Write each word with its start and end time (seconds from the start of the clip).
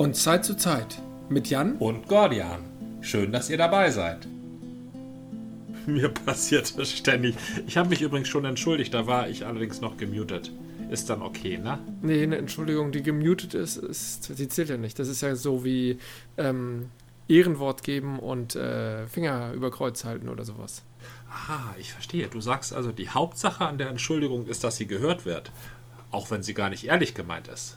Von 0.00 0.14
Zeit 0.14 0.46
zu 0.46 0.56
Zeit 0.56 0.98
mit 1.28 1.50
Jan 1.50 1.76
und 1.76 2.08
Gordian. 2.08 2.64
Schön, 3.02 3.32
dass 3.32 3.50
ihr 3.50 3.58
dabei 3.58 3.90
seid. 3.90 4.26
Mir 5.86 6.08
passiert 6.08 6.78
das 6.78 6.90
ständig. 6.90 7.36
Ich 7.66 7.76
habe 7.76 7.90
mich 7.90 8.00
übrigens 8.00 8.28
schon 8.28 8.46
entschuldigt, 8.46 8.94
da 8.94 9.06
war 9.06 9.28
ich 9.28 9.44
allerdings 9.44 9.82
noch 9.82 9.98
gemutet. 9.98 10.52
Ist 10.90 11.10
dann 11.10 11.20
okay, 11.20 11.58
ne? 11.58 11.78
Nee, 12.00 12.22
eine 12.22 12.38
Entschuldigung, 12.38 12.92
die 12.92 13.02
gemutet 13.02 13.52
ist, 13.52 13.76
ist 13.76 14.38
die 14.38 14.48
zählt 14.48 14.70
ja 14.70 14.78
nicht. 14.78 14.98
Das 14.98 15.06
ist 15.06 15.20
ja 15.20 15.36
so 15.36 15.66
wie 15.66 15.98
ähm, 16.38 16.88
Ehrenwort 17.28 17.82
geben 17.82 18.20
und 18.20 18.56
äh, 18.56 19.06
Finger 19.06 19.52
über 19.52 19.70
Kreuz 19.70 20.06
halten 20.06 20.30
oder 20.30 20.46
sowas. 20.46 20.82
Ah, 21.28 21.74
ich 21.78 21.92
verstehe. 21.92 22.28
Du 22.28 22.40
sagst 22.40 22.72
also, 22.72 22.90
die 22.90 23.10
Hauptsache 23.10 23.66
an 23.66 23.76
der 23.76 23.90
Entschuldigung 23.90 24.46
ist, 24.46 24.64
dass 24.64 24.78
sie 24.78 24.86
gehört 24.86 25.26
wird. 25.26 25.52
Auch 26.10 26.30
wenn 26.30 26.42
sie 26.42 26.54
gar 26.54 26.70
nicht 26.70 26.84
ehrlich 26.86 27.12
gemeint 27.12 27.48
ist. 27.48 27.76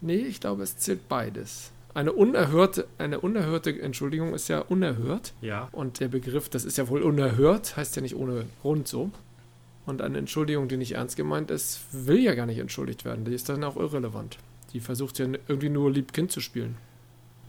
Nee, 0.00 0.16
ich 0.16 0.40
glaube, 0.40 0.62
es 0.62 0.76
zählt 0.76 1.08
beides. 1.08 1.70
Eine 1.94 2.12
unerhörte, 2.12 2.86
eine 2.98 3.20
unerhörte 3.20 3.80
Entschuldigung 3.80 4.34
ist 4.34 4.48
ja 4.48 4.60
unerhört. 4.60 5.32
Ja. 5.40 5.68
Und 5.72 6.00
der 6.00 6.08
Begriff, 6.08 6.48
das 6.50 6.64
ist 6.64 6.76
ja 6.76 6.88
wohl 6.88 7.02
unerhört, 7.02 7.76
heißt 7.76 7.96
ja 7.96 8.02
nicht 8.02 8.16
ohne 8.16 8.44
Grund 8.60 8.86
so. 8.86 9.10
Und 9.86 10.02
eine 10.02 10.18
Entschuldigung, 10.18 10.68
die 10.68 10.76
nicht 10.76 10.92
ernst 10.92 11.16
gemeint 11.16 11.50
ist, 11.50 11.80
will 11.92 12.18
ja 12.18 12.34
gar 12.34 12.46
nicht 12.46 12.58
entschuldigt 12.58 13.04
werden. 13.04 13.24
Die 13.24 13.32
ist 13.32 13.48
dann 13.48 13.64
auch 13.64 13.76
irrelevant. 13.76 14.36
Die 14.72 14.80
versucht 14.80 15.18
ja 15.18 15.26
irgendwie 15.48 15.68
nur 15.68 15.90
lieb 15.90 16.12
Kind 16.12 16.32
zu 16.32 16.40
spielen. 16.40 16.76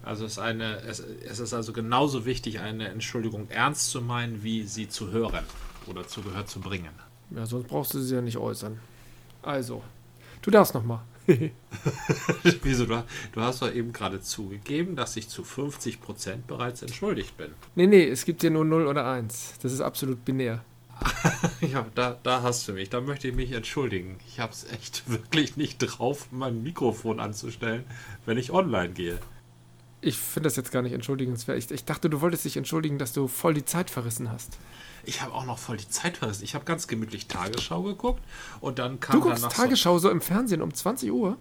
Also 0.04 0.24
es 0.24 0.34
ist, 0.34 0.40
eine, 0.40 0.78
es, 0.84 1.00
es 1.00 1.40
ist 1.40 1.54
also 1.54 1.74
genauso 1.74 2.26
wichtig, 2.26 2.62
eine 2.62 2.88
Entschuldigung 2.88 3.50
ernst 3.50 3.90
zu 3.90 4.02
meinen, 4.02 4.44
wie 4.44 4.64
sie 4.64 4.88
zu 4.88 5.12
hören 5.12 5.44
oder 5.88 6.08
zu 6.08 6.22
Gehör 6.22 6.46
zu 6.46 6.62
bringen. 6.62 6.92
Ja, 7.32 7.46
sonst 7.46 7.68
brauchst 7.68 7.94
du 7.94 8.00
sie 8.00 8.16
ja 8.16 8.22
nicht 8.22 8.38
äußern. 8.38 8.80
Also, 9.42 9.84
du 10.42 10.52
darfst 10.52 10.74
noch 10.74 10.86
mal. 10.86 11.02
Wieso? 12.64 12.86
Du, 12.86 13.04
du, 13.34 13.42
hast 13.42 13.62
doch 13.62 13.74
eben 13.74 13.92
gerade 13.92 14.22
zugegeben, 14.22 14.96
dass 14.96 15.18
ich 15.18 15.28
zu 15.28 15.44
50% 15.44 16.38
bereits 16.48 16.82
entschuldigt 16.82 17.38
bin. 17.38 17.50
Nee, 17.76 17.88
nee, 17.88 18.08
es 18.08 18.26
gibt 18.26 18.42
hier 18.42 18.50
nur 18.50 18.66
0 18.66 18.88
oder 18.88 19.06
1. 19.06 19.56
Das 19.62 19.74
ist 19.74 19.82
absolut 19.82 20.24
binär. 20.24 20.64
ja, 21.62 21.86
da, 21.96 22.18
da 22.24 22.42
hast 22.42 22.68
du 22.68 22.74
mich. 22.74 22.90
Da 22.90 23.02
möchte 23.02 23.28
ich 23.28 23.36
mich 23.36 23.52
entschuldigen. 23.52 24.18
Ich 24.28 24.40
habe 24.40 24.54
es 24.54 24.66
echt 24.72 25.04
wirklich 25.10 25.58
nicht 25.58 25.80
drauf, 25.80 26.28
mein 26.32 26.64
Mikrofon 26.64 27.20
anzustellen, 27.20 27.84
wenn 28.26 28.38
ich 28.38 28.52
online 28.52 28.94
gehe. 28.94 29.20
Ich 30.08 30.18
finde 30.18 30.48
das 30.48 30.56
jetzt 30.56 30.72
gar 30.72 30.82
nicht 30.82 30.94
entschuldigenswert. 30.94 31.58
Ich, 31.58 31.70
ich 31.70 31.84
dachte, 31.84 32.10
du 32.10 32.22
wolltest 32.22 32.46
dich 32.46 32.56
entschuldigen, 32.56 32.98
dass 32.98 33.12
du 33.12 33.28
voll 33.28 33.54
die 33.54 33.66
Zeit 33.66 33.90
verrissen 33.90 34.32
hast. 34.32 34.58
Ich 35.04 35.22
habe 35.22 35.34
auch 35.34 35.46
noch 35.46 35.60
voll 35.60 35.76
die 35.76 35.90
Zeit 35.90 36.18
verrissen. 36.18 36.46
Ich 36.46 36.56
habe 36.56 36.64
ganz 36.64 36.88
gemütlich 36.88 37.28
Tagesschau 37.28 37.84
geguckt 37.84 38.24
und 38.62 38.80
dann 38.80 39.02
kam 39.02 39.20
Du 39.20 39.28
guckst 39.28 39.50
Tagesschau 39.50 40.00
so, 40.00 40.10
im 40.10 40.22
Fernsehen 40.22 40.62
um 40.62 40.74
20 40.74 41.12
Uhr? 41.12 41.38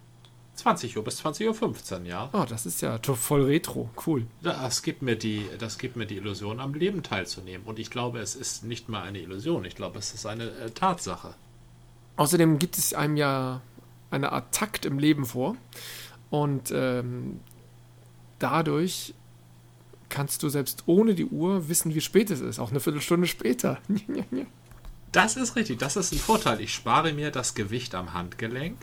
20 0.55 0.97
Uhr 0.97 1.03
bis 1.03 1.23
20.15 1.23 2.01
Uhr, 2.01 2.05
ja. 2.07 2.29
Oh, 2.33 2.43
das 2.49 2.65
ist 2.65 2.81
ja 2.81 2.99
voll 2.99 3.43
retro. 3.43 3.89
Cool. 4.05 4.25
Das 4.41 4.81
gibt, 4.81 5.01
mir 5.01 5.15
die, 5.15 5.45
das 5.59 5.77
gibt 5.77 5.95
mir 5.95 6.05
die 6.05 6.17
Illusion, 6.17 6.59
am 6.59 6.73
Leben 6.73 7.03
teilzunehmen. 7.03 7.65
Und 7.65 7.79
ich 7.79 7.89
glaube, 7.89 8.19
es 8.19 8.35
ist 8.35 8.65
nicht 8.65 8.89
mal 8.89 9.03
eine 9.03 9.19
Illusion. 9.19 9.63
Ich 9.63 9.75
glaube, 9.75 9.99
es 9.99 10.13
ist 10.13 10.25
eine 10.25 10.49
äh, 10.49 10.71
Tatsache. 10.71 11.35
Außerdem 12.17 12.59
gibt 12.59 12.77
es 12.77 12.93
einem 12.93 13.15
ja 13.15 13.61
eine 14.09 14.33
Art 14.33 14.53
Takt 14.53 14.85
im 14.85 14.99
Leben 14.99 15.25
vor. 15.25 15.55
Und 16.29 16.71
ähm, 16.71 17.39
dadurch 18.39 19.13
kannst 20.09 20.43
du 20.43 20.49
selbst 20.49 20.83
ohne 20.85 21.15
die 21.15 21.25
Uhr 21.25 21.69
wissen, 21.69 21.93
wie 21.93 22.01
spät 22.01 22.29
es 22.31 22.39
ist. 22.39 22.59
Auch 22.59 22.71
eine 22.71 22.79
Viertelstunde 22.79 23.27
später. 23.27 23.79
Das 25.13 25.37
ist 25.37 25.55
richtig, 25.55 25.79
das 25.79 25.95
ist 25.95 26.11
ein 26.11 26.19
Vorteil. 26.19 26.59
Ich 26.59 26.73
spare 26.73 27.13
mir 27.13 27.31
das 27.31 27.55
Gewicht 27.55 27.95
am 27.95 28.13
Handgelenk, 28.13 28.77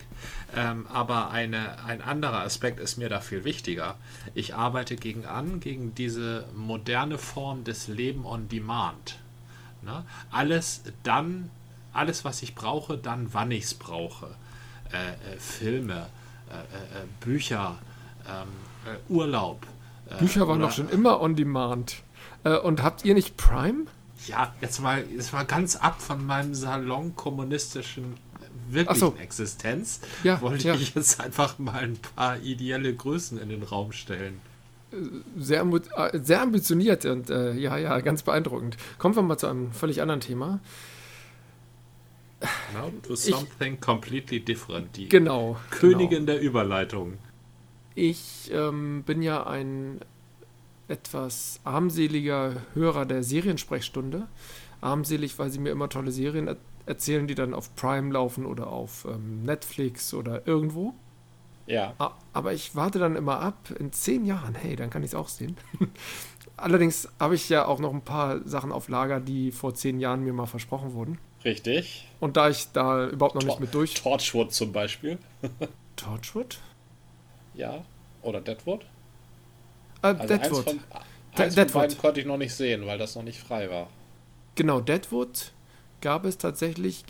ähm, 0.55 0.87
aber 0.91 1.29
eine, 1.29 1.83
ein 1.85 2.01
anderer 2.01 2.41
Aspekt 2.41 2.79
ist 2.79 2.97
mir 2.97 3.09
da 3.09 3.21
viel 3.21 3.43
wichtiger. 3.43 3.95
Ich 4.33 4.55
arbeite 4.55 4.95
gegen 4.95 5.25
an, 5.25 5.59
gegen 5.59 5.93
diese 5.93 6.45
moderne 6.55 7.19
Form 7.19 7.63
des 7.63 7.87
Leben 7.87 8.25
on 8.25 8.49
Demand. 8.49 9.19
Ne? 9.83 10.03
Alles 10.31 10.81
dann, 11.03 11.51
alles, 11.93 12.25
was 12.25 12.41
ich 12.41 12.55
brauche, 12.55 12.97
dann, 12.97 13.33
wann 13.33 13.51
ich 13.51 13.65
es 13.65 13.73
brauche. 13.75 14.35
Äh, 14.91 15.35
äh, 15.35 15.39
Filme, 15.39 16.07
äh, 16.49 16.55
äh, 16.55 17.03
äh 17.03 17.05
Bücher, 17.21 17.77
ähm, 18.27 18.47
äh, 18.85 19.11
Urlaub. 19.13 19.65
Bücher 20.19 20.47
waren 20.47 20.59
doch 20.59 20.71
schon 20.71 20.89
immer 20.89 21.19
on 21.19 21.35
Demand. 21.35 22.03
und 22.63 22.83
habt 22.83 23.03
ihr 23.05 23.15
nicht 23.15 23.37
Prime? 23.37 23.85
ja, 24.27 24.53
jetzt 24.61 24.81
mal, 24.81 25.03
jetzt 25.15 25.33
mal 25.33 25.45
ganz 25.45 25.75
ab 25.75 26.01
von 26.01 26.25
meinem 26.25 26.53
Salon 26.53 27.15
kommunistischen 27.15 28.17
wirklichen 28.69 28.99
so. 28.99 29.15
Existenz, 29.19 29.99
ja, 30.23 30.41
wollte 30.41 30.69
ja. 30.69 30.75
ich 30.75 30.95
jetzt 30.95 31.19
einfach 31.19 31.59
mal 31.59 31.83
ein 31.83 31.97
paar 32.15 32.39
ideelle 32.39 32.93
Größen 32.93 33.39
in 33.39 33.49
den 33.49 33.63
Raum 33.63 33.91
stellen. 33.91 34.39
Sehr, 35.37 35.61
äh, 35.61 36.19
sehr 36.19 36.41
ambitioniert 36.41 37.05
und 37.05 37.29
äh, 37.29 37.53
ja, 37.53 37.77
ja, 37.77 37.99
ganz 37.99 38.23
beeindruckend. 38.23 38.77
Kommen 38.97 39.15
wir 39.15 39.21
mal 39.21 39.37
zu 39.37 39.47
einem 39.47 39.71
völlig 39.71 40.01
anderen 40.01 40.21
Thema. 40.21 40.59
Now 42.73 42.91
to 43.03 43.15
something 43.15 43.75
ich, 43.75 43.81
completely 43.81 44.39
different. 44.39 44.95
Die 44.95 45.09
genau, 45.09 45.57
Königin 45.69 46.25
genau. 46.25 46.25
der 46.25 46.41
Überleitung. 46.41 47.17
Ich 47.95 48.51
ähm, 48.53 49.03
bin 49.03 49.21
ja 49.21 49.47
ein 49.47 50.01
etwas 50.87 51.59
armseliger 51.63 52.61
Hörer 52.73 53.05
der 53.05 53.23
Seriensprechstunde. 53.23 54.27
Armselig, 54.81 55.39
weil 55.39 55.49
sie 55.49 55.59
mir 55.59 55.71
immer 55.71 55.89
tolle 55.89 56.11
Serien 56.11 56.47
er 56.47 56.57
erzählen, 56.85 57.25
die 57.25 57.35
dann 57.35 57.53
auf 57.53 57.75
Prime 57.75 58.11
laufen 58.13 58.45
oder 58.45 58.67
auf 58.67 59.07
ähm, 59.09 59.43
Netflix 59.43 60.13
oder 60.13 60.47
irgendwo. 60.47 60.93
Ja. 61.65 61.95
Aber 62.31 62.53
ich 62.53 62.75
warte 62.75 62.99
dann 62.99 63.15
immer 63.15 63.39
ab, 63.39 63.71
in 63.79 63.91
zehn 63.91 64.25
Jahren, 64.25 64.53
hey, 64.53 64.75
dann 64.75 64.91
kann 64.91 65.01
ich 65.01 65.11
es 65.11 65.15
auch 65.15 65.29
sehen. 65.29 65.57
Allerdings 66.57 67.09
habe 67.19 67.33
ich 67.33 67.49
ja 67.49 67.65
auch 67.65 67.79
noch 67.79 67.91
ein 67.91 68.01
paar 68.01 68.47
Sachen 68.47 68.71
auf 68.71 68.87
Lager, 68.87 69.19
die 69.19 69.51
vor 69.51 69.73
zehn 69.73 69.99
Jahren 69.99 70.23
mir 70.23 70.33
mal 70.33 70.45
versprochen 70.45 70.93
wurden. 70.93 71.17
Richtig. 71.43 72.07
Und 72.19 72.37
da 72.37 72.49
ich 72.49 72.71
da 72.71 73.07
überhaupt 73.07 73.35
noch 73.35 73.41
Tor 73.41 73.49
nicht 73.49 73.59
mit 73.59 73.73
durch. 73.73 73.93
Torchwood 73.95 74.53
zum 74.53 74.71
Beispiel. 74.71 75.17
Torchwood? 75.95 76.59
Ja. 77.55 77.83
Oder 78.21 78.41
Deadwood? 78.41 78.83
Äh, 80.01 80.07
also 80.07 80.27
Deadwood. 80.27 80.41
Eins 80.41 80.63
von, 80.63 80.79
eins 81.43 81.55
Deadwood. 81.55 81.71
von 81.71 81.81
beiden 81.81 81.97
konnte 81.97 82.19
ich 82.19 82.25
noch 82.25 82.37
nicht 82.37 82.53
sehen, 82.53 82.85
weil 82.85 82.97
das 82.97 83.15
noch 83.15 83.23
nicht 83.23 83.39
frei 83.39 83.69
war. 83.69 83.89
Genau, 84.55 84.79
Deadwood 84.79 85.51
gab 86.01 86.25
es 86.25 86.37
tatsächlich, 86.37 87.03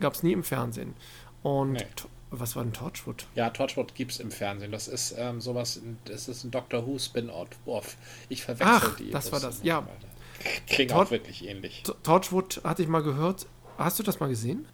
gab 0.00 0.14
es 0.14 0.22
nie 0.22 0.32
im 0.32 0.44
Fernsehen. 0.44 0.94
Und 1.42 1.74
nee. 1.74 1.86
was 2.30 2.56
war 2.56 2.64
denn 2.64 2.72
Torchwood? 2.72 3.26
Ja, 3.34 3.50
Torchwood 3.50 3.94
gibt 3.94 4.12
es 4.12 4.20
im 4.20 4.30
Fernsehen. 4.30 4.72
Das 4.72 4.88
ist 4.88 5.14
ähm, 5.16 5.40
sowas, 5.40 5.80
das 6.06 6.28
ist 6.28 6.44
ein 6.44 6.50
Doctor 6.50 6.86
Who 6.86 6.98
Spin-off. 6.98 7.96
Ich 8.28 8.42
verwechsel 8.42 8.74
Ach, 8.74 8.96
die. 8.96 9.10
das 9.10 9.30
war 9.30 9.40
das, 9.40 9.62
ja. 9.62 9.86
Klingt 10.66 10.90
Tor 10.90 11.04
auch 11.04 11.10
wirklich 11.10 11.46
ähnlich. 11.46 11.84
Torchwood 12.02 12.62
hatte 12.64 12.82
ich 12.82 12.88
mal 12.88 13.02
gehört. 13.02 13.46
Hast 13.78 13.98
du 13.98 14.02
das 14.02 14.20
mal 14.20 14.28
gesehen? 14.28 14.66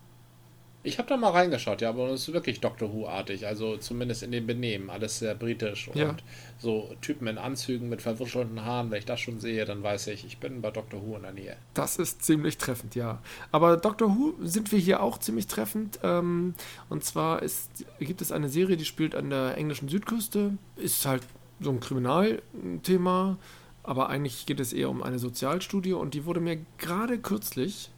Ich 0.82 0.98
habe 0.98 1.08
da 1.08 1.18
mal 1.18 1.30
reingeschaut, 1.30 1.82
ja, 1.82 1.90
aber 1.90 2.08
es 2.08 2.26
ist 2.26 2.32
wirklich 2.32 2.60
Doctor 2.60 2.90
Who-artig, 2.90 3.46
also 3.46 3.76
zumindest 3.76 4.22
in 4.22 4.32
dem 4.32 4.46
Benehmen, 4.46 4.88
alles 4.88 5.18
sehr 5.18 5.34
britisch 5.34 5.88
und 5.88 5.96
ja. 5.96 6.16
so 6.58 6.90
Typen 7.02 7.26
in 7.26 7.36
Anzügen 7.36 7.90
mit 7.90 8.00
verwuschelten 8.00 8.64
Haaren, 8.64 8.90
wenn 8.90 8.98
ich 8.98 9.04
das 9.04 9.20
schon 9.20 9.40
sehe, 9.40 9.66
dann 9.66 9.82
weiß 9.82 10.06
ich, 10.06 10.24
ich 10.24 10.38
bin 10.38 10.62
bei 10.62 10.70
Doctor 10.70 11.02
Who 11.06 11.16
in 11.16 11.22
der 11.22 11.32
Nähe. 11.32 11.56
Das 11.74 11.96
ist 11.96 12.24
ziemlich 12.24 12.56
treffend, 12.56 12.94
ja. 12.94 13.20
Aber 13.52 13.76
Doctor 13.76 14.16
Who 14.16 14.34
sind 14.40 14.72
wir 14.72 14.78
hier 14.78 15.02
auch 15.02 15.18
ziemlich 15.18 15.48
treffend. 15.48 16.00
Ähm, 16.02 16.54
und 16.88 17.04
zwar 17.04 17.42
ist, 17.42 17.84
gibt 17.98 18.22
es 18.22 18.32
eine 18.32 18.48
Serie, 18.48 18.78
die 18.78 18.86
spielt 18.86 19.14
an 19.14 19.28
der 19.28 19.58
englischen 19.58 19.90
Südküste, 19.90 20.56
ist 20.76 21.04
halt 21.04 21.22
so 21.60 21.70
ein 21.70 21.80
Kriminalthema, 21.80 23.36
aber 23.82 24.08
eigentlich 24.08 24.46
geht 24.46 24.60
es 24.60 24.72
eher 24.72 24.88
um 24.88 25.02
eine 25.02 25.18
Sozialstudie 25.18 25.92
und 25.92 26.14
die 26.14 26.24
wurde 26.24 26.40
mir 26.40 26.58
gerade 26.78 27.18
kürzlich 27.18 27.90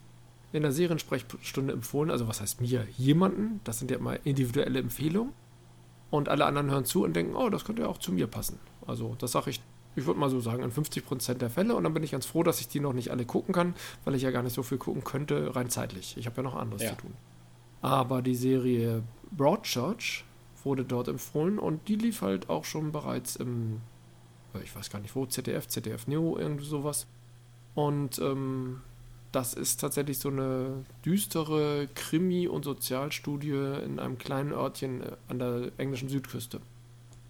in 0.53 0.61
der 0.61 0.71
Seriensprechstunde 0.71 1.73
empfohlen. 1.73 2.11
Also 2.11 2.27
was 2.27 2.39
heißt 2.39 2.61
mir? 2.61 2.87
Jemanden. 2.97 3.59
Das 3.63 3.79
sind 3.79 3.91
ja 3.91 3.97
immer 3.97 4.25
individuelle 4.25 4.79
Empfehlungen. 4.79 5.33
Und 6.11 6.29
alle 6.29 6.45
anderen 6.45 6.69
hören 6.69 6.85
zu 6.85 7.03
und 7.03 7.15
denken, 7.15 7.35
oh, 7.35 7.49
das 7.49 7.65
könnte 7.65 7.81
ja 7.81 7.87
auch 7.87 7.97
zu 7.97 8.11
mir 8.13 8.27
passen. 8.27 8.59
Also 8.85 9.15
das 9.17 9.31
sage 9.31 9.49
ich, 9.49 9.61
ich 9.95 10.05
würde 10.05 10.19
mal 10.19 10.29
so 10.29 10.39
sagen, 10.39 10.61
in 10.61 10.71
50% 10.71 11.33
der 11.35 11.49
Fälle. 11.49 11.75
Und 11.75 11.83
dann 11.83 11.93
bin 11.93 12.03
ich 12.03 12.11
ganz 12.11 12.27
froh, 12.27 12.43
dass 12.43 12.61
ich 12.61 12.67
die 12.67 12.79
noch 12.79 12.93
nicht 12.93 13.09
alle 13.09 13.25
gucken 13.25 13.53
kann, 13.53 13.73
weil 14.05 14.13
ich 14.13 14.21
ja 14.21 14.29
gar 14.29 14.43
nicht 14.43 14.53
so 14.53 14.61
viel 14.61 14.77
gucken 14.77 15.03
könnte, 15.03 15.55
rein 15.55 15.71
zeitlich. 15.71 16.15
Ich 16.17 16.27
habe 16.27 16.37
ja 16.37 16.43
noch 16.43 16.55
anderes 16.55 16.83
ja. 16.83 16.91
zu 16.91 16.97
tun. 16.97 17.13
Aber 17.81 18.21
die 18.21 18.35
Serie 18.35 19.03
Broadchurch 19.31 20.23
wurde 20.63 20.85
dort 20.85 21.07
empfohlen 21.07 21.59
und 21.59 21.87
die 21.87 21.95
lief 21.95 22.21
halt 22.21 22.49
auch 22.49 22.63
schon 22.63 22.91
bereits 22.91 23.35
im, 23.35 23.81
ich 24.63 24.75
weiß 24.75 24.89
gar 24.91 24.99
nicht 24.99 25.15
wo, 25.15 25.25
ZDF, 25.25 25.67
ZDF 25.67 26.07
Neo, 26.07 26.37
irgendwie 26.37 26.65
sowas. 26.65 27.07
Und 27.73 28.19
ähm, 28.19 28.81
das 29.33 29.53
ist 29.53 29.81
tatsächlich 29.81 30.19
so 30.19 30.29
eine 30.29 30.85
düstere 31.03 31.89
Krimi- 31.95 32.47
und 32.47 32.63
Sozialstudie 32.63 33.81
in 33.83 33.99
einem 33.99 34.17
kleinen 34.17 34.53
Örtchen 34.53 35.01
äh, 35.01 35.11
an 35.27 35.39
der 35.39 35.71
englischen 35.77 36.07
Südküste. 36.07 36.61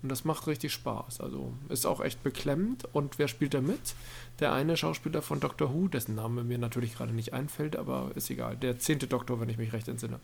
Und 0.03 0.09
das 0.09 0.25
macht 0.25 0.47
richtig 0.47 0.73
Spaß. 0.73 1.21
Also 1.21 1.53
ist 1.69 1.85
auch 1.85 2.01
echt 2.01 2.21
beklemmend. 2.21 2.83
Und 2.91 3.19
wer 3.19 3.29
spielt 3.29 3.53
da 3.53 3.61
mit? 3.61 3.95
Der 4.41 4.51
eine 4.51 4.75
Schauspieler 4.75 5.21
von 5.21 5.39
Doctor 5.39 5.73
Who, 5.73 5.87
dessen 5.87 6.15
Name 6.15 6.43
mir 6.43 6.57
natürlich 6.57 6.95
gerade 6.95 7.13
nicht 7.13 7.31
einfällt, 7.31 7.77
aber 7.77 8.11
ist 8.15 8.29
egal. 8.29 8.57
Der 8.57 8.77
zehnte 8.77 9.07
Doktor, 9.07 9.39
wenn 9.39 9.47
ich 9.47 9.57
mich 9.57 9.71
recht 9.71 9.87
entsinne. 9.87 10.19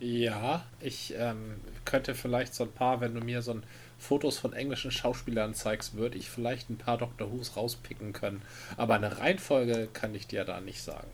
Ja, 0.00 0.64
ich 0.80 1.12
ähm, 1.18 1.56
könnte 1.84 2.14
vielleicht 2.14 2.54
so 2.54 2.64
ein 2.64 2.72
paar, 2.72 3.02
wenn 3.02 3.14
du 3.14 3.20
mir 3.20 3.42
so 3.42 3.50
ein 3.50 3.64
Fotos 3.98 4.38
von 4.38 4.54
englischen 4.54 4.92
Schauspielern 4.92 5.54
zeigst, 5.54 5.96
würde 5.96 6.16
ich 6.16 6.30
vielleicht 6.30 6.70
ein 6.70 6.78
paar 6.78 6.96
Doctor 6.96 7.30
Who's 7.30 7.56
rauspicken 7.56 8.14
können. 8.14 8.40
Aber 8.78 8.94
eine 8.94 9.18
Reihenfolge 9.18 9.88
kann 9.92 10.14
ich 10.14 10.26
dir 10.26 10.44
da 10.44 10.60
nicht 10.60 10.80
sagen. 10.80 11.08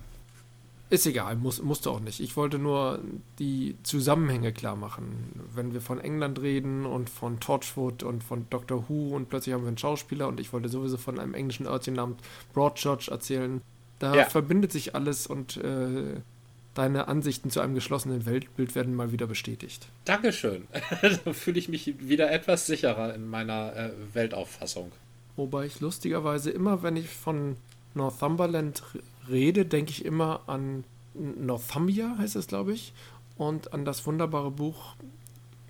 Ist 0.90 1.06
egal, 1.06 1.36
muss, 1.36 1.62
musst 1.62 1.86
du 1.86 1.90
auch 1.90 2.00
nicht. 2.00 2.20
Ich 2.20 2.36
wollte 2.36 2.58
nur 2.58 3.00
die 3.38 3.74
Zusammenhänge 3.82 4.52
klar 4.52 4.76
machen. 4.76 5.40
Wenn 5.54 5.72
wir 5.72 5.80
von 5.80 5.98
England 5.98 6.40
reden 6.40 6.84
und 6.84 7.08
von 7.08 7.40
Torchwood 7.40 8.02
und 8.02 8.22
von 8.22 8.46
Doctor 8.50 8.84
Who 8.88 9.14
und 9.16 9.28
plötzlich 9.28 9.54
haben 9.54 9.62
wir 9.62 9.68
einen 9.68 9.78
Schauspieler 9.78 10.28
und 10.28 10.40
ich 10.40 10.52
wollte 10.52 10.68
sowieso 10.68 10.98
von 10.98 11.18
einem 11.18 11.34
englischen 11.34 11.66
Örtchen 11.66 11.94
namens 11.94 12.18
Broadchurch 12.52 13.08
erzählen, 13.08 13.62
da 13.98 14.14
ja. 14.14 14.24
verbindet 14.26 14.72
sich 14.72 14.94
alles 14.94 15.26
und 15.26 15.56
äh, 15.56 16.20
deine 16.74 17.08
Ansichten 17.08 17.50
zu 17.50 17.60
einem 17.60 17.74
geschlossenen 17.74 18.26
Weltbild 18.26 18.74
werden 18.74 18.94
mal 18.94 19.12
wieder 19.12 19.26
bestätigt. 19.26 19.88
Dankeschön. 20.04 20.68
da 21.24 21.32
fühle 21.32 21.58
ich 21.58 21.68
mich 21.68 21.94
wieder 22.00 22.30
etwas 22.30 22.66
sicherer 22.66 23.14
in 23.14 23.28
meiner 23.28 23.74
äh, 23.74 23.90
Weltauffassung. 24.12 24.92
Wobei 25.36 25.66
ich 25.66 25.80
lustigerweise 25.80 26.50
immer, 26.50 26.82
wenn 26.82 26.96
ich 26.96 27.08
von 27.08 27.56
Northumberland 27.94 28.82
rede, 29.28 29.64
denke 29.64 29.90
ich 29.90 30.04
immer 30.04 30.42
an 30.46 30.84
Northumbria, 31.14 32.16
heißt 32.18 32.36
es, 32.36 32.46
glaube 32.46 32.72
ich, 32.72 32.92
und 33.36 33.72
an 33.72 33.84
das 33.84 34.06
wunderbare 34.06 34.50
Buch 34.50 34.96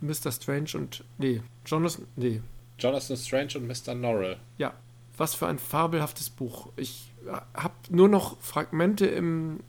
Mr. 0.00 0.32
Strange 0.32 0.70
und. 0.74 1.04
Nee, 1.18 1.42
Jonathan. 1.66 2.06
Nee. 2.16 2.40
Jonathan 2.78 3.16
Strange 3.16 3.52
und 3.56 3.66
Mr. 3.66 3.94
Norrell. 3.94 4.36
Ja, 4.58 4.74
was 5.16 5.34
für 5.34 5.46
ein 5.46 5.58
fabelhaftes 5.58 6.30
Buch. 6.30 6.68
Ich 6.76 7.12
habe 7.54 7.74
nur 7.88 8.08
noch 8.08 8.38
Fragmente 8.40 9.06
im, 9.06 9.60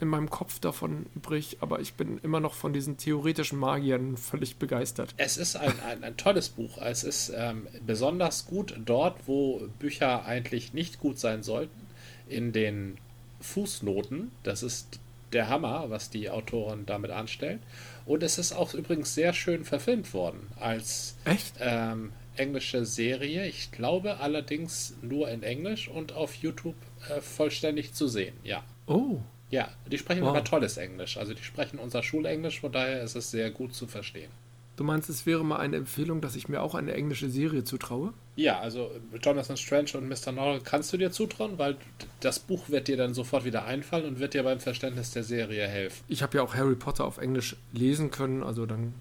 in 0.00 0.08
meinem 0.08 0.30
Kopf 0.30 0.60
davon 0.60 1.06
übrig, 1.14 1.58
aber 1.60 1.80
ich 1.80 1.94
bin 1.94 2.18
immer 2.18 2.40
noch 2.40 2.54
von 2.54 2.72
diesen 2.72 2.96
theoretischen 2.96 3.58
Magiern 3.58 4.16
völlig 4.16 4.56
begeistert. 4.56 5.14
Es 5.16 5.36
ist 5.36 5.56
ein, 5.56 5.78
ein, 5.80 6.04
ein 6.04 6.16
tolles 6.16 6.48
Buch. 6.48 6.78
Es 6.78 7.04
ist 7.04 7.32
ähm, 7.36 7.66
besonders 7.84 8.46
gut 8.46 8.74
dort, 8.84 9.26
wo 9.26 9.68
Bücher 9.78 10.24
eigentlich 10.24 10.72
nicht 10.72 11.00
gut 11.00 11.18
sein 11.18 11.42
sollten, 11.42 11.86
in 12.28 12.52
den 12.52 12.96
Fußnoten. 13.44 14.32
Das 14.42 14.62
ist 14.62 14.98
der 15.32 15.48
Hammer, 15.48 15.90
was 15.90 16.10
die 16.10 16.30
Autorin 16.30 16.86
damit 16.86 17.10
anstellt. 17.10 17.60
Und 18.06 18.22
es 18.22 18.38
ist 18.38 18.52
auch 18.52 18.74
übrigens 18.74 19.14
sehr 19.14 19.32
schön 19.32 19.64
verfilmt 19.64 20.12
worden 20.14 20.46
als 20.58 21.16
ähm, 21.60 22.12
englische 22.36 22.84
Serie. 22.84 23.46
Ich 23.46 23.70
glaube 23.72 24.18
allerdings 24.18 24.94
nur 25.02 25.30
in 25.30 25.42
Englisch 25.42 25.88
und 25.88 26.12
auf 26.12 26.34
YouTube 26.36 26.76
äh, 27.08 27.20
vollständig 27.20 27.94
zu 27.94 28.08
sehen. 28.08 28.34
Ja. 28.44 28.62
Oh. 28.86 29.18
Ja, 29.50 29.68
die 29.90 29.98
sprechen 29.98 30.22
wow. 30.22 30.30
aber 30.30 30.44
tolles 30.44 30.76
Englisch. 30.76 31.16
Also 31.16 31.34
die 31.34 31.42
sprechen 31.42 31.78
unser 31.78 32.02
Schulenglisch, 32.02 32.60
von 32.60 32.72
daher 32.72 33.02
ist 33.02 33.14
es 33.14 33.30
sehr 33.30 33.50
gut 33.50 33.74
zu 33.74 33.86
verstehen. 33.86 34.30
Du 34.76 34.82
meinst, 34.82 35.08
es 35.08 35.24
wäre 35.24 35.44
mal 35.44 35.58
eine 35.58 35.76
Empfehlung, 35.76 36.20
dass 36.20 36.34
ich 36.34 36.48
mir 36.48 36.60
auch 36.60 36.74
eine 36.74 36.94
englische 36.94 37.30
Serie 37.30 37.62
zutraue? 37.62 38.12
Ja, 38.34 38.58
also 38.58 38.90
Jonathan 39.22 39.56
Strange 39.56 39.90
und 39.94 40.08
Mr. 40.08 40.32
Norrell 40.32 40.60
kannst 40.64 40.92
du 40.92 40.96
dir 40.96 41.12
zutrauen, 41.12 41.58
weil 41.58 41.76
das 42.20 42.40
Buch 42.40 42.68
wird 42.68 42.88
dir 42.88 42.96
dann 42.96 43.14
sofort 43.14 43.44
wieder 43.44 43.64
einfallen 43.66 44.04
und 44.04 44.18
wird 44.18 44.34
dir 44.34 44.42
beim 44.42 44.58
Verständnis 44.58 45.12
der 45.12 45.22
Serie 45.22 45.68
helfen. 45.68 46.02
Ich 46.08 46.22
habe 46.22 46.36
ja 46.36 46.42
auch 46.42 46.54
Harry 46.54 46.74
Potter 46.74 47.04
auf 47.04 47.18
Englisch 47.18 47.56
lesen 47.72 48.10
können, 48.10 48.42
also 48.42 48.66
dann 48.66 48.94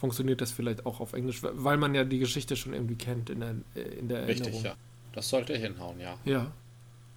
funktioniert 0.00 0.40
das 0.40 0.50
vielleicht 0.50 0.86
auch 0.86 0.98
auf 0.98 1.12
Englisch, 1.12 1.40
weil 1.42 1.76
man 1.76 1.94
ja 1.94 2.04
die 2.04 2.18
Geschichte 2.18 2.56
schon 2.56 2.72
irgendwie 2.72 2.96
kennt 2.96 3.30
in 3.30 3.40
der, 3.40 3.50
in 3.74 4.08
der 4.08 4.20
Erinnerung. 4.20 4.52
Richtig, 4.52 4.62
ja. 4.64 4.74
Das 5.12 5.28
sollte 5.28 5.56
hinhauen, 5.56 6.00
ja. 6.00 6.18
Ja. 6.24 6.50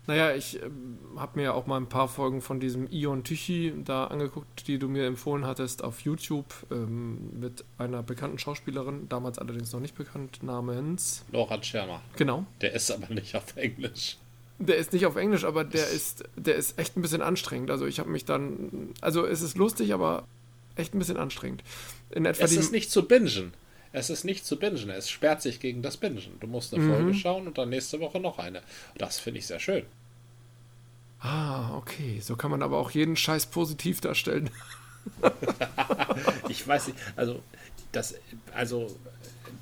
Naja, 0.06 0.36
ich 0.36 0.62
ähm, 0.62 0.98
habe 1.16 1.40
mir 1.40 1.54
auch 1.54 1.66
mal 1.66 1.78
ein 1.78 1.88
paar 1.88 2.10
Folgen 2.10 2.42
von 2.42 2.60
diesem 2.60 2.90
Ion 2.92 3.24
Tichy 3.24 3.74
da 3.86 4.06
angeguckt, 4.06 4.68
die 4.68 4.78
du 4.78 4.90
mir 4.90 5.06
empfohlen 5.06 5.46
hattest 5.46 5.84
auf 5.84 6.02
YouTube 6.02 6.46
ähm, 6.72 7.40
mit 7.40 7.64
einer 7.78 8.04
bekannten 8.04 8.38
Schauspielerin, 8.38 9.08
damals 9.08 9.40
allerdings 9.40 9.72
noch 9.72 9.80
nicht 9.80 9.96
bekannt, 9.96 10.44
namens 10.44 11.24
Laura 11.32 11.58
Tscherner. 11.58 12.02
Genau. 12.18 12.46
Der 12.60 12.74
ist 12.74 12.92
aber 12.92 13.14
nicht 13.14 13.34
auf 13.36 13.56
Englisch. 13.56 14.18
Der 14.60 14.76
ist 14.76 14.92
nicht 14.92 15.06
auf 15.06 15.16
Englisch, 15.16 15.46
aber 15.46 15.64
der 15.64 15.88
ist, 15.90 16.26
der 16.36 16.56
ist 16.56 16.78
echt 16.78 16.98
ein 16.98 17.02
bisschen 17.02 17.22
anstrengend. 17.22 17.72
Also 17.72 17.86
ich 17.86 18.00
habe 18.00 18.10
mich 18.10 18.26
dann, 18.26 18.90
also 19.02 19.26
es 19.26 19.42
ist 19.42 19.58
lustig, 19.58 19.94
aber 19.94 20.26
echt 20.76 20.94
ein 20.94 21.00
bisschen 21.00 21.18
anstrengend. 21.18 21.64
In 22.10 22.26
etwa 22.26 22.44
es 22.44 22.52
ist 22.52 22.72
nicht 22.72 22.92
zu 22.92 23.08
bingen. 23.08 23.54
Es 23.94 24.10
ist 24.10 24.26
nicht 24.26 24.46
zu 24.46 24.58
bingen. 24.58 24.90
Es 24.90 25.10
sperrt 25.10 25.42
sich 25.42 25.60
gegen 25.60 25.84
das 25.84 25.98
Bingen. 25.98 26.38
Du 26.40 26.48
musst 26.48 26.74
eine 26.74 26.84
mhm. 26.84 26.92
Folge 26.92 27.14
schauen 27.14 27.48
und 27.48 27.58
dann 27.58 27.70
nächste 27.70 28.00
Woche 28.00 28.20
noch 28.20 28.40
eine. 28.40 28.62
Das 28.98 29.20
finde 29.20 29.40
ich 29.40 29.46
sehr 29.46 29.60
schön. 29.60 29.86
Ah, 31.20 31.78
okay. 31.78 32.20
So 32.20 32.36
kann 32.36 32.52
man 32.52 32.64
aber 32.64 32.78
auch 32.80 32.92
jeden 32.92 33.16
Scheiß 33.16 33.46
positiv 33.46 34.02
darstellen. 34.02 34.50
ich 36.50 36.68
weiß 36.68 36.88
nicht, 36.88 37.00
also 37.16 37.42
das, 37.92 38.16
also 38.54 38.94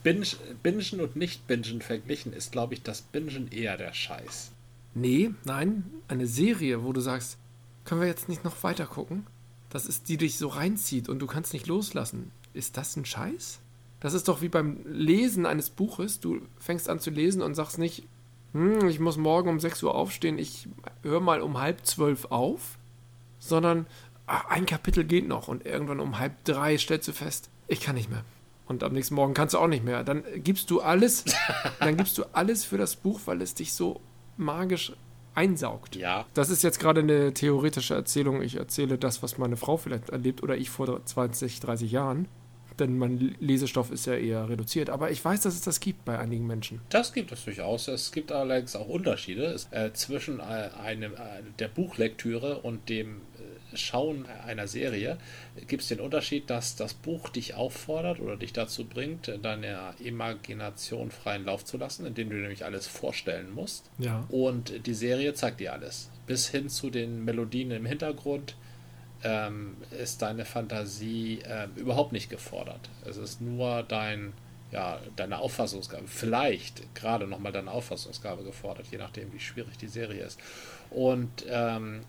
Binge, 0.01 0.27
Bingen 0.63 1.01
und 1.01 1.15
Nicht-Bingen 1.15 1.81
verglichen 1.81 2.33
ist, 2.33 2.51
glaube 2.51 2.73
ich, 2.73 2.81
das 2.81 3.01
Bingen 3.01 3.51
eher 3.51 3.77
der 3.77 3.93
Scheiß. 3.93 4.51
Nee, 4.93 5.31
nein, 5.43 5.85
eine 6.07 6.27
Serie, 6.27 6.83
wo 6.83 6.93
du 6.93 7.01
sagst, 7.01 7.37
können 7.85 8.01
wir 8.01 8.07
jetzt 8.07 8.29
nicht 8.29 8.43
noch 8.43 8.63
weiter 8.63 8.85
gucken? 8.85 9.27
Das 9.69 9.85
ist, 9.85 10.09
die 10.09 10.17
dich 10.17 10.37
so 10.37 10.47
reinzieht 10.47 11.09
und 11.09 11.19
du 11.19 11.27
kannst 11.27 11.53
nicht 11.53 11.67
loslassen. 11.67 12.31
Ist 12.53 12.77
das 12.77 12.95
ein 12.95 13.05
Scheiß? 13.05 13.59
Das 14.01 14.13
ist 14.13 14.27
doch 14.27 14.41
wie 14.41 14.49
beim 14.49 14.81
Lesen 14.85 15.45
eines 15.45 15.69
Buches. 15.69 16.19
Du 16.19 16.41
fängst 16.59 16.89
an 16.89 16.99
zu 16.99 17.11
lesen 17.11 17.41
und 17.41 17.55
sagst 17.55 17.77
nicht, 17.77 18.03
hm, 18.53 18.89
ich 18.89 18.99
muss 18.99 19.15
morgen 19.15 19.49
um 19.49 19.59
6 19.59 19.81
Uhr 19.83 19.95
aufstehen, 19.95 20.37
ich 20.37 20.67
höre 21.03 21.21
mal 21.21 21.41
um 21.41 21.59
halb 21.61 21.85
zwölf 21.85 22.25
auf, 22.25 22.77
sondern 23.39 23.85
ach, 24.27 24.45
ein 24.49 24.65
Kapitel 24.65 25.05
geht 25.05 25.27
noch 25.27 25.47
und 25.47 25.65
irgendwann 25.65 26.01
um 26.01 26.19
halb 26.19 26.43
drei 26.43 26.77
stellst 26.77 27.07
du 27.07 27.13
fest, 27.13 27.49
ich 27.67 27.79
kann 27.79 27.95
nicht 27.95 28.09
mehr. 28.09 28.25
Und 28.67 28.83
am 28.83 28.93
nächsten 28.93 29.15
Morgen 29.15 29.33
kannst 29.33 29.53
du 29.53 29.59
auch 29.59 29.67
nicht 29.67 29.83
mehr. 29.83 30.03
Dann 30.03 30.23
gibst 30.35 30.71
du 30.71 30.81
alles, 30.81 31.25
dann 31.79 31.95
gibst 31.95 32.17
du 32.17 32.23
alles 32.33 32.65
für 32.65 32.77
das 32.77 32.95
Buch, 32.95 33.21
weil 33.25 33.41
es 33.41 33.53
dich 33.53 33.73
so 33.73 34.01
magisch 34.37 34.93
einsaugt. 35.35 35.95
Ja. 35.95 36.25
Das 36.33 36.49
ist 36.49 36.63
jetzt 36.63 36.79
gerade 36.79 37.01
eine 37.01 37.33
theoretische 37.33 37.93
Erzählung. 37.93 38.41
Ich 38.41 38.55
erzähle 38.55 38.97
das, 38.97 39.21
was 39.21 39.37
meine 39.37 39.57
Frau 39.57 39.77
vielleicht 39.77 40.09
erlebt 40.09 40.41
oder 40.41 40.57
ich 40.57 40.69
vor 40.69 41.05
20, 41.05 41.59
30 41.59 41.91
Jahren 41.91 42.27
denn 42.79 42.97
mein 42.97 43.35
Lesestoff 43.39 43.91
ist 43.91 44.05
ja 44.05 44.15
eher 44.15 44.49
reduziert. 44.49 44.89
Aber 44.89 45.11
ich 45.11 45.23
weiß, 45.23 45.41
dass 45.41 45.53
es 45.53 45.61
das 45.61 45.79
gibt 45.79 46.05
bei 46.05 46.17
einigen 46.17 46.47
Menschen. 46.47 46.81
Das 46.89 47.13
gibt 47.13 47.31
es 47.31 47.45
durchaus. 47.45 47.87
Es 47.87 48.11
gibt 48.11 48.31
allerdings 48.31 48.75
auch 48.75 48.87
Unterschiede 48.87 49.55
äh, 49.71 49.91
zwischen 49.93 50.39
äh, 50.39 50.69
einem, 50.81 51.13
äh, 51.13 51.17
der 51.59 51.67
Buchlektüre 51.67 52.59
und 52.59 52.89
dem 52.89 53.17
äh, 53.17 53.77
Schauen 53.77 54.25
einer 54.45 54.67
Serie. 54.67 55.17
Gibt 55.67 55.83
es 55.83 55.89
den 55.89 55.99
Unterschied, 55.99 56.49
dass 56.49 56.75
das 56.75 56.93
Buch 56.93 57.29
dich 57.29 57.55
auffordert 57.55 58.19
oder 58.19 58.35
dich 58.35 58.51
dazu 58.51 58.85
bringt, 58.85 59.31
deiner 59.41 59.93
Imagination 59.99 61.09
freien 61.11 61.45
Lauf 61.45 61.63
zu 61.63 61.77
lassen, 61.77 62.05
indem 62.05 62.29
du 62.29 62.35
nämlich 62.35 62.65
alles 62.65 62.87
vorstellen 62.87 63.53
musst. 63.53 63.89
Ja. 63.97 64.25
Und 64.29 64.85
die 64.85 64.93
Serie 64.93 65.33
zeigt 65.35 65.61
dir 65.61 65.71
alles. 65.71 66.09
Bis 66.27 66.49
hin 66.49 66.67
zu 66.67 66.89
den 66.89 67.23
Melodien 67.23 67.71
im 67.71 67.85
Hintergrund 67.85 68.55
ähm, 69.23 69.77
ist 69.91 70.21
deine 70.21 70.45
Fantasie 70.45 71.41
äh, 71.41 71.67
überhaupt 71.75 72.11
nicht 72.11 72.29
gefordert. 72.29 72.89
Es 73.05 73.17
ist 73.17 73.41
nur 73.41 73.83
dein, 73.83 74.33
ja, 74.71 74.99
deine 75.15 75.39
Auffassungsgabe, 75.39 76.07
vielleicht 76.07 76.95
gerade 76.95 77.27
nochmal 77.27 77.51
deine 77.51 77.71
Auffassungsgabe 77.71 78.43
gefordert, 78.43 78.87
je 78.91 78.97
nachdem, 78.97 79.31
wie 79.33 79.39
schwierig 79.39 79.77
die 79.77 79.87
Serie 79.87 80.23
ist. 80.23 80.39
Und 80.89 81.45
ähm, 81.47 82.01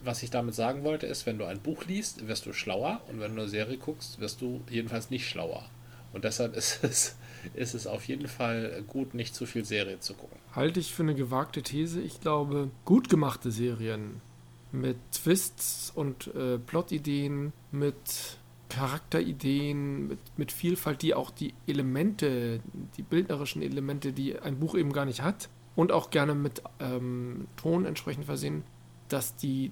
was 0.00 0.22
ich 0.22 0.30
damit 0.30 0.54
sagen 0.54 0.84
wollte, 0.84 1.06
ist, 1.06 1.26
wenn 1.26 1.38
du 1.38 1.46
ein 1.46 1.60
Buch 1.60 1.84
liest, 1.86 2.26
wirst 2.28 2.46
du 2.46 2.52
schlauer 2.52 3.00
und 3.08 3.20
wenn 3.20 3.34
du 3.34 3.42
eine 3.42 3.50
Serie 3.50 3.78
guckst, 3.78 4.20
wirst 4.20 4.40
du 4.40 4.62
jedenfalls 4.68 5.10
nicht 5.10 5.28
schlauer. 5.28 5.64
Und 6.12 6.24
deshalb 6.24 6.54
ist 6.54 6.80
es, 6.84 7.16
ist 7.54 7.74
es 7.74 7.86
auf 7.86 8.06
jeden 8.06 8.28
Fall 8.28 8.84
gut, 8.86 9.14
nicht 9.14 9.34
zu 9.34 9.46
viel 9.46 9.64
Serie 9.64 9.98
zu 10.00 10.14
gucken. 10.14 10.38
Halte 10.54 10.80
ich 10.80 10.94
für 10.94 11.02
eine 11.02 11.14
gewagte 11.14 11.62
These. 11.62 12.00
Ich 12.00 12.20
glaube, 12.20 12.70
gut 12.84 13.08
gemachte 13.08 13.50
Serien 13.50 14.20
mit 14.74 14.96
Twists 15.12 15.92
und 15.94 16.34
äh, 16.34 16.58
Plotideen, 16.58 17.52
mit 17.72 18.38
Charakterideen, 18.68 20.08
mit, 20.08 20.18
mit 20.36 20.52
Vielfalt, 20.52 21.02
die 21.02 21.14
auch 21.14 21.30
die 21.30 21.54
Elemente, 21.66 22.60
die 22.96 23.02
bildnerischen 23.02 23.62
Elemente, 23.62 24.12
die 24.12 24.38
ein 24.38 24.58
Buch 24.58 24.74
eben 24.74 24.92
gar 24.92 25.04
nicht 25.04 25.22
hat, 25.22 25.48
und 25.76 25.92
auch 25.92 26.10
gerne 26.10 26.34
mit 26.34 26.62
ähm, 26.80 27.46
Ton 27.56 27.84
entsprechend 27.84 28.26
versehen, 28.26 28.62
dass 29.08 29.36
die 29.36 29.70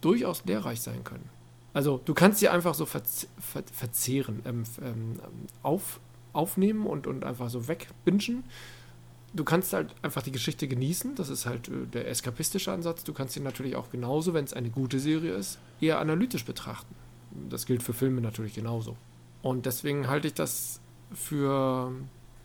durchaus 0.00 0.44
lehrreich 0.44 0.80
sein 0.80 1.04
können. 1.04 1.28
Also 1.72 2.00
du 2.04 2.14
kannst 2.14 2.40
sie 2.40 2.48
einfach 2.48 2.74
so 2.74 2.86
verze 2.86 3.26
ver 3.38 3.62
verzehren, 3.72 4.42
ähm, 4.44 4.64
ähm, 4.82 5.20
auf, 5.62 6.00
aufnehmen 6.32 6.86
und, 6.86 7.06
und 7.06 7.24
einfach 7.24 7.50
so 7.50 7.68
wegbingen 7.68 8.44
du 9.32 9.44
kannst 9.44 9.72
halt 9.72 9.94
einfach 10.02 10.22
die 10.22 10.32
Geschichte 10.32 10.68
genießen. 10.68 11.14
Das 11.14 11.28
ist 11.28 11.46
halt 11.46 11.68
äh, 11.68 11.86
der 11.92 12.08
eskapistische 12.08 12.72
Ansatz. 12.72 13.04
Du 13.04 13.12
kannst 13.12 13.34
sie 13.34 13.40
natürlich 13.40 13.76
auch 13.76 13.90
genauso, 13.90 14.34
wenn 14.34 14.44
es 14.44 14.52
eine 14.52 14.70
gute 14.70 14.98
Serie 14.98 15.32
ist, 15.32 15.58
eher 15.80 16.00
analytisch 16.00 16.44
betrachten. 16.44 16.94
Das 17.48 17.66
gilt 17.66 17.82
für 17.82 17.92
Filme 17.92 18.20
natürlich 18.20 18.54
genauso. 18.54 18.96
Und 19.42 19.66
deswegen 19.66 20.08
halte 20.08 20.28
ich 20.28 20.34
das 20.34 20.80
für 21.12 21.92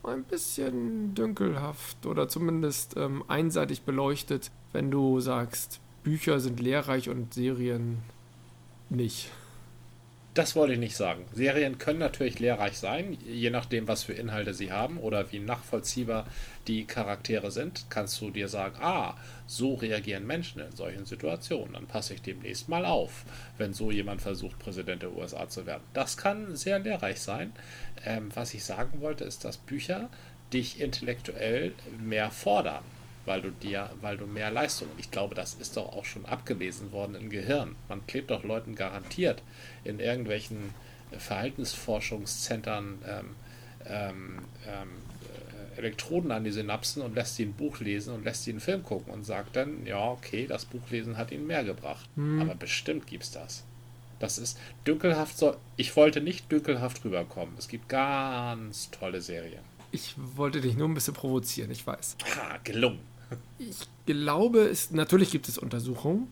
ein 0.04 0.24
bisschen 0.24 1.14
dünkelhaft 1.14 2.06
oder 2.06 2.28
zumindest 2.28 2.96
ähm, 2.96 3.24
einseitig 3.28 3.82
beleuchtet, 3.82 4.50
wenn 4.72 4.90
du 4.90 5.20
sagst, 5.20 5.80
Bücher 6.02 6.40
sind 6.40 6.60
lehrreich 6.60 7.08
und 7.08 7.32
Serien 7.32 7.98
nicht. 8.90 9.30
Das 10.34 10.56
wollte 10.56 10.72
ich 10.72 10.80
nicht 10.80 10.96
sagen. 10.96 11.26
Serien 11.32 11.78
können 11.78 12.00
natürlich 12.00 12.40
lehrreich 12.40 12.76
sein, 12.76 13.16
je 13.24 13.50
nachdem, 13.50 13.86
was 13.86 14.02
für 14.02 14.14
Inhalte 14.14 14.52
sie 14.52 14.72
haben 14.72 14.98
oder 14.98 15.30
wie 15.30 15.38
nachvollziehbar 15.38 16.26
die 16.66 16.86
Charaktere 16.86 17.52
sind. 17.52 17.86
Kannst 17.88 18.20
du 18.20 18.30
dir 18.30 18.48
sagen, 18.48 18.74
ah, 18.80 19.16
so 19.46 19.74
reagieren 19.74 20.26
Menschen 20.26 20.60
in 20.60 20.74
solchen 20.74 21.06
Situationen. 21.06 21.74
Dann 21.74 21.86
passe 21.86 22.14
ich 22.14 22.22
demnächst 22.22 22.68
mal 22.68 22.84
auf, 22.84 23.24
wenn 23.58 23.74
so 23.74 23.92
jemand 23.92 24.22
versucht, 24.22 24.58
Präsident 24.58 25.02
der 25.02 25.16
USA 25.16 25.48
zu 25.48 25.66
werden. 25.66 25.84
Das 25.92 26.16
kann 26.16 26.56
sehr 26.56 26.80
lehrreich 26.80 27.20
sein. 27.20 27.52
Ähm, 28.04 28.30
was 28.34 28.54
ich 28.54 28.64
sagen 28.64 29.00
wollte, 29.00 29.22
ist, 29.22 29.44
dass 29.44 29.56
Bücher 29.56 30.08
dich 30.52 30.80
intellektuell 30.80 31.74
mehr 32.00 32.32
fordern 32.32 32.82
weil 33.26 33.42
du 33.42 33.50
dir, 33.50 33.90
weil 34.00 34.16
du 34.16 34.26
mehr 34.26 34.50
Leistung. 34.50 34.88
Ich 34.98 35.10
glaube, 35.10 35.34
das 35.34 35.54
ist 35.54 35.76
doch 35.76 35.92
auch 35.92 36.04
schon 36.04 36.24
abgelesen 36.26 36.92
worden 36.92 37.14
im 37.14 37.30
Gehirn. 37.30 37.76
Man 37.88 38.06
klebt 38.06 38.30
doch 38.30 38.44
Leuten 38.44 38.74
garantiert 38.74 39.42
in 39.84 40.00
irgendwelchen 40.00 40.74
Verhaltensforschungszentren 41.18 42.98
ähm, 43.06 43.36
ähm, 43.86 44.38
ähm, 44.66 44.88
äh, 45.76 45.78
Elektroden 45.78 46.32
an 46.32 46.44
die 46.44 46.50
Synapsen 46.50 47.02
und 47.02 47.14
lässt 47.14 47.36
sie 47.36 47.44
ein 47.44 47.52
Buch 47.52 47.80
lesen 47.80 48.14
und 48.14 48.24
lässt 48.24 48.44
sie 48.44 48.50
einen 48.50 48.60
Film 48.60 48.82
gucken 48.82 49.12
und 49.12 49.24
sagt 49.24 49.56
dann, 49.56 49.86
ja, 49.86 50.02
okay, 50.10 50.46
das 50.46 50.64
Buchlesen 50.64 51.16
hat 51.16 51.30
ihnen 51.32 51.46
mehr 51.46 51.64
gebracht. 51.64 52.08
Hm. 52.16 52.42
Aber 52.42 52.54
bestimmt 52.54 53.06
gibt's 53.06 53.30
das. 53.30 53.64
Das 54.18 54.38
ist 54.38 54.58
dünkelhaft 54.86 55.36
so. 55.36 55.56
Ich 55.76 55.96
wollte 55.96 56.20
nicht 56.20 56.50
dünkelhaft 56.50 57.04
rüberkommen. 57.04 57.54
Es 57.58 57.68
gibt 57.68 57.88
ganz 57.88 58.90
tolle 58.90 59.20
Serien. 59.20 59.62
Ich 59.90 60.14
wollte 60.16 60.60
dich 60.60 60.76
nur 60.76 60.88
ein 60.88 60.94
bisschen 60.94 61.14
provozieren, 61.14 61.70
ich 61.70 61.86
weiß. 61.86 62.16
Ha, 62.36 62.58
gelungen. 62.64 63.00
Ich 63.58 63.88
glaube, 64.06 64.60
es, 64.60 64.90
natürlich 64.90 65.30
gibt 65.30 65.48
es 65.48 65.58
Untersuchungen, 65.58 66.28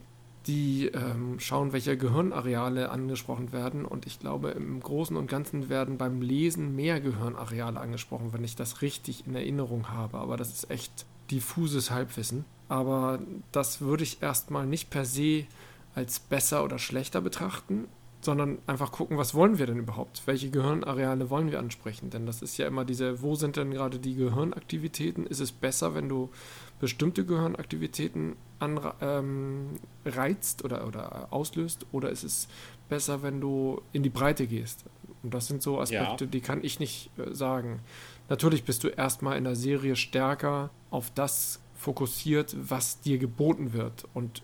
die 0.47 0.89
ähm, 0.89 1.39
schauen, 1.39 1.73
welche 1.73 1.97
Gehirnareale 1.97 2.91
angesprochen 2.91 3.53
werden. 3.53 3.85
Und 3.85 4.07
ich 4.07 4.19
glaube, 4.19 4.51
im 4.51 4.81
Großen 4.81 5.17
und 5.17 5.29
Ganzen 5.29 5.69
werden 5.69 5.99
beim 5.99 6.21
Lesen 6.21 6.75
mehr 6.75 7.01
Gehirnareale 7.01 7.79
angesprochen, 7.79 8.33
wenn 8.33 8.45
ich 8.45 8.57
das 8.57 8.83
richtig 8.83 9.27
in 9.27 9.35
Erinnerung 9.35 9.89
habe. 9.89 10.19
Aber 10.19 10.37
das 10.37 10.53
ist 10.53 10.71
echt 10.71 11.07
diffuses 11.31 11.91
Halbwissen. 11.91 12.45
Aber 12.69 13.21
das 13.53 13.81
würde 13.81 14.03
ich 14.03 14.23
erstmal 14.23 14.67
nicht 14.67 14.91
per 14.91 15.05
se 15.05 15.45
als 15.95 16.19
besser 16.21 16.65
oder 16.65 16.79
schlechter 16.79 17.21
betrachten, 17.21 17.87
sondern 18.23 18.59
einfach 18.67 18.93
gucken, 18.93 19.19
was 19.19 19.35
wollen 19.35 19.59
wir 19.59 19.67
denn 19.67 19.79
überhaupt? 19.79 20.23
Welche 20.27 20.49
Gehirnareale 20.51 21.29
wollen 21.29 21.51
wir 21.51 21.59
ansprechen? 21.59 22.11
Denn 22.11 22.25
das 22.25 22.41
ist 22.41 22.57
ja 22.57 22.67
immer 22.67 22.85
diese, 22.85 23.21
wo 23.21 23.35
sind 23.35 23.57
denn 23.57 23.73
gerade 23.73 23.99
die 23.99 24.15
Gehirnaktivitäten? 24.15 25.27
Ist 25.27 25.41
es 25.41 25.51
besser, 25.51 25.95
wenn 25.95 26.09
du 26.09 26.31
bestimmte 26.83 27.25
Gehirnaktivitäten 27.25 28.35
ähm, 29.01 29.79
reizt 30.05 30.65
oder, 30.65 30.85
oder 30.89 31.29
auslöst? 31.31 31.87
Oder 31.93 32.11
ist 32.11 32.25
es 32.25 32.49
besser, 32.89 33.23
wenn 33.23 33.41
du 33.41 33.81
in 33.93 34.03
die 34.03 34.11
Breite 34.11 34.49
gehst? 34.49 34.85
Und 35.23 35.33
das 35.33 35.47
sind 35.47 35.63
so 35.63 35.81
Aspekte, 35.81 36.25
ja. 36.25 36.31
die 36.31 36.41
kann 36.41 36.65
ich 36.65 36.81
nicht 36.81 37.11
äh, 37.19 37.33
sagen. 37.33 37.79
Natürlich 38.29 38.65
bist 38.65 38.83
du 38.83 38.89
erstmal 38.89 39.39
in 39.39 39.45
der 39.45 39.55
Serie 39.55 39.95
stärker 39.95 40.71
auf 40.91 41.13
das 41.15 41.61
fokussiert, 41.77 42.57
was 42.59 43.01
dir 43.01 43.19
geboten 43.19 43.73
wird. 43.73 44.09
Und 44.13 44.43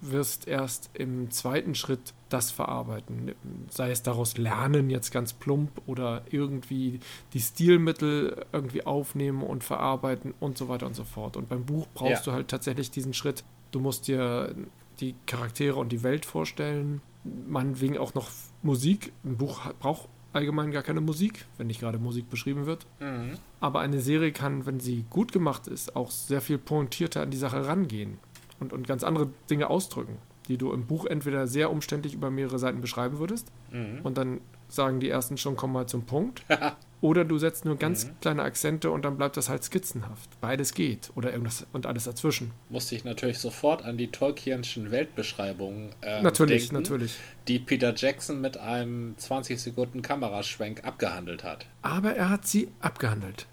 wirst 0.00 0.48
erst 0.48 0.90
im 0.94 1.30
zweiten 1.30 1.74
Schritt 1.74 2.14
das 2.28 2.50
verarbeiten. 2.50 3.34
Sei 3.68 3.90
es 3.90 4.02
daraus 4.02 4.38
lernen, 4.38 4.88
jetzt 4.90 5.10
ganz 5.10 5.32
plump, 5.32 5.70
oder 5.86 6.22
irgendwie 6.30 7.00
die 7.32 7.40
Stilmittel 7.40 8.46
irgendwie 8.52 8.86
aufnehmen 8.86 9.42
und 9.42 9.64
verarbeiten 9.64 10.34
und 10.40 10.56
so 10.56 10.68
weiter 10.68 10.86
und 10.86 10.94
so 10.94 11.04
fort. 11.04 11.36
Und 11.36 11.48
beim 11.48 11.64
Buch 11.64 11.86
brauchst 11.94 12.26
ja. 12.26 12.32
du 12.32 12.32
halt 12.32 12.48
tatsächlich 12.48 12.90
diesen 12.90 13.14
Schritt. 13.14 13.44
Du 13.72 13.80
musst 13.80 14.08
dir 14.08 14.54
die 15.00 15.14
Charaktere 15.26 15.76
und 15.76 15.92
die 15.92 16.02
Welt 16.02 16.24
vorstellen. 16.24 17.02
Meinetwegen 17.48 17.98
auch 17.98 18.14
noch 18.14 18.30
Musik. 18.62 19.12
Ein 19.24 19.36
Buch 19.36 19.60
braucht 19.78 20.08
allgemein 20.32 20.70
gar 20.70 20.82
keine 20.82 21.00
Musik, 21.00 21.46
wenn 21.58 21.66
nicht 21.66 21.80
gerade 21.80 21.98
Musik 21.98 22.30
beschrieben 22.30 22.66
wird. 22.66 22.86
Mhm. 23.00 23.32
Aber 23.60 23.80
eine 23.80 24.00
Serie 24.00 24.32
kann, 24.32 24.64
wenn 24.64 24.80
sie 24.80 25.04
gut 25.10 25.32
gemacht 25.32 25.66
ist, 25.66 25.96
auch 25.96 26.10
sehr 26.10 26.40
viel 26.40 26.58
pointierter 26.58 27.22
an 27.22 27.30
die 27.30 27.36
Sache 27.36 27.66
rangehen 27.66 28.18
und, 28.60 28.72
und 28.72 28.86
ganz 28.86 29.02
andere 29.02 29.30
Dinge 29.50 29.68
ausdrücken, 29.70 30.18
die 30.48 30.56
du 30.56 30.72
im 30.72 30.86
Buch 30.86 31.06
entweder 31.06 31.46
sehr 31.46 31.70
umständlich 31.70 32.14
über 32.14 32.30
mehrere 32.30 32.58
Seiten 32.58 32.80
beschreiben 32.80 33.18
würdest 33.18 33.50
mhm. 33.72 34.00
und 34.02 34.16
dann 34.16 34.40
sagen 34.68 35.00
die 35.00 35.08
ersten 35.08 35.36
schon, 35.36 35.56
komm 35.56 35.72
mal 35.72 35.86
zum 35.86 36.04
Punkt. 36.04 36.44
Oder 37.02 37.24
du 37.24 37.38
setzt 37.38 37.64
nur 37.64 37.76
ganz 37.76 38.06
mhm. 38.06 38.20
kleine 38.20 38.42
Akzente 38.42 38.90
und 38.90 39.04
dann 39.04 39.16
bleibt 39.16 39.36
das 39.36 39.48
halt 39.48 39.64
skizzenhaft. 39.64 40.28
Beides 40.40 40.74
geht. 40.74 41.10
Oder 41.14 41.32
irgendwas 41.32 41.66
und 41.72 41.86
alles 41.86 42.04
dazwischen. 42.04 42.50
Musste 42.68 42.94
ich 42.94 43.04
natürlich 43.04 43.38
sofort 43.38 43.82
an 43.84 43.96
die 43.96 44.08
Tolkienschen 44.08 44.90
Weltbeschreibungen 44.90 45.94
ähm, 46.02 46.22
natürlich, 46.22 46.68
denken, 46.68 46.76
natürlich. 46.76 47.16
die 47.48 47.58
Peter 47.58 47.94
Jackson 47.96 48.40
mit 48.40 48.58
einem 48.58 49.14
20 49.16 49.58
Sekunden 49.60 50.02
Kameraschwenk 50.02 50.84
abgehandelt 50.84 51.42
hat. 51.42 51.64
Aber 51.80 52.14
er 52.14 52.28
hat 52.28 52.46
sie 52.46 52.68
abgehandelt, 52.80 53.46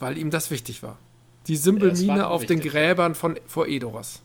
weil 0.00 0.18
ihm 0.18 0.30
das 0.30 0.50
wichtig 0.50 0.82
war. 0.82 0.98
Die 1.46 1.56
Symbolmine 1.56 2.26
auf 2.26 2.46
den 2.46 2.60
Gräbern 2.60 3.14
von 3.14 3.38
vor 3.46 3.68
Edoras. 3.68 4.22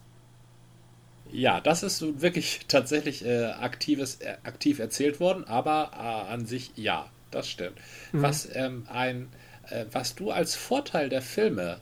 Ja, 1.32 1.62
das 1.62 1.84
ist 1.84 2.22
wirklich 2.22 2.62
tatsächlich 2.68 3.26
äh, 3.26 3.46
aktives, 3.46 4.16
äh, 4.22 4.38
aktiv 4.44 4.80
erzählt 4.80 5.20
worden, 5.20 5.44
aber 5.46 5.92
äh, 5.94 6.34
an 6.34 6.46
sich 6.46 6.72
ja, 6.76 7.10
das 7.32 7.50
stimmt. 7.50 7.78
Mhm. 8.12 8.22
Was 8.22 8.48
ähm, 8.54 8.88
ein, 8.92 9.30
äh, 9.70 9.86
was 9.92 10.16
du 10.16 10.32
als 10.32 10.56
Vorteil 10.56 11.10
der 11.10 11.22
Filme 11.22 11.80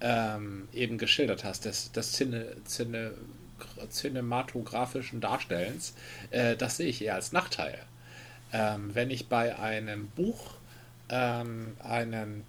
ähm, 0.00 0.68
eben 0.72 0.98
geschildert 0.98 1.44
hast, 1.44 1.64
des, 1.64 1.92
des 1.92 2.12
Cine, 2.12 2.56
Cine, 2.66 3.12
cinematografischen 3.90 5.20
Darstellens, 5.20 5.94
äh, 6.30 6.56
das 6.56 6.76
sehe 6.76 6.88
ich 6.88 7.02
eher 7.02 7.14
als 7.14 7.32
Nachteil. 7.32 7.78
Ähm, 8.52 8.94
wenn 8.94 9.10
ich 9.10 9.28
bei 9.28 9.58
einem 9.58 10.08
Buch 10.08 10.54
ähm, 11.08 11.76
einen 11.82 12.44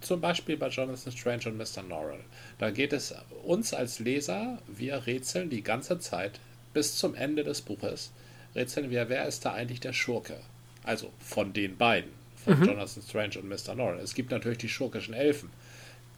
zum 0.00 0.20
Beispiel 0.20 0.56
bei 0.56 0.68
Jonathan 0.68 1.12
Strange 1.12 1.46
und 1.46 1.56
Mr. 1.56 1.82
Norrell. 1.82 2.24
Da 2.58 2.70
geht 2.70 2.92
es 2.92 3.14
uns 3.44 3.74
als 3.74 3.98
Leser, 3.98 4.58
wir 4.66 5.06
rätseln 5.06 5.50
die 5.50 5.62
ganze 5.62 5.98
Zeit 5.98 6.40
bis 6.72 6.96
zum 6.96 7.14
Ende 7.14 7.44
des 7.44 7.62
Buches, 7.62 8.12
rätseln 8.54 8.90
wir, 8.90 9.08
wer 9.08 9.26
ist 9.26 9.44
da 9.44 9.52
eigentlich 9.52 9.80
der 9.80 9.92
Schurke? 9.92 10.38
Also 10.84 11.10
von 11.18 11.52
den 11.52 11.76
beiden, 11.76 12.10
von 12.36 12.58
mhm. 12.58 12.66
Jonathan 12.66 13.02
Strange 13.02 13.38
und 13.38 13.48
Mr. 13.48 13.74
Norrell. 13.74 14.00
Es 14.00 14.14
gibt 14.14 14.30
natürlich 14.30 14.58
die 14.58 14.68
schurkischen 14.68 15.14
Elfen. 15.14 15.50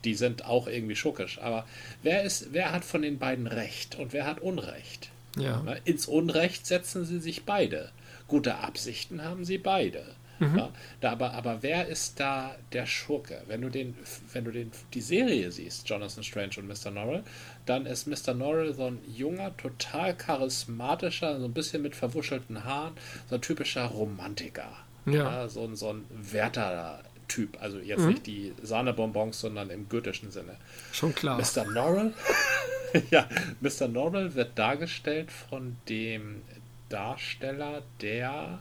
Die 0.03 0.15
sind 0.15 0.45
auch 0.45 0.67
irgendwie 0.67 0.95
schurkisch. 0.95 1.39
Aber 1.39 1.65
wer 2.01 2.23
ist, 2.23 2.53
wer 2.53 2.71
hat 2.71 2.85
von 2.85 3.01
den 3.01 3.19
beiden 3.19 3.47
Recht 3.47 3.95
und 3.95 4.13
wer 4.13 4.25
hat 4.25 4.39
Unrecht? 4.39 5.09
Ja. 5.37 5.63
Ins 5.85 6.07
Unrecht 6.07 6.65
setzen 6.65 7.05
sie 7.05 7.19
sich 7.19 7.43
beide. 7.43 7.91
Gute 8.27 8.55
Absichten 8.55 9.23
haben 9.23 9.45
sie 9.45 9.57
beide. 9.57 10.03
Mhm. 10.41 10.57
Ja, 10.57 10.69
da, 11.01 11.11
aber, 11.11 11.33
aber 11.33 11.61
wer 11.61 11.87
ist 11.87 12.19
da 12.19 12.55
der 12.73 12.87
Schurke? 12.87 13.43
Wenn 13.45 13.61
du 13.61 13.69
den, 13.69 13.95
wenn 14.33 14.43
du 14.43 14.51
den, 14.51 14.71
die 14.93 15.01
Serie 15.01 15.51
siehst, 15.51 15.87
Jonathan 15.87 16.23
Strange 16.23 16.53
und 16.57 16.67
Mr. 16.67 16.89
Norrell, 16.89 17.23
dann 17.67 17.85
ist 17.85 18.07
Mr. 18.07 18.33
Norrell 18.33 18.73
so 18.73 18.87
ein 18.87 18.99
junger, 19.07 19.55
total 19.55 20.15
charismatischer, 20.15 21.39
so 21.39 21.45
ein 21.45 21.53
bisschen 21.53 21.83
mit 21.83 21.95
verwuschelten 21.95 22.65
Haaren, 22.65 22.95
so 23.29 23.35
ein 23.35 23.41
typischer 23.41 23.85
Romantiker. 23.85 24.71
Ja. 25.05 25.13
ja 25.13 25.47
so, 25.47 25.63
ein, 25.63 25.75
so 25.75 25.93
ein 25.93 26.05
Wärter. 26.09 27.03
Typ, 27.27 27.61
also 27.61 27.79
jetzt 27.79 28.01
mhm. 28.01 28.09
nicht 28.09 28.27
die 28.27 28.53
Sahnebonbons, 28.61 29.39
sondern 29.39 29.69
im 29.69 29.87
goethischen 29.87 30.31
Sinne. 30.31 30.57
Schon 30.91 31.15
klar. 31.15 31.37
Mr. 31.37 31.63
Norrell, 31.63 32.13
ja, 33.09 33.25
Mr. 33.61 33.87
Norrell 33.87 34.35
wird 34.35 34.59
dargestellt 34.59 35.31
von 35.31 35.77
dem 35.87 36.41
Darsteller, 36.89 37.83
der 38.01 38.59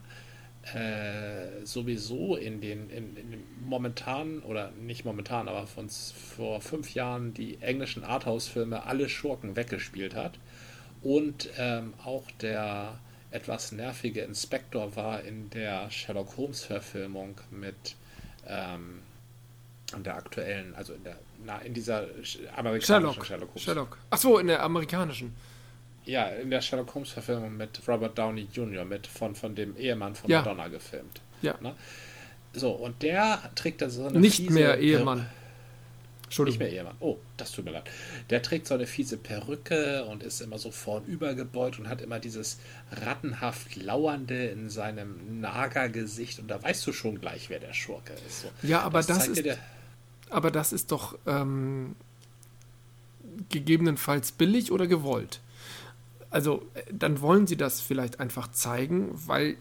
äh, 0.74 1.64
sowieso 1.64 2.36
in 2.36 2.60
den, 2.60 2.90
in, 2.90 3.16
in 3.16 3.30
den 3.30 3.44
momentan, 3.64 4.40
oder 4.40 4.70
nicht 4.72 5.04
momentan, 5.04 5.48
aber 5.48 5.66
von 5.66 5.88
vor 5.88 6.60
fünf 6.60 6.94
Jahren 6.94 7.34
die 7.34 7.60
englischen 7.60 8.04
Arthouse-Filme 8.04 8.84
alle 8.84 9.08
Schurken 9.08 9.56
weggespielt 9.56 10.14
hat. 10.14 10.38
Und 11.02 11.48
ähm, 11.58 11.94
auch 12.04 12.30
der 12.40 12.98
etwas 13.30 13.72
nervige 13.72 14.22
Inspektor 14.22 14.96
war 14.96 15.22
in 15.22 15.50
der 15.50 15.90
Sherlock 15.90 16.36
Holmes-Verfilmung 16.36 17.40
mit 17.50 17.96
ähm, 18.46 19.00
der 19.96 20.16
aktuellen, 20.16 20.74
also 20.74 20.92
in 20.94 21.04
der, 21.04 21.16
na, 21.44 21.58
in 21.58 21.74
dieser 21.74 22.06
amerikanischen 22.56 22.86
Sherlock, 22.86 23.26
Sherlock 23.26 23.48
Holmes. 23.48 23.62
Sherlock. 23.62 23.98
Achso, 24.10 24.38
in 24.38 24.48
der 24.48 24.62
amerikanischen. 24.62 25.34
Ja, 26.04 26.26
in 26.28 26.50
der 26.50 26.60
Sherlock 26.60 26.94
Holmes 26.94 27.10
Verfilmung 27.10 27.56
mit 27.56 27.80
Robert 27.86 28.16
Downey 28.18 28.48
Jr., 28.52 28.84
mit 28.84 29.06
von, 29.06 29.34
von 29.34 29.54
dem 29.54 29.76
Ehemann 29.76 30.14
von 30.14 30.30
ja. 30.30 30.38
Madonna 30.38 30.68
gefilmt. 30.68 31.20
Ja. 31.42 31.54
Ne? 31.60 31.74
So, 32.52 32.70
und 32.72 33.02
der 33.02 33.50
trägt 33.54 33.82
da 33.82 33.90
so 33.90 34.06
eine 34.06 34.18
Nicht 34.18 34.36
fiese 34.36 34.52
mehr 34.52 34.78
Ehemann. 34.78 35.26
Entschuldigung. 36.24 36.60
Nicht 36.60 36.72
mehr 36.72 36.80
Ehemann. 36.80 36.96
Oh, 37.00 37.18
das 37.36 37.52
tut 37.52 37.64
mir 37.64 37.72
leid. 37.72 37.90
Der 38.30 38.40
trägt 38.42 38.66
so 38.66 38.74
eine 38.74 38.86
fiese 38.86 39.16
Perücke 39.16 40.04
und 40.04 40.22
ist 40.22 40.40
immer 40.40 40.58
so 40.58 40.70
vornübergebeugt 40.70 41.78
und 41.78 41.88
hat 41.88 42.00
immer 42.00 42.18
dieses 42.18 42.58
rattenhaft 42.92 43.76
Lauernde 43.76 44.46
in 44.46 44.70
seinem 44.70 45.40
Nagergesicht. 45.40 46.38
Und 46.38 46.48
da 46.48 46.62
weißt 46.62 46.86
du 46.86 46.92
schon 46.92 47.20
gleich, 47.20 47.50
wer 47.50 47.58
der 47.58 47.72
Schurke 47.72 48.12
ist. 48.26 48.42
So, 48.42 48.48
ja, 48.62 48.80
aber 48.80 48.98
das, 49.02 49.06
das 49.06 49.28
ist. 49.28 49.58
Aber 50.30 50.52
das 50.52 50.72
ist 50.72 50.92
doch 50.92 51.18
ähm, 51.26 51.96
gegebenenfalls 53.48 54.32
billig 54.32 54.70
oder 54.70 54.86
gewollt 54.86 55.40
also 56.30 56.62
äh, 56.74 56.82
dann 56.92 57.20
wollen 57.20 57.46
sie 57.46 57.56
das 57.56 57.80
vielleicht 57.80 58.20
einfach 58.20 58.50
zeigen, 58.50 59.10
weil 59.26 59.56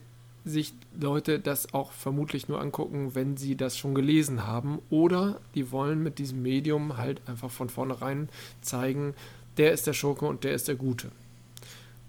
sich 0.46 0.74
Leute 1.00 1.40
das 1.40 1.74
auch 1.74 1.92
vermutlich 1.92 2.48
nur 2.48 2.62
angucken, 2.62 3.14
wenn 3.14 3.38
sie 3.38 3.56
das 3.56 3.78
schon 3.78 3.94
gelesen 3.94 4.48
haben. 4.48 4.80
Oder 4.90 5.40
die 5.56 5.72
wollen 5.72 6.02
mit 6.02 6.18
diesem 6.18 6.42
Medium 6.42 6.98
halt 6.98 7.22
einfach 7.28 7.52
von 7.52 7.70
vornherein 7.70 8.30
zeigen, 8.62 9.14
der 9.58 9.74
ist 9.74 9.88
der 9.88 9.94
Schurke 9.94 10.26
und 10.26 10.44
der 10.44 10.54
ist 10.54 10.68
der 10.68 10.76
Gute. 10.76 11.12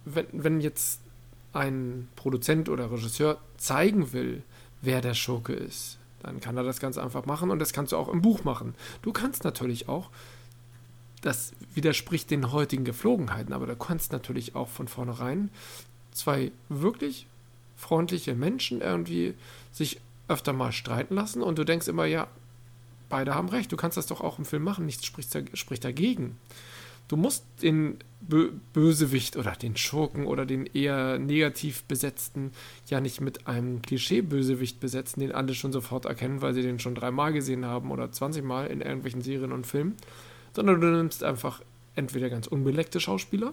Wenn, 0.05 0.27
wenn 0.33 0.61
jetzt 0.61 1.01
ein 1.53 2.09
Produzent 2.17 2.69
oder 2.69 2.91
Regisseur 2.93 3.39
zeigen 3.57 4.13
will, 4.13 4.43
wer 4.83 5.01
der 5.01 5.15
Schurke 5.15 5.53
ist, 5.53 5.99
dann 6.23 6.41
kann 6.41 6.57
er 6.57 6.63
das 6.63 6.81
ganz 6.81 6.99
einfach 6.99 7.27
machen 7.27 7.51
und 7.51 7.59
das 7.59 7.73
kannst 7.73 7.93
du 7.93 7.97
auch 7.97 8.09
im 8.09 8.23
Buch 8.23 8.45
machen. 8.45 8.75
Du 9.03 9.13
kannst 9.13 9.45
natürlich 9.45 9.89
auch, 9.89 10.11
das 11.23 11.53
widerspricht 11.75 12.31
den 12.31 12.53
heutigen 12.53 12.85
Geflogenheiten, 12.85 13.53
aber 13.53 13.67
du 13.67 13.77
kannst 13.77 14.13
natürlich 14.13 14.55
auch 14.55 14.69
von 14.69 14.89
vornherein 14.89 15.51
zwei 16.13 16.51
wirklich 16.69 17.27
freundliche 17.77 18.35
Menschen 18.35 18.81
irgendwie 18.81 19.35
sich 19.73 20.01
öfter 20.29 20.53
mal 20.53 20.73
streiten 20.73 21.15
lassen 21.15 21.43
und 21.43 21.59
du 21.59 21.65
denkst 21.65 21.89
immer, 21.89 22.05
ja, 22.05 22.29
beide 23.09 23.35
haben 23.35 23.49
recht, 23.49 23.73
du 23.73 23.77
kannst 23.77 23.97
das 23.97 24.07
doch 24.07 24.21
auch 24.21 24.39
im 24.39 24.45
Film 24.45 24.63
machen, 24.63 24.87
nichts 24.87 25.05
spricht, 25.05 25.37
spricht 25.59 25.85
dagegen. 25.85 26.37
Du 27.09 27.17
musst 27.17 27.45
den 27.61 27.99
Bö 28.21 28.53
Bösewicht 28.73 29.37
oder 29.37 29.53
den 29.53 29.77
Schurken 29.77 30.27
oder 30.27 30.47
den 30.47 30.67
eher 30.67 31.19
negativ 31.19 31.83
besetzten 31.85 32.53
ja 32.87 33.01
nicht 33.01 33.21
mit 33.21 33.49
einem 33.49 33.83
Klischee-Bösewicht 33.83 34.79
besetzen, 34.79 35.19
den 35.19 35.33
alle 35.33 35.55
schon 35.55 35.73
sofort 35.73 36.05
erkennen, 36.05 36.41
weil 36.41 36.55
sie 36.55 36.63
den 36.63 36.79
schon 36.79 36.95
dreimal 36.95 37.33
gesehen 37.33 37.67
haben 37.67 37.91
oder 37.91 38.13
20 38.13 38.45
Mal 38.45 38.69
in 38.69 38.81
irgendwelchen 38.81 39.23
Serien 39.23 39.51
und 39.51 39.67
Filmen, 39.67 39.97
sondern 40.53 40.81
du 40.81 40.87
nimmst 40.89 41.25
einfach 41.25 41.63
entweder 41.95 42.31
ganz 42.31 42.47
unbeleckte 42.47 43.01
Schauspieler 43.01 43.53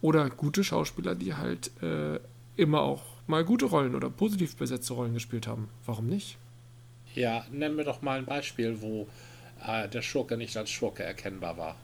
oder 0.00 0.30
gute 0.30 0.64
Schauspieler, 0.64 1.14
die 1.14 1.34
halt 1.34 1.70
äh, 1.82 2.18
immer 2.56 2.80
auch 2.80 3.02
mal 3.26 3.44
gute 3.44 3.66
Rollen 3.66 3.94
oder 3.94 4.10
positiv 4.10 4.56
besetzte 4.56 4.94
Rollen 4.94 5.14
gespielt 5.14 5.46
haben. 5.46 5.68
Warum 5.86 6.06
nicht? 6.06 6.36
Ja, 7.14 7.44
nenn 7.50 7.76
mir 7.76 7.84
doch 7.84 8.02
mal 8.02 8.18
ein 8.18 8.26
Beispiel, 8.26 8.80
wo 8.80 9.06
äh, 9.66 9.88
der 9.88 10.02
Schurke 10.02 10.36
nicht 10.36 10.56
als 10.56 10.70
Schurke 10.70 11.02
erkennbar 11.02 11.56
war. 11.56 11.76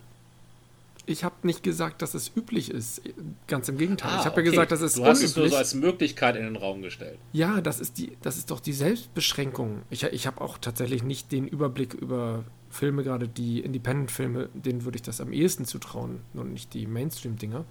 Ich 1.06 1.24
habe 1.24 1.34
nicht 1.42 1.62
gesagt, 1.62 2.02
dass 2.02 2.14
es 2.14 2.30
üblich 2.36 2.70
ist. 2.70 3.00
Ganz 3.46 3.68
im 3.68 3.78
Gegenteil. 3.78 4.12
Ah, 4.12 4.18
ich 4.20 4.26
habe 4.26 4.34
okay. 4.34 4.44
ja 4.44 4.50
gesagt, 4.50 4.72
dass 4.72 4.80
es 4.80 4.94
Du 4.94 5.04
hast 5.04 5.18
unüblich. 5.18 5.30
es 5.30 5.36
nur 5.36 5.48
so 5.48 5.56
als 5.56 5.74
Möglichkeit 5.74 6.36
in 6.36 6.44
den 6.44 6.56
Raum 6.56 6.82
gestellt. 6.82 7.18
Ja, 7.32 7.60
das 7.60 7.80
ist, 7.80 7.98
die, 7.98 8.16
das 8.22 8.36
ist 8.36 8.50
doch 8.50 8.60
die 8.60 8.72
Selbstbeschränkung. 8.72 9.82
Ich, 9.90 10.04
ich 10.04 10.26
habe 10.26 10.40
auch 10.40 10.58
tatsächlich 10.58 11.02
nicht 11.02 11.32
den 11.32 11.48
Überblick 11.48 11.94
über 11.94 12.44
Filme, 12.70 13.02
gerade 13.02 13.28
die 13.28 13.60
Independent-Filme, 13.60 14.48
denen 14.54 14.84
würde 14.84 14.96
ich 14.96 15.02
das 15.02 15.20
am 15.20 15.32
ehesten 15.32 15.64
zutrauen 15.64 16.20
und 16.34 16.52
nicht 16.52 16.72
die 16.72 16.86
Mainstream-Dinger. 16.86 17.64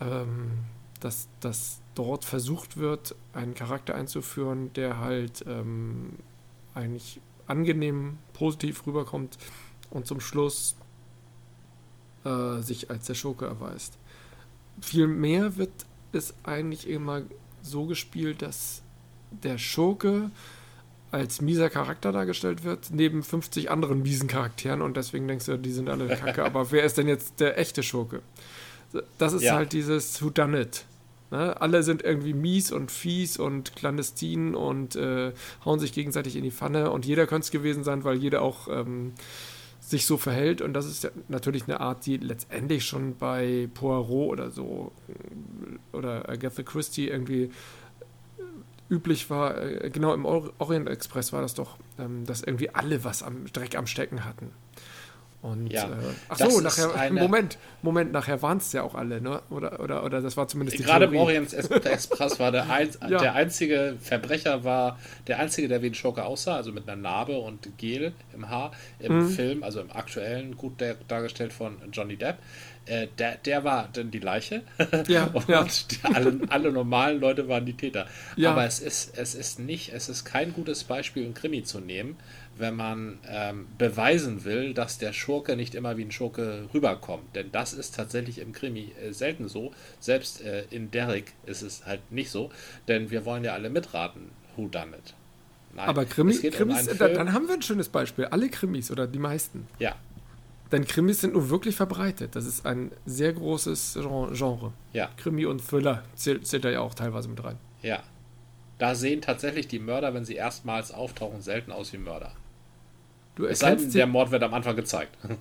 Ähm, 0.00 0.50
dass, 1.00 1.28
dass 1.40 1.80
dort 1.94 2.24
versucht 2.24 2.76
wird, 2.76 3.14
einen 3.32 3.54
Charakter 3.54 3.94
einzuführen, 3.94 4.72
der 4.74 4.98
halt 4.98 5.44
ähm, 5.46 6.14
eigentlich 6.74 7.20
angenehm 7.46 8.18
positiv 8.32 8.86
rüberkommt 8.86 9.38
und 9.90 10.06
zum 10.06 10.20
Schluss 10.20 10.76
äh, 12.24 12.60
sich 12.60 12.90
als 12.90 13.06
der 13.06 13.14
Schurke 13.14 13.46
erweist. 13.46 13.98
Vielmehr 14.80 15.56
wird 15.56 15.70
es 16.12 16.34
eigentlich 16.44 16.88
immer 16.88 17.22
so 17.62 17.86
gespielt, 17.86 18.42
dass 18.42 18.82
der 19.30 19.58
Schurke 19.58 20.30
als 21.16 21.40
mieser 21.40 21.70
Charakter 21.70 22.12
dargestellt 22.12 22.62
wird, 22.62 22.90
neben 22.92 23.22
50 23.22 23.70
anderen 23.70 24.02
miesen 24.02 24.28
Charakteren 24.28 24.82
und 24.82 24.96
deswegen 24.96 25.26
denkst 25.26 25.46
du, 25.46 25.58
die 25.58 25.72
sind 25.72 25.88
alle 25.88 26.08
kacke, 26.08 26.44
aber 26.44 26.70
wer 26.70 26.84
ist 26.84 26.98
denn 26.98 27.08
jetzt 27.08 27.40
der 27.40 27.58
echte 27.58 27.82
Schurke? 27.82 28.20
Das 29.18 29.32
ist 29.32 29.42
ja. 29.42 29.54
halt 29.54 29.72
dieses 29.72 30.22
Who 30.22 30.30
Done 30.30 30.60
It. 30.60 30.84
Ne? 31.30 31.60
Alle 31.60 31.82
sind 31.82 32.02
irgendwie 32.02 32.34
mies 32.34 32.70
und 32.70 32.90
fies 32.90 33.38
und 33.38 33.74
clandestin 33.74 34.54
und 34.54 34.94
äh, 34.94 35.32
hauen 35.64 35.80
sich 35.80 35.92
gegenseitig 35.92 36.36
in 36.36 36.44
die 36.44 36.50
Pfanne 36.50 36.90
und 36.90 37.06
jeder 37.06 37.26
könnte 37.26 37.46
es 37.46 37.50
gewesen 37.50 37.82
sein, 37.82 38.04
weil 38.04 38.16
jeder 38.16 38.42
auch 38.42 38.68
ähm, 38.68 39.12
sich 39.80 40.04
so 40.04 40.18
verhält 40.18 40.60
und 40.60 40.74
das 40.74 40.84
ist 40.84 41.02
ja 41.04 41.10
natürlich 41.28 41.64
eine 41.64 41.80
Art, 41.80 42.04
die 42.04 42.18
letztendlich 42.18 42.84
schon 42.84 43.16
bei 43.16 43.68
Poirot 43.72 44.32
oder 44.32 44.50
so 44.50 44.92
oder 45.92 46.28
Agatha 46.28 46.62
Christie 46.62 47.08
irgendwie 47.08 47.50
üblich 48.88 49.30
war, 49.30 49.60
äh, 49.60 49.90
genau 49.90 50.14
im 50.14 50.24
Orient 50.24 50.88
Express 50.88 51.32
war 51.32 51.42
das 51.42 51.54
doch, 51.54 51.76
ähm, 51.98 52.24
dass 52.26 52.42
irgendwie 52.42 52.70
alle 52.70 53.04
was 53.04 53.22
am 53.22 53.46
Dreck 53.52 53.76
am 53.76 53.86
Stecken 53.86 54.24
hatten. 54.24 54.52
Und, 55.46 55.68
ja, 55.68 55.84
äh, 55.84 55.94
ach 56.28 56.38
so, 56.38 56.60
nachher, 56.60 56.92
eine, 56.98 57.20
Moment, 57.20 57.56
Moment, 57.80 58.10
nachher 58.10 58.42
waren 58.42 58.58
es 58.58 58.72
ja 58.72 58.82
auch 58.82 58.96
alle, 58.96 59.20
ne? 59.20 59.40
Oder, 59.48 59.78
oder, 59.78 60.02
oder 60.02 60.20
das 60.20 60.36
war 60.36 60.48
zumindest 60.48 60.78
die 60.78 60.82
Gerade 60.82 61.04
im 61.04 61.16
Orient 61.16 61.52
Express 61.54 62.40
war 62.40 62.50
der, 62.50 62.68
ein, 62.68 62.88
ja. 63.08 63.18
der 63.18 63.34
einzige 63.36 63.96
Verbrecher, 64.00 64.64
war 64.64 64.98
der 65.28 65.38
einzige, 65.38 65.68
der 65.68 65.82
wie 65.82 65.86
ein 65.86 65.94
Schurke 65.94 66.24
aussah, 66.24 66.56
also 66.56 66.72
mit 66.72 66.88
einer 66.88 67.00
Narbe 67.00 67.38
und 67.38 67.78
Gel 67.78 68.12
im 68.34 68.48
Haar 68.48 68.72
im 68.98 69.20
mhm. 69.20 69.28
Film, 69.28 69.62
also 69.62 69.80
im 69.80 69.92
aktuellen, 69.92 70.56
gut 70.56 70.82
dargestellt 71.06 71.52
von 71.52 71.76
Johnny 71.92 72.16
Depp. 72.16 72.38
Äh, 72.86 73.08
der, 73.18 73.36
der 73.36 73.64
war 73.64 73.88
dann 73.92 74.10
die 74.10 74.20
Leiche. 74.20 74.62
Ja, 75.08 75.26
und 75.26 75.48
ja. 75.48 75.66
alle, 76.14 76.40
alle 76.48 76.72
normalen 76.72 77.20
Leute 77.20 77.48
waren 77.48 77.66
die 77.66 77.74
Täter. 77.74 78.06
Ja. 78.36 78.52
Aber 78.52 78.64
es 78.64 78.80
ist, 78.80 79.16
es 79.16 79.34
ist 79.34 79.58
nicht, 79.58 79.92
es 79.92 80.08
ist 80.08 80.24
kein 80.24 80.52
gutes 80.52 80.84
Beispiel, 80.84 81.24
ein 81.24 81.34
Krimi 81.34 81.62
zu 81.62 81.80
nehmen, 81.80 82.16
wenn 82.58 82.74
man 82.76 83.18
ähm, 83.28 83.66
beweisen 83.78 84.44
will, 84.44 84.74
dass 84.74 84.98
der 84.98 85.12
Schurke 85.12 85.56
nicht 85.56 85.74
immer 85.74 85.96
wie 85.96 86.04
ein 86.04 86.10
Schurke 86.10 86.68
rüberkommt. 86.72 87.34
Denn 87.34 87.52
das 87.52 87.72
ist 87.72 87.94
tatsächlich 87.94 88.38
im 88.38 88.52
Krimi 88.52 88.92
äh, 89.02 89.12
selten 89.12 89.48
so. 89.48 89.72
Selbst 90.00 90.42
äh, 90.42 90.64
in 90.70 90.90
Derrick 90.90 91.32
ist 91.44 91.62
es 91.62 91.86
halt 91.86 92.00
nicht 92.10 92.30
so. 92.30 92.50
Denn 92.88 93.10
wir 93.10 93.24
wollen 93.24 93.44
ja 93.44 93.52
alle 93.52 93.70
mitraten, 93.70 94.30
who 94.56 94.68
done 94.68 94.96
it. 94.96 95.14
Nein, 95.74 95.88
Aber 95.88 96.06
Krimi, 96.06 96.34
Krimis, 96.34 96.88
um 96.88 96.98
dann 96.98 97.32
haben 97.32 97.48
wir 97.48 97.54
ein 97.54 97.62
schönes 97.62 97.88
Beispiel. 97.88 98.24
Alle 98.26 98.48
Krimis 98.48 98.90
oder 98.90 99.06
die 99.06 99.18
meisten. 99.18 99.66
Ja. 99.78 99.94
Denn 100.72 100.84
Krimis 100.86 101.20
sind 101.20 101.34
nur 101.34 101.50
wirklich 101.50 101.76
verbreitet. 101.76 102.34
Das 102.34 102.46
ist 102.46 102.66
ein 102.66 102.90
sehr 103.04 103.32
großes 103.32 103.98
Genre. 104.32 104.72
Ja. 104.92 105.10
Krimi 105.16 105.44
und 105.44 105.60
Thriller 105.60 106.02
zählt, 106.14 106.46
zählt 106.46 106.64
da 106.64 106.70
ja 106.70 106.80
auch 106.80 106.94
teilweise 106.94 107.28
mit 107.28 107.44
rein. 107.44 107.56
Ja. 107.82 108.02
Da 108.78 108.94
sehen 108.94 109.22
tatsächlich 109.22 109.68
die 109.68 109.78
Mörder, 109.78 110.12
wenn 110.12 110.24
sie 110.24 110.34
erstmals 110.34 110.92
auftauchen, 110.92 111.40
selten 111.40 111.72
aus 111.72 111.92
wie 111.92 111.98
Mörder. 111.98 112.32
Du 113.36 113.46
denn, 113.46 113.92
der 113.92 114.06
Mord 114.06 114.30
wird 114.30 114.42
am 114.42 114.54
Anfang 114.54 114.76
gezeigt. 114.76 115.16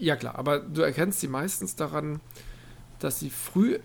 Ja, 0.00 0.16
klar, 0.16 0.36
aber 0.36 0.58
du 0.58 0.82
erkennst 0.82 1.20
sie 1.20 1.28
meistens 1.28 1.76
daran, 1.76 2.20
dass 2.98 3.20
sie 3.20 3.30
früh 3.30 3.78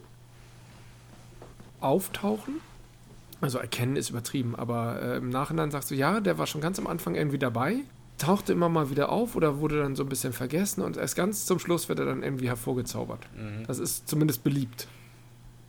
auftauchen. 1.81 2.55
Also 3.41 3.59
erkennen 3.59 3.95
ist 3.95 4.09
übertrieben, 4.09 4.55
aber 4.55 4.99
äh, 5.01 5.17
im 5.17 5.29
Nachhinein 5.29 5.69
sagst 5.69 5.91
du, 5.91 5.95
ja, 5.95 6.19
der 6.19 6.39
war 6.39 6.47
schon 6.47 6.61
ganz 6.61 6.79
am 6.79 6.87
Anfang 6.87 7.13
irgendwie 7.13 7.37
dabei, 7.37 7.75
tauchte 8.17 8.51
immer 8.51 8.69
mal 8.69 8.89
wieder 8.89 9.09
auf 9.09 9.35
oder 9.35 9.59
wurde 9.59 9.79
dann 9.81 9.95
so 9.95 10.01
ein 10.03 10.09
bisschen 10.09 10.33
vergessen 10.33 10.81
und 10.81 10.97
erst 10.97 11.15
ganz 11.15 11.45
zum 11.45 11.59
Schluss 11.59 11.89
wird 11.89 11.99
er 11.99 12.05
dann 12.05 12.23
irgendwie 12.23 12.47
hervorgezaubert. 12.47 13.27
Mhm. 13.37 13.67
Das 13.67 13.77
ist 13.77 14.09
zumindest 14.09 14.43
beliebt. 14.43 14.87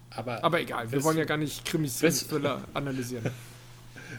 Aber, 0.08 0.42
aber 0.42 0.60
egal, 0.60 0.90
wir 0.90 1.04
wollen 1.04 1.18
ja 1.18 1.24
gar 1.26 1.36
nicht 1.36 1.64
Krimis 1.64 2.02
und 2.02 2.28
Thriller 2.28 2.62
analysieren. 2.74 3.30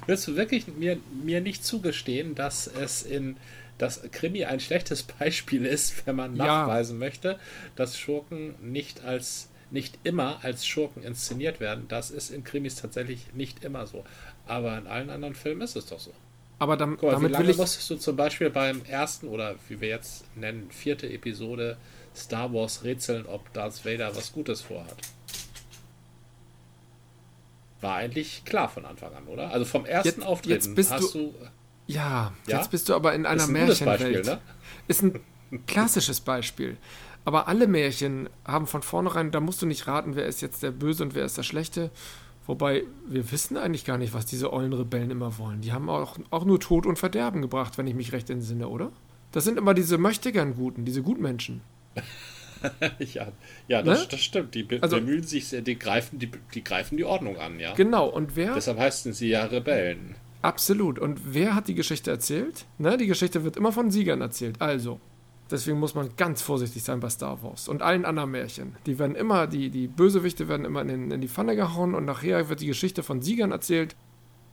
Willst 0.07 0.27
du 0.27 0.35
wirklich 0.35 0.67
mir, 0.67 0.97
mir 1.23 1.41
nicht 1.41 1.63
zugestehen, 1.65 2.35
dass 2.35 2.67
es 2.67 3.03
in 3.03 3.37
dass 3.77 4.01
Krimi 4.11 4.45
ein 4.45 4.59
schlechtes 4.59 5.03
Beispiel 5.19 5.65
ist, 5.65 6.05
wenn 6.05 6.15
man 6.15 6.35
nachweisen 6.35 6.99
ja. 6.99 7.05
möchte, 7.07 7.39
dass 7.75 7.97
Schurken 7.97 8.55
nicht 8.61 9.03
als 9.03 9.49
nicht 9.71 9.97
immer 10.03 10.39
als 10.43 10.67
Schurken 10.67 11.01
inszeniert 11.01 11.61
werden. 11.61 11.85
Das 11.87 12.11
ist 12.11 12.29
in 12.29 12.43
Krimis 12.43 12.75
tatsächlich 12.75 13.33
nicht 13.33 13.63
immer 13.63 13.87
so. 13.87 14.03
Aber 14.45 14.77
in 14.77 14.85
allen 14.85 15.09
anderen 15.09 15.33
Filmen 15.33 15.61
ist 15.61 15.77
es 15.77 15.85
doch 15.85 15.99
so. 15.99 16.11
Aber 16.59 16.77
dann, 16.77 16.97
mal, 17.01 17.11
damit 17.11 17.29
wie 17.29 17.33
lange 17.33 17.53
musstest 17.53 17.89
du 17.89 17.95
zum 17.95 18.15
Beispiel 18.15 18.49
beim 18.49 18.83
ersten 18.85 19.27
oder 19.27 19.55
wie 19.67 19.81
wir 19.81 19.87
jetzt 19.87 20.25
nennen, 20.35 20.69
vierte 20.69 21.09
Episode 21.09 21.77
Star 22.15 22.53
Wars 22.53 22.83
rätseln, 22.83 23.25
ob 23.25 23.51
Darth 23.53 23.83
Vader 23.85 24.15
was 24.15 24.31
Gutes 24.31 24.61
vorhat? 24.61 24.97
War 27.81 27.95
eigentlich 27.95 28.45
klar 28.45 28.69
von 28.69 28.85
Anfang 28.85 29.13
an, 29.13 29.27
oder? 29.27 29.49
Also 29.49 29.65
vom 29.65 29.85
ersten 29.85 30.21
jetzt, 30.21 30.25
Auftreten 30.25 30.75
jetzt 30.75 30.91
hast 30.91 31.13
du, 31.13 31.19
du 31.19 31.33
ja, 31.87 32.31
ja, 32.47 32.57
jetzt 32.57 32.71
bist 32.71 32.87
du 32.87 32.95
aber 32.95 33.13
in 33.13 33.25
einer 33.25 33.41
ist 33.41 33.49
ein 33.49 33.53
Märchenwelt. 33.53 33.99
Beispiel, 33.99 34.21
ne? 34.21 34.41
Ist 34.87 35.03
ein 35.03 35.19
klassisches 35.67 36.21
Beispiel. 36.21 36.77
Aber 37.25 37.47
alle 37.47 37.67
Märchen 37.67 38.29
haben 38.45 38.65
von 38.67 38.81
vornherein, 38.81 39.31
da 39.31 39.39
musst 39.39 39.61
du 39.61 39.65
nicht 39.65 39.87
raten, 39.87 40.15
wer 40.15 40.25
ist 40.25 40.41
jetzt 40.41 40.63
der 40.63 40.71
Böse 40.71 41.03
und 41.03 41.13
wer 41.13 41.25
ist 41.25 41.37
der 41.37 41.43
Schlechte. 41.43 41.91
Wobei, 42.47 42.83
wir 43.07 43.31
wissen 43.31 43.57
eigentlich 43.57 43.85
gar 43.85 43.97
nicht, 43.97 44.13
was 44.13 44.25
diese 44.25 44.51
Eulenrebellen 44.51 45.11
immer 45.11 45.37
wollen. 45.37 45.61
Die 45.61 45.71
haben 45.71 45.89
auch, 45.89 46.17
auch 46.31 46.45
nur 46.45 46.59
Tod 46.59 46.85
und 46.85 46.97
Verderben 46.97 47.41
gebracht, 47.41 47.77
wenn 47.77 47.85
ich 47.85 47.93
mich 47.93 48.11
recht 48.11 48.29
entsinne, 48.29 48.67
oder? 48.67 48.91
Das 49.31 49.43
sind 49.43 49.57
immer 49.57 49.73
diese 49.73 49.97
Möchtegern-Guten, 49.97 50.83
diese 50.83 51.03
Gutmenschen. 51.03 51.61
ja, 53.13 53.31
ja 53.67 53.81
das, 53.81 54.01
ne? 54.01 54.07
das 54.11 54.19
stimmt. 54.21 54.55
Die 54.55 54.63
be 54.63 54.79
also, 54.81 54.97
bemühen 54.97 55.23
sich, 55.23 55.47
sehr, 55.47 55.61
die 55.61 55.77
greifen 55.77 56.19
die, 56.19 56.31
die 56.53 56.63
greifen 56.63 56.97
die 56.97 57.05
Ordnung 57.05 57.37
an, 57.37 57.59
ja. 57.59 57.73
Genau, 57.73 58.07
und 58.07 58.35
wer. 58.35 58.53
Deshalb 58.53 58.79
heißen 58.79 59.13
sie 59.13 59.29
ja 59.29 59.45
Rebellen. 59.45 60.15
Absolut. 60.41 60.97
Und 60.97 61.33
wer 61.33 61.53
hat 61.55 61.67
die 61.67 61.75
Geschichte 61.75 62.09
erzählt? 62.09 62.65
Ne, 62.79 62.97
die 62.97 63.07
Geschichte 63.07 63.43
wird 63.43 63.57
immer 63.57 63.71
von 63.71 63.91
Siegern 63.91 64.21
erzählt. 64.21 64.55
Also, 64.59 64.99
Deswegen 65.51 65.79
muss 65.79 65.95
man 65.95 66.15
ganz 66.15 66.41
vorsichtig 66.41 66.81
sein 66.81 67.01
bei 67.01 67.09
Star 67.09 67.43
Wars 67.43 67.67
und 67.67 67.81
allen 67.81 68.05
anderen 68.05 68.31
Märchen. 68.31 68.77
Die 68.85 68.97
werden 68.97 69.15
immer, 69.15 69.47
die, 69.47 69.69
die 69.69 69.87
Bösewichte 69.87 70.47
werden 70.47 70.65
immer 70.65 70.81
in, 70.81 71.11
in 71.11 71.19
die 71.19 71.27
Pfanne 71.27 71.57
gehauen 71.57 71.93
und 71.93 72.05
nachher 72.05 72.47
wird 72.47 72.61
die 72.61 72.67
Geschichte 72.67 73.03
von 73.03 73.21
Siegern 73.21 73.51
erzählt. 73.51 73.97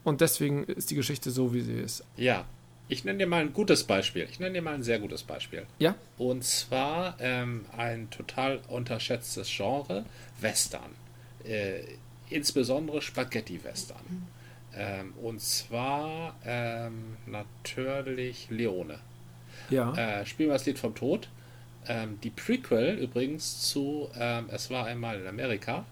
Und 0.03 0.19
deswegen 0.19 0.65
ist 0.65 0.91
die 0.91 0.95
Geschichte 0.95 1.31
so, 1.31 1.53
wie 1.53 1.61
sie 1.61 1.73
ist. 1.73 2.03
Ja, 2.17 2.45
ich 2.89 3.05
nenne 3.05 3.19
dir 3.19 3.27
mal 3.27 3.41
ein 3.41 3.53
gutes 3.53 3.83
Beispiel. 3.83 4.27
Ich 4.29 4.39
nenne 4.39 4.53
dir 4.53 4.61
mal 4.63 4.73
ein 4.73 4.83
sehr 4.83 4.99
gutes 4.99 5.23
Beispiel. 5.23 5.65
Ja. 5.77 5.95
Und 6.17 6.43
zwar 6.43 7.15
ähm, 7.19 7.65
ein 7.77 8.09
total 8.09 8.59
unterschätztes 8.67 9.49
Genre, 9.55 10.05
Western. 10.41 10.95
Äh, 11.45 11.81
insbesondere 12.29 13.01
Spaghetti-Western. 13.01 14.27
Ähm, 14.75 15.13
und 15.21 15.39
zwar 15.39 16.35
ähm, 16.43 17.17
natürlich 17.27 18.47
Leone. 18.49 18.99
Ja. 19.69 19.93
Äh, 19.93 20.25
Spielen 20.25 20.49
wir 20.49 20.53
das 20.53 20.65
Lied 20.65 20.79
vom 20.79 20.95
Tod. 20.95 21.29
Ähm, 21.87 22.19
die 22.23 22.31
Prequel 22.31 22.97
übrigens 22.97 23.69
zu 23.69 24.09
ähm, 24.15 24.47
Es 24.51 24.71
war 24.71 24.85
einmal 24.85 25.21
in 25.21 25.27
Amerika. 25.27 25.85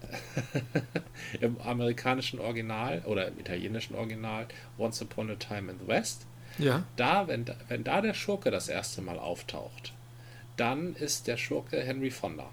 Im 1.40 1.58
amerikanischen 1.60 2.38
Original 2.40 3.02
oder 3.06 3.28
im 3.28 3.38
italienischen 3.38 3.94
Original 3.94 4.46
Once 4.78 5.02
Upon 5.02 5.30
a 5.30 5.34
Time 5.34 5.70
in 5.72 5.78
the 5.80 5.86
West. 5.88 6.26
Ja. 6.58 6.84
Da, 6.96 7.28
wenn, 7.28 7.44
wenn 7.68 7.84
da 7.84 8.00
der 8.00 8.14
Schurke 8.14 8.50
das 8.50 8.68
erste 8.68 9.02
Mal 9.02 9.18
auftaucht, 9.18 9.92
dann 10.56 10.94
ist 10.96 11.26
der 11.28 11.36
Schurke 11.36 11.80
Henry 11.82 12.10
Fonda. 12.10 12.50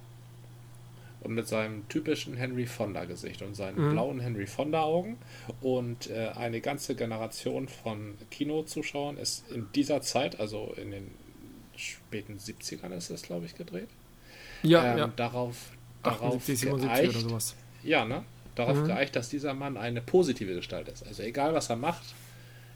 Und 1.22 1.34
mit 1.34 1.48
seinem 1.48 1.88
typischen 1.90 2.36
Henry 2.38 2.68
Fonda-Gesicht 2.68 3.42
und 3.42 3.56
seinen 3.56 3.84
Mhm. 3.88 3.92
blauen 3.94 4.20
Henry 4.20 4.46
Fonda-Augen. 4.46 5.18
Und 5.62 6.08
äh, 6.12 6.30
eine 6.36 6.62
ganze 6.62 6.94
Generation 6.96 7.68
von 7.68 8.14
Kinozuschauern 8.30 9.18
ist 9.18 9.50
in 9.50 9.66
dieser 9.74 10.02
Zeit, 10.02 10.40
also 10.40 10.76
in 10.78 10.92
den 10.92 11.12
späten 11.76 12.38
70ern 12.38 12.92
ist 12.96 13.10
es, 13.10 13.24
glaube 13.24 13.48
ich, 13.48 13.56
gedreht, 13.56 13.90
Ja, 14.62 14.92
ähm, 14.92 14.98
ja. 15.00 15.08
darauf, 15.16 15.72
darauf 16.06 16.36
78, 16.36 16.60
77 16.60 16.90
geeicht, 17.04 17.10
oder 17.18 17.30
sowas. 17.30 17.56
ja, 17.84 18.06
ne? 18.06 18.24
Darauf 18.56 18.78
Mhm. 18.78 18.88
geeicht, 18.88 19.16
dass 19.18 19.28
dieser 19.30 19.54
Mann 19.54 19.76
eine 19.76 20.00
positive 20.02 20.54
Gestalt 20.56 20.88
ist. 20.88 21.06
Also 21.06 21.24
egal, 21.24 21.54
was 21.54 21.70
er 21.70 21.76
macht, 21.76 22.04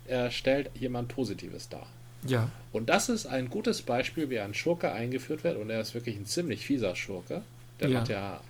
er 0.08 0.30
stellt 0.32 0.70
jemand 0.76 1.08
Positives 1.08 1.70
dar. 1.70 1.88
Ja. 2.28 2.50
Und 2.74 2.90
das 2.90 3.08
ist 3.08 3.26
ein 3.28 3.50
gutes 3.50 3.82
Beispiel, 3.82 4.30
wie 4.30 4.40
ein 4.40 4.54
Schurke 4.54 4.92
eingeführt 4.92 5.46
wird. 5.46 5.56
Und 5.58 5.70
er 5.70 5.80
ist 5.80 5.94
wirklich 5.94 6.18
ein 6.18 6.26
ziemlich 6.26 6.66
fieser 6.66 6.96
Schurke. 6.98 7.44
Der 7.80 7.90
Ja. 7.90 8.04
ja, 8.04 8.42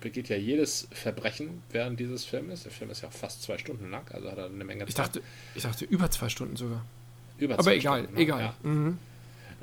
begeht 0.00 0.28
ja 0.28 0.36
jedes 0.36 0.86
Verbrechen 0.92 1.62
während 1.72 1.98
dieses 1.98 2.24
Filmes. 2.24 2.62
Der 2.62 2.70
Film 2.70 2.90
ist 2.90 3.02
ja 3.02 3.10
fast 3.10 3.42
zwei 3.42 3.58
Stunden 3.58 3.90
lang, 3.90 4.04
also 4.12 4.30
hat 4.30 4.38
er 4.38 4.46
eine 4.46 4.62
Menge 4.64 4.84
Ich 4.86 4.94
dachte, 4.94 5.22
ich 5.56 5.62
dachte 5.64 5.84
über 5.86 6.08
zwei 6.12 6.28
Stunden 6.28 6.54
sogar. 6.54 6.84
Über 7.38 7.54
Aber 7.54 7.64
zwei 7.64 7.74
egal, 7.76 7.98
Stunden, 8.02 8.14
ne? 8.16 8.22
egal. 8.22 8.40
Ja. 8.40 8.54
Mhm. 8.62 8.98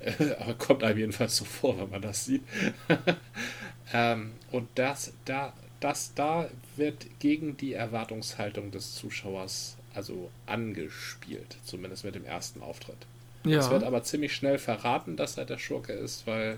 Aber 0.41 0.53
kommt 0.55 0.83
einem 0.83 0.97
jedenfalls 0.99 1.37
so 1.37 1.45
vor, 1.45 1.77
wenn 1.79 1.89
man 1.89 2.01
das 2.01 2.25
sieht. 2.25 2.43
ähm, 3.93 4.31
und 4.51 4.67
das, 4.75 5.13
da, 5.25 5.53
das, 5.79 6.13
da 6.15 6.49
wird 6.75 7.05
gegen 7.19 7.55
die 7.57 7.73
Erwartungshaltung 7.73 8.71
des 8.71 8.95
Zuschauers 8.95 9.77
also 9.93 10.31
angespielt, 10.47 11.57
zumindest 11.65 12.03
mit 12.03 12.15
dem 12.15 12.25
ersten 12.25 12.61
Auftritt. 12.61 12.97
Es 13.45 13.69
wird 13.69 13.81
Ja. 13.81 13.87
aber 13.87 14.03
ziemlich 14.03 14.33
schnell 14.33 14.57
verraten, 14.57 15.15
dass 15.17 15.37
er 15.37 15.45
der 15.45 15.57
Schurke 15.59 15.93
ist, 15.93 16.25
weil 16.25 16.57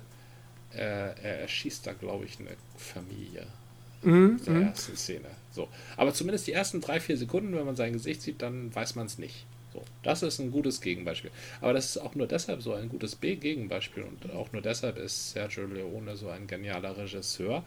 äh, 0.73 0.77
er 0.79 1.39
erschießt 1.41 1.85
da, 1.87 1.93
glaube 1.93 2.25
ich, 2.25 2.39
eine 2.39 2.51
Familie 2.77 3.45
Mhm. 4.03 4.37
in 4.39 4.45
der 4.45 4.53
Mhm. 4.53 4.67
ersten 4.67 4.95
Szene. 4.95 5.27
So. 5.51 5.67
Aber 5.97 6.13
zumindest 6.13 6.47
die 6.47 6.51
ersten 6.53 6.79
drei, 6.81 6.99
vier 6.99 7.17
Sekunden, 7.17 7.55
wenn 7.55 7.65
man 7.65 7.75
sein 7.75 7.93
Gesicht 7.93 8.21
sieht, 8.21 8.41
dann 8.41 8.73
weiß 8.75 8.95
man 8.95 9.07
es 9.07 9.17
nicht. 9.17 9.45
So. 9.75 9.83
Das 10.03 10.23
ist 10.23 10.39
ein 10.39 10.51
gutes 10.51 10.79
Gegenbeispiel. 10.79 11.31
Aber 11.59 11.73
das 11.73 11.87
ist 11.87 11.97
auch 11.97 12.15
nur 12.15 12.27
deshalb 12.27 12.61
so 12.61 12.73
ein 12.73 12.87
gutes 12.87 13.15
B-Gegenbeispiel 13.15 14.03
und 14.03 14.31
auch 14.31 14.51
nur 14.53 14.61
deshalb 14.61 14.97
ist 14.97 15.31
Sergio 15.31 15.65
Leone 15.65 16.15
so 16.15 16.29
ein 16.29 16.47
genialer 16.47 16.97
Regisseur, 16.97 17.63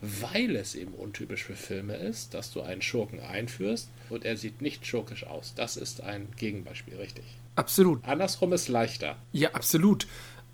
weil 0.00 0.54
es 0.54 0.76
eben 0.76 0.94
untypisch 0.94 1.42
für 1.42 1.56
Filme 1.56 1.96
ist, 1.96 2.32
dass 2.32 2.52
du 2.52 2.62
einen 2.62 2.80
Schurken 2.80 3.18
einführst 3.18 3.88
und 4.08 4.24
er 4.24 4.36
sieht 4.36 4.62
nicht 4.62 4.86
schurkisch 4.86 5.26
aus. 5.26 5.54
Das 5.56 5.76
ist 5.76 6.00
ein 6.00 6.28
Gegenbeispiel, 6.36 6.96
richtig. 6.96 7.24
Absolut. 7.56 8.04
Andersrum 8.04 8.52
ist 8.52 8.68
leichter. 8.68 9.16
Ja, 9.32 9.50
absolut. 9.50 10.06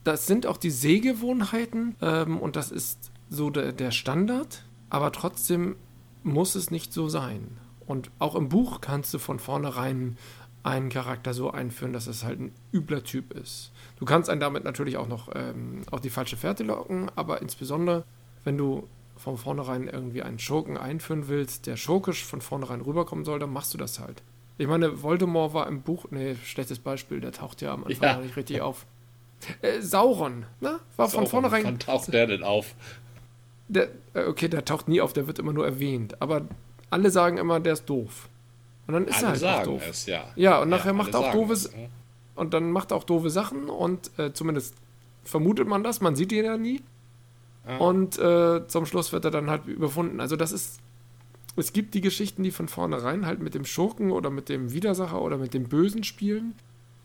Das 0.04 0.26
sind 0.26 0.46
auch 0.46 0.56
die 0.56 0.70
Sehgewohnheiten 0.70 1.96
ähm, 2.00 2.38
und 2.38 2.56
das 2.56 2.70
ist 2.70 3.10
so 3.28 3.50
der, 3.50 3.72
der 3.72 3.90
Standard, 3.90 4.64
aber 4.88 5.12
trotzdem 5.12 5.76
muss 6.22 6.54
es 6.54 6.70
nicht 6.70 6.94
so 6.94 7.10
sein. 7.10 7.58
Und 7.86 8.10
auch 8.18 8.34
im 8.34 8.48
Buch 8.48 8.80
kannst 8.80 9.12
du 9.12 9.18
von 9.18 9.38
vornherein 9.38 10.16
einen 10.64 10.88
Charakter 10.88 11.32
so 11.34 11.50
einführen, 11.50 11.92
dass 11.92 12.06
es 12.08 12.24
halt 12.24 12.40
ein 12.40 12.52
übler 12.72 13.04
Typ 13.04 13.32
ist. 13.34 13.70
Du 13.98 14.04
kannst 14.04 14.28
einen 14.30 14.40
damit 14.40 14.64
natürlich 14.64 14.96
auch 14.96 15.06
noch 15.06 15.28
ähm, 15.34 15.82
auf 15.90 16.00
die 16.00 16.10
falsche 16.10 16.36
Fährte 16.36 16.64
locken, 16.64 17.10
aber 17.14 17.40
insbesondere, 17.42 18.04
wenn 18.44 18.56
du 18.58 18.88
von 19.16 19.36
vornherein 19.36 19.86
irgendwie 19.86 20.22
einen 20.22 20.38
Schurken 20.38 20.76
einführen 20.76 21.28
willst, 21.28 21.66
der 21.66 21.76
schurkisch 21.76 22.24
von 22.24 22.40
vornherein 22.40 22.80
rüberkommen 22.80 23.24
soll, 23.24 23.38
dann 23.38 23.52
machst 23.52 23.72
du 23.74 23.78
das 23.78 24.00
halt. 24.00 24.22
Ich 24.58 24.66
meine, 24.66 25.02
Voldemort 25.02 25.52
war 25.54 25.68
im 25.68 25.82
Buch, 25.82 26.06
nee, 26.10 26.34
schlechtes 26.44 26.78
Beispiel, 26.78 27.20
der 27.20 27.32
taucht 27.32 27.60
ja 27.60 27.72
am 27.72 27.84
Anfang 27.84 28.08
Ja. 28.08 28.16
noch 28.16 28.22
nicht 28.22 28.36
richtig 28.36 28.60
auf. 28.62 28.86
Äh, 29.60 29.80
Sauron, 29.82 30.46
ne? 30.60 30.80
War 30.96 31.08
von 31.08 31.24
So, 31.24 31.30
vornherein. 31.30 31.64
Wann 31.64 31.78
taucht 31.78 32.12
der 32.12 32.26
denn 32.26 32.42
auf? 32.42 32.74
Der, 33.68 33.88
äh, 34.14 34.24
okay, 34.26 34.48
der 34.48 34.64
taucht 34.64 34.88
nie 34.88 35.00
auf, 35.00 35.12
der 35.12 35.26
wird 35.26 35.38
immer 35.38 35.52
nur 35.52 35.66
erwähnt. 35.66 36.20
Aber 36.22 36.42
alle 36.90 37.10
sagen 37.10 37.36
immer, 37.38 37.60
der 37.60 37.74
ist 37.74 37.84
doof. 37.86 38.28
Und 38.86 38.94
dann 38.94 39.06
ist 39.06 39.22
er 39.22 39.28
Alle 39.28 39.28
halt 39.28 39.36
auch 39.36 39.40
sagen 39.40 39.70
doof. 39.70 39.82
es, 39.88 40.06
ja. 40.06 40.24
Ja, 40.36 40.60
und 40.60 40.68
nachher 40.68 40.86
alle 40.86 40.94
macht 40.94 41.14
er 41.14 41.20
auch 41.20 41.32
doofes, 41.32 41.66
es, 41.66 41.72
ne? 41.72 41.88
und 42.34 42.54
dann 42.54 42.70
macht 42.70 42.92
er 42.92 42.98
auch 42.98 43.04
doofe 43.04 43.30
Sachen 43.30 43.68
und 43.68 44.10
äh, 44.18 44.32
zumindest 44.32 44.74
vermutet 45.24 45.66
man 45.66 45.82
das, 45.82 46.00
man 46.00 46.16
sieht 46.16 46.32
ihn 46.32 46.44
ja 46.44 46.56
nie. 46.56 46.82
Ah. 47.66 47.78
Und 47.78 48.18
äh, 48.18 48.66
zum 48.68 48.84
Schluss 48.86 49.12
wird 49.12 49.24
er 49.24 49.30
dann 49.30 49.48
halt 49.48 49.66
überwunden. 49.66 50.20
Also 50.20 50.36
das 50.36 50.52
ist, 50.52 50.80
es 51.56 51.72
gibt 51.72 51.94
die 51.94 52.02
Geschichten, 52.02 52.42
die 52.42 52.50
von 52.50 52.68
vornherein 52.68 53.24
halt 53.24 53.40
mit 53.40 53.54
dem 53.54 53.64
Schurken 53.64 54.10
oder 54.10 54.28
mit 54.28 54.48
dem 54.48 54.72
Widersacher 54.72 55.20
oder 55.22 55.38
mit 55.38 55.54
dem 55.54 55.64
Bösen 55.64 56.04
spielen. 56.04 56.54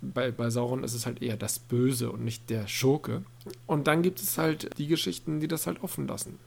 Bei, 0.02 0.32
bei 0.32 0.50
Sauron 0.50 0.84
ist 0.84 0.94
es 0.94 1.06
halt 1.06 1.22
eher 1.22 1.38
das 1.38 1.60
Böse 1.60 2.12
und 2.12 2.24
nicht 2.24 2.50
der 2.50 2.68
Schurke. 2.68 3.24
Und 3.68 3.88
dann 3.88 4.02
gibt 4.02 4.22
es 4.22 4.38
halt 4.38 4.78
die 4.78 4.88
Geschichten, 4.88 5.40
die 5.40 5.48
das 5.48 5.68
halt 5.68 5.82
offen 5.84 6.08
lassen. 6.08 6.40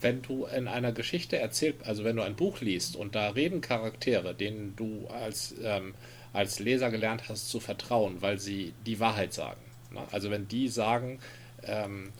Wenn 0.00 0.22
du 0.22 0.46
in 0.46 0.68
einer 0.68 0.92
Geschichte 0.92 1.38
erzählt, 1.38 1.76
also 1.84 2.04
wenn 2.04 2.16
du 2.16 2.22
ein 2.22 2.36
Buch 2.36 2.60
liest 2.60 2.96
und 2.96 3.14
da 3.14 3.30
reden 3.30 3.60
Charaktere, 3.60 4.34
denen 4.34 4.74
du 4.76 5.06
als, 5.08 5.54
ähm, 5.62 5.94
als 6.32 6.60
Leser 6.60 6.90
gelernt 6.90 7.28
hast 7.28 7.48
zu 7.48 7.60
vertrauen, 7.60 8.20
weil 8.22 8.38
sie 8.38 8.74
die 8.86 9.00
Wahrheit 9.00 9.32
sagen. 9.32 9.60
Ne? 9.92 10.00
Also 10.12 10.30
wenn 10.30 10.46
die 10.48 10.68
sagen, 10.68 11.18
ähm, 11.64 12.12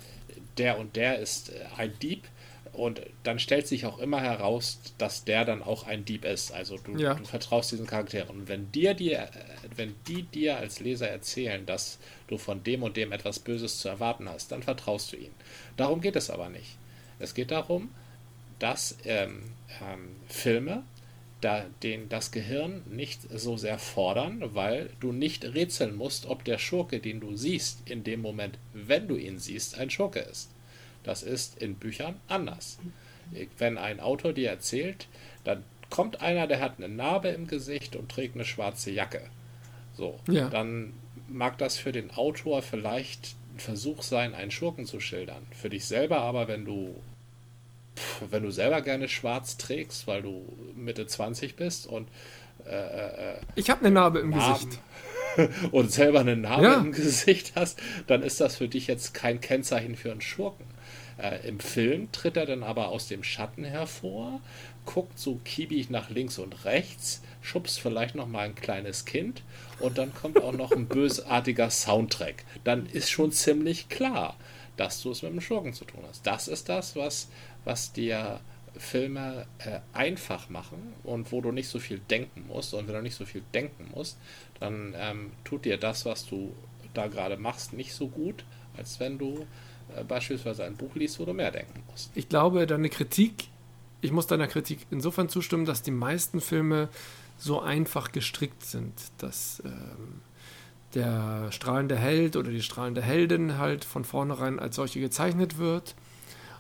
der 0.56 0.78
und 0.78 0.96
der 0.96 1.18
ist 1.18 1.50
äh, 1.50 1.60
ein 1.76 1.92
Dieb 2.00 2.24
und 2.72 3.00
dann 3.22 3.38
stellt 3.38 3.66
sich 3.66 3.86
auch 3.86 3.98
immer 3.98 4.20
heraus, 4.20 4.80
dass 4.98 5.24
der 5.24 5.44
dann 5.44 5.62
auch 5.62 5.86
ein 5.86 6.04
Dieb 6.04 6.24
ist. 6.24 6.52
Also 6.52 6.76
du, 6.78 6.96
Ja. 6.96 7.14
du 7.14 7.24
vertraust 7.24 7.72
diesen 7.72 7.86
Charakteren. 7.86 8.40
Und 8.40 8.48
wenn 8.48 8.70
dir 8.72 8.94
die, 8.94 9.12
äh, 9.12 9.26
wenn 9.76 9.94
die 10.06 10.22
dir 10.22 10.58
als 10.58 10.80
Leser 10.80 11.08
erzählen, 11.08 11.64
dass 11.64 11.98
du 12.28 12.38
von 12.38 12.62
dem 12.62 12.82
und 12.82 12.96
dem 12.96 13.12
etwas 13.12 13.38
Böses 13.38 13.78
zu 13.78 13.88
erwarten 13.88 14.28
hast, 14.28 14.52
dann 14.52 14.62
vertraust 14.62 15.12
du 15.12 15.16
ihnen. 15.16 15.34
Darum 15.76 16.00
geht 16.00 16.16
es 16.16 16.30
aber 16.30 16.48
nicht. 16.48 16.76
Es 17.18 17.35
geht 17.35 17.50
darum, 17.50 17.90
dass 18.59 18.96
ähm, 19.04 19.42
ähm, 19.83 20.16
Filme 20.28 20.83
da, 21.40 21.64
den, 21.83 22.09
das 22.09 22.33
Gehirn 22.33 22.83
nicht 22.90 23.20
so 23.31 23.57
sehr 23.57 23.78
fordern, 23.78 24.42
weil 24.54 24.90
du 24.98 25.12
nicht 25.12 25.44
rätseln 25.44 25.94
musst, 25.94 26.26
ob 26.26 26.44
der 26.44 26.59
Schurke, 26.59 26.98
den 26.98 27.20
du 27.20 27.37
siehst, 27.37 27.88
in 27.88 28.02
dem 28.02 28.20
Moment, 28.20 28.59
wenn 28.72 29.07
du 29.07 29.16
ihn 29.16 29.38
siehst, 29.38 29.78
ein 29.78 29.90
Schurke 29.90 30.18
ist. 30.20 30.50
Das 31.04 31.22
ist 31.22 31.62
in 31.62 31.76
Büchern 31.76 32.16
anders. 32.26 32.78
Wenn 33.57 33.78
ein 33.78 34.00
Autor 34.00 34.33
dir 34.33 34.50
erzählt, 34.50 35.07
dann 35.44 35.62
kommt 35.90 36.20
einer, 36.20 36.46
der 36.48 36.61
hat 36.61 36.78
eine 36.78 36.88
Narbe 36.88 37.28
im 37.28 37.46
Gesicht 37.46 37.94
und 37.94 38.11
trägt 38.11 38.35
eine 38.35 38.44
schwarze 38.44 38.90
Jacke. 38.90 39.22
So, 39.96 40.18
Ja. 40.28 40.48
dann 40.48 40.92
mag 41.28 41.59
das 41.59 41.76
für 41.76 41.92
den 41.92 42.11
Autor 42.11 42.62
vielleicht 42.62 43.37
Versuch 43.59 44.03
sein, 44.03 44.35
einen 44.35 44.51
Schurken 44.51 44.87
zu 44.87 45.01
schildern. 45.01 45.47
Für 45.53 45.71
dich 45.71 45.85
selber 45.87 46.21
aber, 46.21 46.49
wenn 46.49 46.64
du 46.64 46.94
wenn 48.31 48.44
du 48.44 48.51
selber 48.53 48.81
gerne 48.83 49.09
schwarz 49.09 49.57
trägst, 49.57 50.07
weil 50.07 50.23
du 50.23 50.44
Mitte 50.77 51.07
20 51.07 51.57
bist 51.57 51.87
und 51.88 52.09
Ich 53.55 53.71
habe 53.71 53.81
eine 53.81 53.90
Narbe 53.90 54.21
im 54.21 54.31
Narben 54.31 54.68
Gesicht. 54.71 54.83
und 55.73 55.90
selber 55.92 56.21
eine 56.21 56.37
Narbe 56.37 56.64
Ja. 56.64 56.75
im 56.81 56.92
Gesicht 56.92 57.53
hast, 57.55 57.81
dann 58.07 58.23
ist 58.23 58.40
das 58.40 58.57
für 58.57 58.68
dich 58.68 58.87
jetzt 58.87 59.14
kein 59.14 59.40
Kennzeichen 59.40 59.97
für 59.97 60.11
einen 60.12 60.21
Schurken. 60.21 60.66
Äh, 61.18 61.49
Im 61.49 61.59
Film 61.61 62.11
tritt 62.12 62.37
er 62.37 62.47
dann 62.47 62.62
aber 62.62 62.88
aus 62.88 63.09
dem 63.09 63.25
Schatten 63.25 63.64
hervor, 63.64 64.40
guckt 64.85 65.18
so 65.18 65.40
kiebig 65.44 65.90
nach 65.90 66.11
links 66.11 66.38
und 66.38 66.64
rechts, 66.64 67.23
schubst 67.48 67.80
vielleicht 67.80 68.14
noch 68.14 68.28
mal 68.28 68.44
ein 68.44 68.54
kleines 68.54 69.04
Kind 69.04 69.42
und 69.80 69.98
dann 69.98 70.14
kommt 70.14 70.42
auch 70.42 70.52
noch 70.52 70.72
ein 70.72 70.87
bösartiger 70.87 71.70
Soundtrack. 71.70 72.44
Dann 72.64 72.87
ist 72.87 73.11
schon 73.11 73.32
ziemlich 73.32 73.88
klar, 73.88 74.37
dass 74.76 75.02
du 75.02 75.11
es 75.11 75.22
mit 75.22 75.32
einem 75.32 75.40
Schurken 75.40 75.72
zu 75.72 75.84
tun 75.84 76.04
hast. 76.08 76.26
Das 76.26 76.46
ist 76.46 76.68
das, 76.68 76.94
was, 76.94 77.28
was 77.64 77.92
dir 77.92 78.40
Filme 78.76 79.46
äh, 79.58 79.80
einfach 79.92 80.50
machen 80.50 80.94
und 81.02 81.32
wo 81.32 81.40
du 81.40 81.50
nicht 81.50 81.68
so 81.68 81.78
viel 81.78 82.00
denken 82.11 82.44
musst. 82.46 82.74
Und 82.74 82.87
wenn 82.87 82.94
du 82.94 83.02
nicht 83.02 83.16
so 83.16 83.24
viel 83.24 83.42
denken 83.54 83.90
musst, 83.94 84.18
dann 84.61 84.94
ähm, 84.96 85.32
tut 85.44 85.64
dir 85.64 85.78
das, 85.78 86.04
was 86.04 86.26
du 86.26 86.54
da 86.94 87.08
gerade 87.08 87.37
machst, 87.37 87.72
nicht 87.72 87.92
so 87.92 88.08
gut, 88.08 88.44
als 88.76 89.00
wenn 89.00 89.18
du 89.18 89.46
äh, 89.96 90.04
beispielsweise 90.04 90.64
ein 90.64 90.76
Buch 90.76 90.94
liest, 90.94 91.18
wo 91.18 91.24
du 91.24 91.32
mehr 91.32 91.50
denken 91.50 91.82
musst. 91.90 92.11
Ich 92.14 92.28
glaube, 92.28 92.66
deine 92.66 92.88
Kritik, 92.88 93.48
ich 94.00 94.12
muss 94.12 94.26
deiner 94.26 94.46
Kritik 94.46 94.87
insofern 94.90 95.28
zustimmen, 95.28 95.64
dass 95.64 95.82
die 95.82 95.90
meisten 95.90 96.40
Filme 96.40 96.88
so 97.38 97.61
einfach 97.61 98.12
gestrickt 98.12 98.64
sind, 98.64 98.92
dass 99.18 99.62
ähm, 99.64 100.20
der 100.94 101.51
strahlende 101.53 101.96
Held 101.96 102.37
oder 102.37 102.51
die 102.51 102.62
strahlende 102.62 103.03
Heldin 103.03 103.59
halt 103.59 103.85
von 103.85 104.05
vornherein 104.05 104.59
als 104.59 104.77
solche 104.77 105.01
gezeichnet 105.01 105.59
wird. 105.59 105.94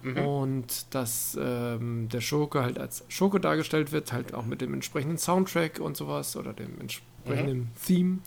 Mhm. 0.02 0.18
Und 0.18 0.94
dass 0.94 1.36
ähm, 1.40 2.08
der 2.08 2.20
Schurke 2.20 2.62
halt 2.62 2.78
als 2.78 3.04
Schurke 3.08 3.40
dargestellt 3.40 3.90
wird, 3.90 4.12
halt 4.12 4.32
auch 4.32 4.46
mit 4.46 4.60
dem 4.60 4.72
entsprechenden 4.74 5.18
Soundtrack 5.18 5.80
und 5.80 5.96
sowas 5.96 6.36
oder 6.36 6.52
dem 6.52 6.80
entsprechenden 6.80 7.58
mhm. 7.58 7.68
Theme. 7.84 8.18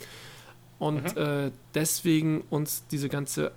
Und 0.80 1.16
mhm. 1.16 1.22
äh, 1.22 1.52
deswegen 1.74 2.42
uns 2.50 2.84
diese 2.92 3.08
ganze 3.08 3.54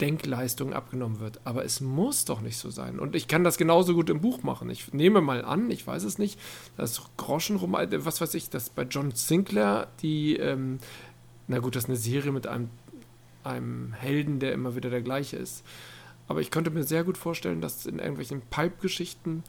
Denkleistung 0.00 0.72
abgenommen 0.72 1.20
wird. 1.20 1.40
Aber 1.44 1.64
es 1.64 1.80
muss 1.80 2.24
doch 2.24 2.40
nicht 2.40 2.56
so 2.56 2.70
sein. 2.70 2.98
Und 2.98 3.14
ich 3.14 3.28
kann 3.28 3.44
das 3.44 3.58
genauso 3.58 3.94
gut 3.94 4.10
im 4.10 4.20
Buch 4.20 4.42
machen. 4.42 4.70
Ich 4.70 4.92
nehme 4.92 5.20
mal 5.20 5.44
an, 5.44 5.70
ich 5.70 5.86
weiß 5.86 6.04
es 6.04 6.18
nicht, 6.18 6.38
dass 6.76 7.02
Groschen 7.16 7.56
rum, 7.56 7.74
äh, 7.74 8.04
was 8.04 8.20
weiß 8.20 8.34
ich, 8.34 8.50
dass 8.50 8.70
bei 8.70 8.82
John 8.82 9.12
Sinclair 9.12 9.88
die 10.02 10.36
ähm, 10.36 10.78
na 11.50 11.58
gut, 11.58 11.74
das 11.74 11.82
ist 11.82 11.88
eine 11.88 11.98
Serie 11.98 12.30
mit 12.30 12.46
einem, 12.46 12.70
einem 13.42 13.92
Helden, 13.92 14.38
der 14.38 14.52
immer 14.52 14.76
wieder 14.76 14.88
der 14.88 15.02
gleiche 15.02 15.36
ist. 15.36 15.64
Aber 16.28 16.40
ich 16.40 16.52
könnte 16.52 16.70
mir 16.70 16.84
sehr 16.84 17.02
gut 17.02 17.18
vorstellen, 17.18 17.60
dass 17.60 17.86
in 17.86 17.98
irgendwelchen 17.98 18.40
Pipe-Geschichten 18.40 19.42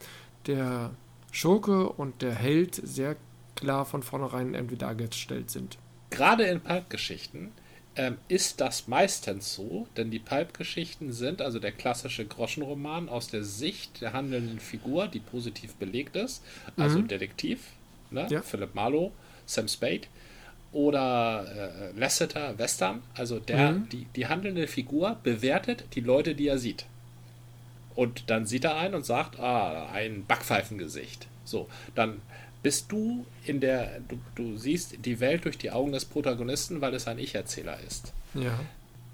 der 0.48 0.96
Schurke 1.32 1.90
und 1.90 2.24
der 2.24 2.34
Held 2.34 2.74
sehr 2.74 3.18
klar 3.56 3.86
von 3.86 4.02
vornherein 4.02 4.56
irgendwie 4.56 4.78
dargestellt 4.78 5.52
sind. 5.52 5.78
Gerade 6.10 6.46
in 6.46 6.60
Pipe-Geschichten 6.60 7.52
ähm, 8.02 8.18
ist 8.30 8.62
das 8.62 8.88
meistens 8.88 9.54
so, 9.54 9.88
denn 9.96 10.10
die 10.10 10.18
Pipe-Geschichten 10.18 11.12
sind 11.12 11.40
also 11.40 11.60
der 11.60 11.72
klassische 11.72 12.26
Groschenroman 12.26 13.10
aus 13.10 13.28
der 13.28 13.44
Sicht 13.44 14.02
der 14.02 14.14
handelnden 14.14 14.60
Figur, 14.60 15.08
die 15.08 15.20
positiv 15.20 15.76
belegt 15.76 16.16
ist, 16.16 16.44
also 16.78 16.98
mhm. 16.98 17.08
Detektiv, 17.08 17.60
ne? 18.10 18.26
ja. 18.32 18.42
Philip 18.42 18.74
Marlowe, 18.74 19.12
Sam 19.46 19.68
Spade 19.68 20.08
oder 20.72 21.46
äh, 21.96 22.00
Lasseter 22.00 22.58
Western, 22.58 23.04
also 23.14 23.38
der, 23.38 23.74
mhm. 23.74 23.90
die, 23.90 24.08
die 24.16 24.26
handelnde 24.26 24.66
Figur 24.66 25.18
bewertet 25.22 25.86
die 25.94 26.02
Leute, 26.02 26.34
die 26.34 26.48
er 26.48 26.58
sieht. 26.58 26.88
Und 27.94 28.32
dann 28.32 28.48
sieht 28.48 28.64
er 28.64 28.78
einen 28.78 28.96
und 28.96 29.06
sagt, 29.06 29.40
ah, 29.40 29.92
ein 29.92 30.26
Backpfeifengesicht. 30.26 31.28
So, 31.44 31.70
dann 31.94 32.22
bist 32.64 32.92
du 32.92 33.26
in 33.46 33.60
der, 33.60 34.00
du, 34.08 34.20
du 34.36 34.58
siehst 34.58 35.06
die 35.06 35.20
Welt 35.20 35.46
durch 35.46 35.58
die 35.58 35.72
Augen 35.72 35.92
des 35.92 36.06
Protagonisten, 36.06 36.82
weil 36.82 36.94
es 36.94 37.08
ein 37.08 37.20
Ich-Erzähler 37.20 37.80
ist. 37.88 38.14
Ja. 38.34 38.60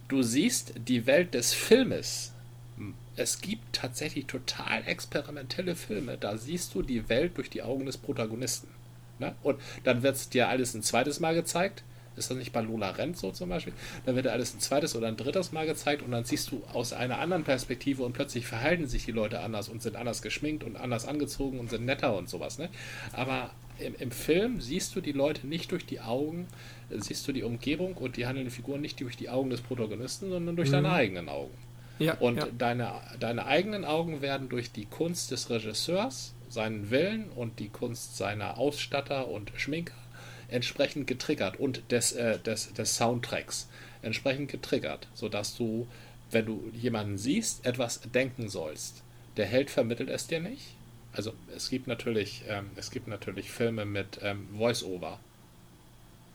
Du 0.08 0.22
siehst 0.24 0.74
die 0.88 1.06
Welt 1.06 1.34
des 1.34 1.54
Filmes. 1.54 2.34
Es 3.16 3.42
gibt 3.42 3.74
tatsächlich 3.74 4.26
total 4.26 4.84
experimentelle 4.86 5.76
Filme, 5.76 6.18
da 6.18 6.38
siehst 6.38 6.76
du 6.76 6.82
die 6.84 7.10
Welt 7.10 7.38
durch 7.38 7.50
die 7.50 7.64
Augen 7.64 7.86
des 7.86 7.98
Protagonisten. 7.98 8.68
Ne? 9.20 9.36
Und 9.42 9.60
dann 9.84 10.04
wird 10.04 10.16
es 10.16 10.30
dir 10.30 10.50
alles 10.50 10.76
ein 10.76 10.84
zweites 10.84 11.20
Mal 11.20 11.34
gezeigt. 11.34 11.84
Ist 12.18 12.32
das 12.32 12.38
nicht 12.38 12.52
bei 12.52 12.62
Lola 12.62 12.92
Rent 12.92 13.18
so 13.18 13.32
zum 13.32 13.50
Beispiel? 13.50 13.74
Dann 14.06 14.16
wird 14.16 14.28
alles 14.28 14.54
ein 14.54 14.60
zweites 14.60 14.96
oder 14.96 15.08
ein 15.08 15.18
drittes 15.18 15.52
Mal 15.52 15.66
gezeigt 15.66 16.02
und 16.02 16.12
dann 16.12 16.26
siehst 16.26 16.52
du 16.52 16.64
aus 16.74 16.94
einer 16.94 17.20
anderen 17.20 17.44
Perspektive 17.44 18.04
und 18.04 18.14
plötzlich 18.14 18.46
verhalten 18.46 18.88
sich 18.88 19.06
die 19.06 19.12
Leute 19.12 19.40
anders 19.40 19.70
und 19.70 19.82
sind 19.82 19.96
anders 19.96 20.22
geschminkt 20.22 20.64
und 20.64 20.76
anders 20.76 21.08
angezogen 21.08 21.60
und 21.60 21.70
sind 21.70 21.86
netter 21.86 22.16
und 22.16 22.30
sowas. 22.30 22.58
Ne? 22.58 22.70
Aber 23.14 23.52
im, 23.80 23.96
im 23.96 24.12
Film 24.12 24.60
siehst 24.60 24.96
du 24.96 25.02
die 25.02 25.12
Leute 25.12 25.48
nicht 25.48 25.72
durch 25.72 25.86
die 25.86 26.00
Augen, 26.00 26.48
siehst 26.90 27.28
du 27.28 27.32
die 27.32 27.44
Umgebung 27.44 27.94
und 27.96 28.18
die 28.18 28.26
handelnden 28.26 28.52
Figuren 28.52 28.82
nicht 28.82 29.00
durch 29.00 29.18
die 29.18 29.30
Augen 29.30 29.50
des 29.50 29.62
Protagonisten, 29.62 30.30
sondern 30.30 30.56
durch 30.56 30.70
mhm. 30.70 30.74
deine 30.74 30.92
eigenen 30.92 31.30
Augen. 31.30 31.54
Ja, 32.00 32.16
und 32.16 32.38
ja. 32.38 32.48
Deine, 32.58 32.94
deine 33.20 33.46
eigenen 33.46 33.84
Augen 33.84 34.22
werden 34.22 34.50
durch 34.50 34.72
die 34.72 34.86
Kunst 34.86 35.32
des 35.32 35.50
Regisseurs 35.50 36.36
seinen 36.50 36.90
Willen 36.92 37.30
und 37.36 37.60
die 37.60 37.70
Kunst 37.70 38.18
seiner 38.18 38.58
Ausstatter 38.58 39.28
und 39.28 39.52
Schminker 39.56 39.94
entsprechend 40.50 41.08
getriggert 41.08 41.60
und 41.60 41.92
des, 41.92 42.14
äh, 42.14 42.40
des, 42.40 42.74
des 42.74 42.96
Soundtracks 42.96 43.68
entsprechend 44.02 44.50
getriggert, 44.52 45.08
sodass 45.14 45.56
du, 45.56 45.88
wenn 46.32 46.46
du 46.46 46.72
jemanden 46.74 47.18
siehst, 47.18 47.66
etwas 47.66 48.02
denken 48.02 48.50
sollst. 48.50 49.02
Der 49.38 49.46
Held 49.46 49.70
vermittelt 49.70 50.10
es 50.10 50.28
dir 50.28 50.40
nicht. 50.40 50.76
Also 51.14 51.34
es 51.56 51.70
gibt 51.70 51.88
natürlich, 51.88 52.44
ähm, 52.48 52.70
es 52.76 52.92
gibt 52.92 53.08
natürlich 53.08 53.50
Filme 53.50 53.86
mit 53.86 54.20
ähm, 54.22 54.48
Voice-Over, 54.56 55.20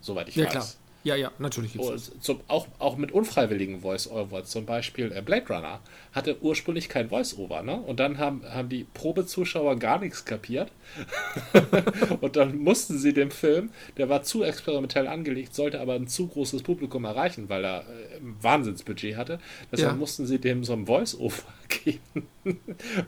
soweit 0.00 0.28
ich 0.28 0.36
ja, 0.36 0.46
weiß. 0.46 0.52
Klar. 0.52 0.68
Ja, 1.04 1.16
ja, 1.16 1.32
natürlich 1.38 1.72
gibt 1.72 1.84
es. 1.84 2.12
Zum, 2.20 2.40
auch, 2.46 2.68
auch 2.78 2.96
mit 2.96 3.10
unfreiwilligen 3.10 3.80
Voice-Over. 3.80 4.44
Zum 4.44 4.66
Beispiel 4.66 5.10
äh, 5.12 5.20
Blade 5.20 5.48
Runner 5.48 5.80
hatte 6.12 6.40
ursprünglich 6.40 6.88
kein 6.88 7.08
Voice-Over, 7.08 7.62
ne? 7.62 7.80
Und 7.80 7.98
dann 7.98 8.18
haben, 8.18 8.44
haben 8.48 8.68
die 8.68 8.84
Probezuschauer 8.84 9.80
gar 9.80 9.98
nichts 9.98 10.24
kapiert. 10.24 10.70
und 12.20 12.36
dann 12.36 12.58
mussten 12.58 12.98
sie 12.98 13.12
dem 13.12 13.32
Film, 13.32 13.70
der 13.96 14.08
war 14.08 14.22
zu 14.22 14.44
experimentell 14.44 15.08
angelegt, 15.08 15.54
sollte 15.54 15.80
aber 15.80 15.94
ein 15.94 16.06
zu 16.06 16.28
großes 16.28 16.62
Publikum 16.62 17.04
erreichen, 17.04 17.48
weil 17.48 17.64
er 17.64 17.80
äh, 17.80 18.18
ein 18.18 18.36
Wahnsinnsbudget 18.40 19.16
hatte. 19.16 19.40
Deshalb 19.72 19.92
ja. 19.92 19.96
mussten 19.96 20.26
sie 20.26 20.38
dem 20.38 20.62
so 20.62 20.72
ein 20.72 20.86
Voice-Over 20.86 21.42
geben. 21.84 22.28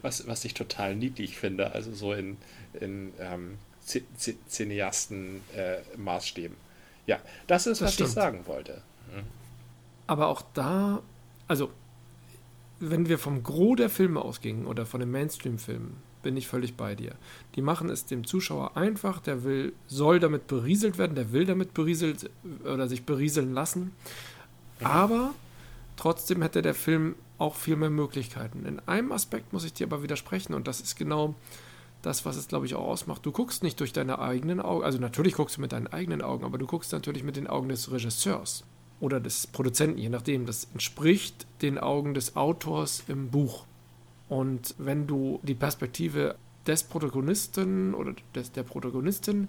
was, 0.03 0.27
was 0.27 0.45
ich 0.45 0.55
total 0.55 0.97
niedlich 0.97 1.37
finde. 1.37 1.71
Also 1.73 1.93
so 1.93 2.13
in, 2.13 2.39
in 2.81 3.13
ähm, 3.21 3.59
Cineasten-Maßstäben. 3.87 6.57
Äh, 6.57 6.64
ja, 7.07 7.19
das 7.47 7.67
ist, 7.67 7.81
das 7.81 7.89
was 7.89 7.95
stimmt. 7.95 8.09
ich 8.09 8.15
sagen 8.15 8.47
wollte. 8.47 8.83
Mhm. 9.13 9.23
Aber 10.07 10.29
auch 10.29 10.43
da, 10.55 11.03
also, 11.49 11.71
wenn 12.81 13.09
wir 13.09 13.19
vom 13.19 13.43
Gros 13.43 13.77
der 13.77 13.91
Filme 13.91 14.21
ausgingen 14.21 14.67
oder 14.67 14.87
von 14.87 15.01
den 15.01 15.11
Mainstream-Filmen, 15.11 15.97
bin 16.23 16.37
ich 16.37 16.49
völlig 16.49 16.77
bei 16.77 16.95
dir. 16.95 17.13
Die 17.55 17.63
machen 17.63 17.91
es 17.91 18.07
dem 18.07 18.27
Zuschauer 18.27 18.77
einfach, 18.77 19.21
der 19.21 19.45
will, 19.45 19.75
soll 19.87 20.19
damit 20.19 20.47
berieselt 20.47 20.99
werden, 20.99 21.15
der 21.15 21.33
will 21.33 21.45
damit 21.45 21.75
berieselt 21.75 22.31
oder 22.65 22.89
sich 22.89 23.05
berieseln 23.05 23.53
lassen. 23.53 23.93
Mhm. 24.81 24.87
Aber 24.87 25.35
trotzdem 25.97 26.43
hätte 26.43 26.63
der 26.63 26.75
Film 26.75 27.15
auch 27.39 27.55
viel 27.55 27.77
mehr 27.77 27.91
Möglichkeiten. 27.91 28.65
In 28.65 28.81
einem 28.81 29.13
Aspekt 29.13 29.53
muss 29.53 29.65
ich 29.65 29.73
dir 29.73 29.87
aber 29.87 30.03
widersprechen 30.03 30.55
und 30.55 30.67
das 30.67 30.81
ist 30.81 30.97
genau 30.97 31.35
das, 32.05 32.25
was 32.25 32.37
es, 32.37 32.49
glaube 32.49 32.67
ich, 32.67 32.75
auch 32.75 32.87
ausmacht. 32.87 33.25
Du 33.25 33.33
guckst 33.33 33.63
nicht 33.63 33.81
durch 33.81 33.93
deine 33.93 34.19
eigenen 34.19 34.61
Augen, 34.61 34.85
also 34.85 34.99
natürlich 34.99 35.35
guckst 35.35 35.57
du 35.57 35.61
mit 35.61 35.73
deinen 35.73 35.87
eigenen 35.87 36.23
Augen, 36.23 36.45
aber 36.45 36.59
du 36.59 36.67
guckst 36.67 36.93
natürlich 36.93 37.23
mit 37.23 37.37
den 37.37 37.47
Augen 37.47 37.69
des 37.69 37.91
Regisseurs 37.91 38.65
oder 39.01 39.21
des 39.21 39.47
Produzenten, 39.47 39.99
je 39.99 40.09
nachdem. 40.09 40.47
Das 40.47 40.69
entspricht 40.73 41.47
den 41.63 41.79
Augen 41.79 42.15
des 42.15 42.37
Autors 42.37 43.05
im 43.09 43.31
Buch. 43.31 43.67
Und 44.29 44.75
wenn 44.79 45.07
du 45.07 45.41
die 45.43 45.55
Perspektive 45.55 46.37
des 46.67 46.83
Protagonisten 46.85 47.95
oder 47.95 48.15
des, 48.35 48.53
der 48.53 48.63
Protagonistin 48.63 49.49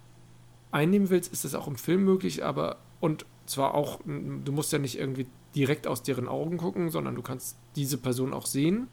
einnehmen 0.72 1.10
willst, 1.10 1.32
ist 1.32 1.46
das 1.46 1.56
auch 1.56 1.68
im 1.68 1.78
Film 1.78 2.04
möglich, 2.04 2.44
aber 2.44 2.78
und 3.00 3.26
zwar 3.46 3.76
auch, 3.76 4.00
du 4.06 4.52
musst 4.52 4.74
ja 4.74 4.80
nicht 4.80 4.98
irgendwie 4.98 5.28
direkt 5.56 5.88
aus 5.88 6.04
deren 6.04 6.28
Augen 6.28 6.58
gucken, 6.58 6.90
sondern 6.90 7.16
du 7.16 7.22
kannst 7.22 7.58
diese 7.76 7.98
Person 7.98 8.34
auch 8.34 8.46
sehen. 8.46 8.88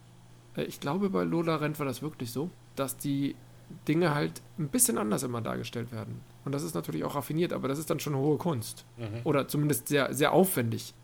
Äh, 0.57 0.64
ich 0.64 0.81
glaube, 0.81 1.11
bei 1.11 1.25
Lola 1.25 1.57
Rent 1.57 1.79
war 1.79 1.87
das 1.87 2.03
wirklich 2.03 2.31
so, 2.31 2.51
dass 2.77 2.96
die 2.96 3.35
Dinge 3.89 4.15
halt 4.15 4.43
ein 4.59 4.69
bisschen 4.69 4.99
anders 4.99 5.23
immer 5.23 5.41
dargestellt 5.41 5.93
werden. 5.93 6.21
Und 6.45 6.53
das 6.53 6.63
ist 6.63 6.75
natürlich 6.75 7.05
auch 7.05 7.15
raffiniert, 7.15 7.53
aber 7.53 7.69
das 7.69 7.79
ist 7.79 7.91
dann 7.91 8.01
schon 8.01 8.17
hohe 8.17 8.39
Kunst. 8.39 8.85
Mhm. 8.97 9.21
Oder 9.25 9.49
zumindest 9.49 9.89
sehr, 9.89 10.13
sehr 10.15 10.33
aufwendig, 10.33 10.95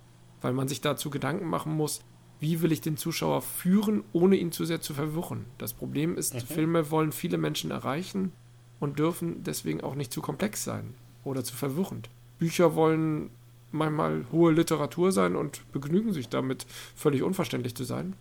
weil 0.41 0.53
man 0.53 0.69
sich 0.69 0.81
dazu 0.81 1.11
Gedanken 1.11 1.47
machen 1.47 1.73
muss, 1.73 2.01
wie 2.41 2.61
will 2.63 2.73
ich 2.73 2.81
den 2.81 2.97
Zuschauer 2.97 3.43
führen, 3.43 4.05
ohne 4.13 4.37
ihn 4.37 4.53
zu 4.53 4.65
sehr 4.65 4.81
zu 4.81 4.95
verwirren. 4.95 5.45
Das 5.59 5.73
Problem 5.73 6.17
ist, 6.17 6.35
mhm. 6.35 6.41
Filme 6.41 6.91
wollen 6.91 7.13
viele 7.13 7.39
Menschen 7.39 7.71
erreichen 7.71 8.33
und 8.81 8.99
dürfen 8.99 9.43
deswegen 9.43 9.81
auch 9.81 9.95
nicht 9.95 10.13
zu 10.13 10.21
komplex 10.21 10.65
sein 10.65 10.95
oder 11.25 11.43
zu 11.43 11.57
verwirrend. 11.57 12.09
Bücher 12.39 12.75
wollen 12.75 13.31
manchmal 13.73 14.25
hohe 14.33 14.53
Literatur 14.53 15.13
sein 15.13 15.37
und 15.37 15.71
begnügen 15.73 16.13
sich 16.13 16.29
damit, 16.29 16.67
völlig 16.95 17.23
unverständlich 17.23 17.75
zu 17.75 17.85
sein. 17.85 18.15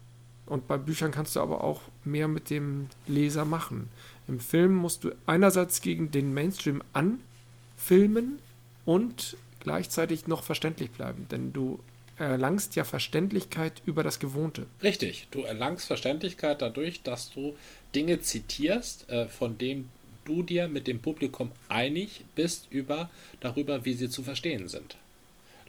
Und 0.45 0.67
bei 0.67 0.77
Büchern 0.77 1.11
kannst 1.11 1.35
du 1.35 1.41
aber 1.41 1.63
auch 1.63 1.81
mehr 2.03 2.27
mit 2.27 2.49
dem 2.49 2.87
Leser 3.05 3.45
machen. 3.45 3.89
Im 4.27 4.39
Film 4.39 4.75
musst 4.75 5.03
du 5.03 5.11
einerseits 5.25 5.81
gegen 5.81 6.11
den 6.11 6.33
Mainstream 6.33 6.81
anfilmen 6.93 8.39
und 8.85 9.37
gleichzeitig 9.61 10.27
noch 10.27 10.43
verständlich 10.43 10.91
bleiben, 10.91 11.27
denn 11.31 11.53
du 11.53 11.79
erlangst 12.17 12.75
ja 12.75 12.83
Verständlichkeit 12.83 13.81
über 13.85 14.03
das 14.03 14.19
Gewohnte. 14.19 14.65
Richtig, 14.81 15.27
du 15.31 15.41
erlangst 15.41 15.87
Verständlichkeit 15.87 16.61
dadurch, 16.61 17.03
dass 17.03 17.31
du 17.31 17.55
Dinge 17.93 18.21
zitierst, 18.21 19.09
äh, 19.09 19.27
von 19.27 19.57
denen 19.57 19.89
du 20.25 20.43
dir 20.43 20.67
mit 20.67 20.87
dem 20.87 20.99
Publikum 20.99 21.51
einig 21.69 22.25
bist 22.35 22.67
über 22.69 23.09
darüber, 23.39 23.85
wie 23.85 23.93
sie 23.93 24.09
zu 24.09 24.23
verstehen 24.23 24.67
sind. 24.67 24.97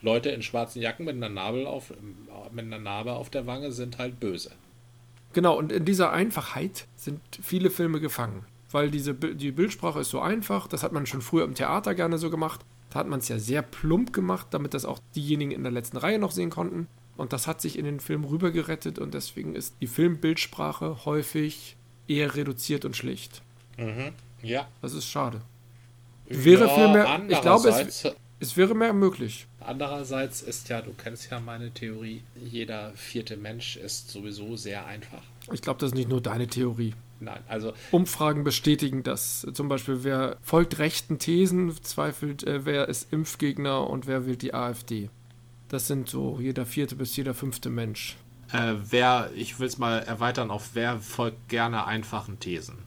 Leute 0.01 0.29
in 0.29 0.41
schwarzen 0.41 0.81
Jacken 0.81 1.05
mit 1.05 1.15
einer, 1.15 1.29
Narbe 1.29 1.67
auf, 1.67 1.93
mit 2.51 2.65
einer 2.65 2.79
Narbe 2.79 3.13
auf 3.13 3.29
der 3.29 3.45
Wange 3.47 3.71
sind 3.71 3.97
halt 3.97 4.19
böse. 4.19 4.51
Genau, 5.33 5.57
und 5.57 5.71
in 5.71 5.85
dieser 5.85 6.11
Einfachheit 6.11 6.87
sind 6.95 7.21
viele 7.41 7.69
Filme 7.69 7.99
gefangen. 7.99 8.45
Weil 8.71 8.91
diese, 8.91 9.13
die 9.13 9.51
Bildsprache 9.51 9.99
ist 9.99 10.09
so 10.09 10.21
einfach, 10.21 10.67
das 10.67 10.83
hat 10.83 10.91
man 10.91 11.05
schon 11.05 11.21
früher 11.21 11.43
im 11.43 11.55
Theater 11.55 11.95
gerne 11.95 12.17
so 12.17 12.29
gemacht. 12.29 12.61
Da 12.91 12.99
hat 12.99 13.07
man 13.07 13.19
es 13.19 13.27
ja 13.27 13.39
sehr 13.39 13.61
plump 13.61 14.13
gemacht, 14.13 14.47
damit 14.51 14.73
das 14.73 14.85
auch 14.85 14.99
diejenigen 15.15 15.51
in 15.51 15.63
der 15.63 15.71
letzten 15.71 15.97
Reihe 15.97 16.19
noch 16.19 16.31
sehen 16.31 16.49
konnten. 16.49 16.87
Und 17.17 17.33
das 17.33 17.47
hat 17.47 17.61
sich 17.61 17.77
in 17.77 17.85
den 17.85 17.99
Film 17.99 18.23
rübergerettet 18.23 18.97
und 18.97 19.13
deswegen 19.13 19.55
ist 19.55 19.75
die 19.81 19.87
Filmbildsprache 19.87 21.05
häufig 21.05 21.75
eher 22.07 22.35
reduziert 22.35 22.85
und 22.85 22.95
schlicht. 22.95 23.41
Mhm. 23.77 24.13
Ja. 24.41 24.67
Das 24.81 24.93
ist 24.93 25.05
schade. 25.05 25.41
Wäre 26.27 26.67
ja, 26.67 26.75
viel 26.75 26.87
mehr, 26.89 27.21
ich 27.27 27.41
glaube, 27.41 27.69
es, 27.69 28.07
es 28.39 28.55
wäre 28.57 28.73
mehr 28.73 28.93
möglich. 28.93 29.47
Andererseits 29.59 30.41
ist 30.41 30.69
ja, 30.69 30.81
du 30.81 30.93
kennst 30.93 31.29
ja 31.29 31.39
meine 31.39 31.71
Theorie, 31.71 32.23
jeder 32.35 32.91
vierte 32.95 33.37
Mensch 33.37 33.75
ist 33.77 34.09
sowieso 34.09 34.55
sehr 34.55 34.85
einfach. 34.85 35.21
Ich 35.51 35.61
glaube, 35.61 35.79
das 35.79 35.89
ist 35.91 35.95
nicht 35.95 36.09
nur 36.09 36.21
deine 36.21 36.47
Theorie. 36.47 36.93
Nein, 37.19 37.43
also 37.47 37.73
Umfragen 37.91 38.43
bestätigen 38.45 39.03
das. 39.03 39.45
Zum 39.53 39.67
Beispiel, 39.67 40.03
wer 40.03 40.37
folgt 40.41 40.79
rechten 40.79 41.19
Thesen, 41.19 41.75
zweifelt, 41.83 42.43
äh, 42.43 42.65
wer 42.65 42.87
ist 42.87 43.11
Impfgegner 43.11 43.89
und 43.89 44.07
wer 44.07 44.25
wählt 44.25 44.41
die 44.41 44.53
AfD. 44.53 45.09
Das 45.67 45.87
sind 45.87 46.09
so 46.09 46.39
jeder 46.39 46.65
vierte 46.65 46.95
bis 46.95 47.15
jeder 47.17 47.33
fünfte 47.33 47.69
Mensch. 47.69 48.15
äh, 48.53 48.75
wer, 48.89 49.29
ich 49.35 49.59
will 49.59 49.67
es 49.67 49.77
mal 49.77 49.99
erweitern 49.99 50.49
auf 50.49 50.71
wer 50.73 50.97
folgt 50.99 51.49
gerne 51.49 51.85
einfachen 51.85 52.39
Thesen. 52.39 52.77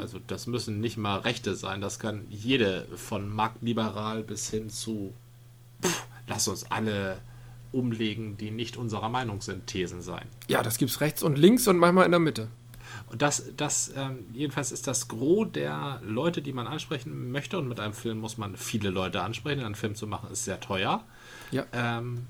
Also 0.00 0.18
das 0.26 0.46
müssen 0.46 0.80
nicht 0.80 0.96
mal 0.96 1.18
Rechte 1.18 1.54
sein, 1.54 1.80
das 1.80 1.98
kann 1.98 2.26
jede 2.28 2.86
von 2.96 3.32
marktliberal 3.32 4.22
bis 4.22 4.50
hin 4.50 4.68
zu 4.68 5.14
pff, 5.82 6.06
lass 6.26 6.48
uns 6.48 6.70
alle 6.70 7.18
umlegen, 7.72 8.36
die 8.36 8.50
nicht 8.50 8.76
unserer 8.76 9.08
Meinung 9.08 9.40
sind, 9.40 9.66
Thesen 9.66 10.02
sein. 10.02 10.26
Ja, 10.48 10.62
das 10.62 10.76
gibt's 10.76 11.00
rechts 11.00 11.22
und 11.22 11.38
links 11.38 11.68
und 11.68 11.78
manchmal 11.78 12.04
in 12.04 12.10
der 12.10 12.20
Mitte. 12.20 12.48
Und 13.10 13.22
das, 13.22 13.44
das 13.56 13.92
ähm, 13.96 14.24
jedenfalls 14.32 14.72
ist 14.72 14.86
das 14.86 15.08
Gros 15.08 15.48
der 15.52 16.00
Leute, 16.04 16.42
die 16.42 16.52
man 16.52 16.66
ansprechen 16.66 17.32
möchte. 17.32 17.58
Und 17.58 17.68
mit 17.68 17.80
einem 17.80 17.92
Film 17.92 18.18
muss 18.18 18.38
man 18.38 18.56
viele 18.56 18.90
Leute 18.90 19.22
ansprechen. 19.22 19.64
Einen 19.64 19.74
Film 19.74 19.94
zu 19.94 20.06
machen 20.06 20.30
ist 20.30 20.44
sehr 20.44 20.60
teuer. 20.60 21.04
Ja. 21.50 21.66
Ähm, 21.72 22.26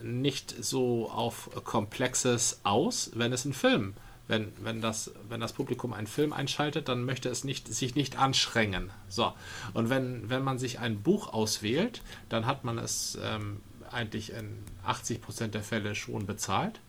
nicht 0.00 0.54
so 0.62 1.10
auf 1.10 1.50
Komplexes 1.64 2.60
aus, 2.64 3.10
wenn 3.14 3.32
es 3.32 3.44
ein 3.44 3.52
Film, 3.52 3.94
wenn, 4.32 4.50
wenn, 4.62 4.80
das, 4.80 5.12
wenn 5.28 5.40
das 5.40 5.52
Publikum 5.52 5.92
einen 5.92 6.06
Film 6.06 6.32
einschaltet, 6.32 6.88
dann 6.88 7.04
möchte 7.04 7.28
es 7.28 7.44
nicht, 7.44 7.68
sich 7.68 7.94
nicht 7.94 8.18
anstrengen. 8.18 8.88
So. 9.10 9.34
Und 9.74 9.90
wenn, 9.90 10.30
wenn 10.30 10.42
man 10.42 10.58
sich 10.58 10.78
ein 10.78 11.02
Buch 11.02 11.34
auswählt, 11.34 12.00
dann 12.30 12.46
hat 12.46 12.64
man 12.64 12.78
es 12.78 13.18
ähm, 13.22 13.60
eigentlich 13.90 14.32
in 14.32 14.64
80% 14.86 15.48
der 15.48 15.62
Fälle 15.62 15.94
schon 15.94 16.24
bezahlt, 16.24 16.80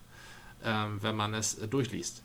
ähm, 0.64 1.02
wenn 1.02 1.16
man 1.16 1.34
es 1.34 1.56
durchliest. 1.68 2.22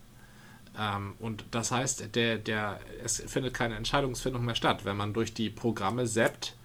Ähm, 0.77 1.15
und 1.19 1.43
das 1.51 1.71
heißt, 1.71 2.15
der, 2.15 2.37
der, 2.37 2.79
es 3.03 3.21
findet 3.27 3.53
keine 3.53 3.75
Entscheidungsfindung 3.75 4.45
mehr 4.45 4.55
statt. 4.55 4.85
Wenn 4.85 4.95
man 4.95 5.11
durch 5.11 5.33
die 5.33 5.49
Programme 5.49 6.05
zappt, 6.05 6.55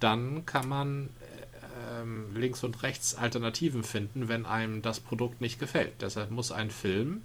dann 0.00 0.44
kann 0.46 0.68
man 0.68 1.10
äh, 1.20 2.00
ähm, 2.00 2.34
links 2.34 2.64
und 2.64 2.82
rechts 2.82 3.14
Alternativen 3.14 3.84
finden, 3.84 4.26
wenn 4.26 4.46
einem 4.46 4.82
das 4.82 4.98
Produkt 4.98 5.40
nicht 5.40 5.60
gefällt. 5.60 6.02
Deshalb 6.02 6.32
muss 6.32 6.50
ein 6.50 6.72
Film 6.72 7.22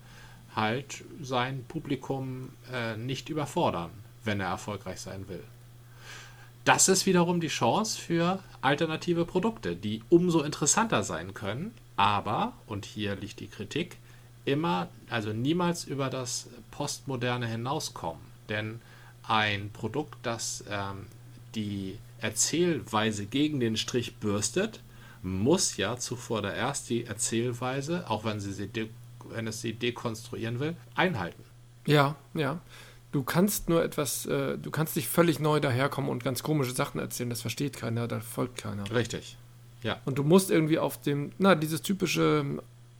halt 0.55 1.03
sein 1.21 1.65
Publikum 1.67 2.49
äh, 2.71 2.95
nicht 2.97 3.29
überfordern, 3.29 3.91
wenn 4.23 4.39
er 4.39 4.47
erfolgreich 4.47 5.01
sein 5.01 5.27
will. 5.27 5.43
Das 6.63 6.87
ist 6.87 7.05
wiederum 7.05 7.41
die 7.41 7.47
Chance 7.47 7.99
für 7.99 8.39
alternative 8.61 9.25
Produkte, 9.25 9.75
die 9.75 10.01
umso 10.09 10.41
interessanter 10.41 11.03
sein 11.03 11.33
können, 11.33 11.73
aber, 11.95 12.53
und 12.65 12.85
hier 12.85 13.15
liegt 13.15 13.39
die 13.39 13.47
Kritik, 13.47 13.97
immer, 14.45 14.89
also 15.09 15.31
niemals 15.31 15.85
über 15.85 16.09
das 16.09 16.47
Postmoderne 16.71 17.47
hinauskommen. 17.47 18.21
Denn 18.49 18.81
ein 19.27 19.69
Produkt, 19.71 20.17
das 20.23 20.63
ähm, 20.69 21.05
die 21.55 21.97
Erzählweise 22.19 23.25
gegen 23.25 23.59
den 23.59 23.77
Strich 23.77 24.15
bürstet, 24.15 24.81
muss 25.21 25.77
ja 25.77 25.97
zuvor 25.97 26.41
der 26.41 26.53
erst 26.53 26.89
die 26.89 27.05
Erzählweise, 27.05 28.09
auch 28.09 28.23
wenn, 28.23 28.39
sie 28.39 28.53
sie 28.53 28.67
wenn 29.29 29.47
es 29.47 29.61
sie 29.61 29.73
dekonstruieren 29.73 30.59
will, 30.59 30.75
einhalten. 30.95 31.43
Ja, 31.85 32.15
ja. 32.33 32.59
Du 33.11 33.23
kannst 33.23 33.69
nur 33.69 33.83
etwas, 33.83 34.25
äh, 34.25 34.57
du 34.57 34.71
kannst 34.71 34.95
nicht 34.95 35.07
völlig 35.07 35.39
neu 35.39 35.59
daherkommen 35.59 36.09
und 36.09 36.23
ganz 36.23 36.43
komische 36.43 36.71
Sachen 36.73 36.99
erzählen. 36.99 37.29
Das 37.29 37.41
versteht 37.41 37.77
keiner, 37.77 38.07
da 38.07 38.19
folgt 38.19 38.57
keiner. 38.57 38.89
Richtig. 38.93 39.37
Ja. 39.83 40.01
Und 40.05 40.17
du 40.17 40.23
musst 40.23 40.51
irgendwie 40.51 40.79
auf 40.79 40.99
dem, 40.99 41.31
na, 41.37 41.55
dieses 41.55 41.81
typische 41.81 42.43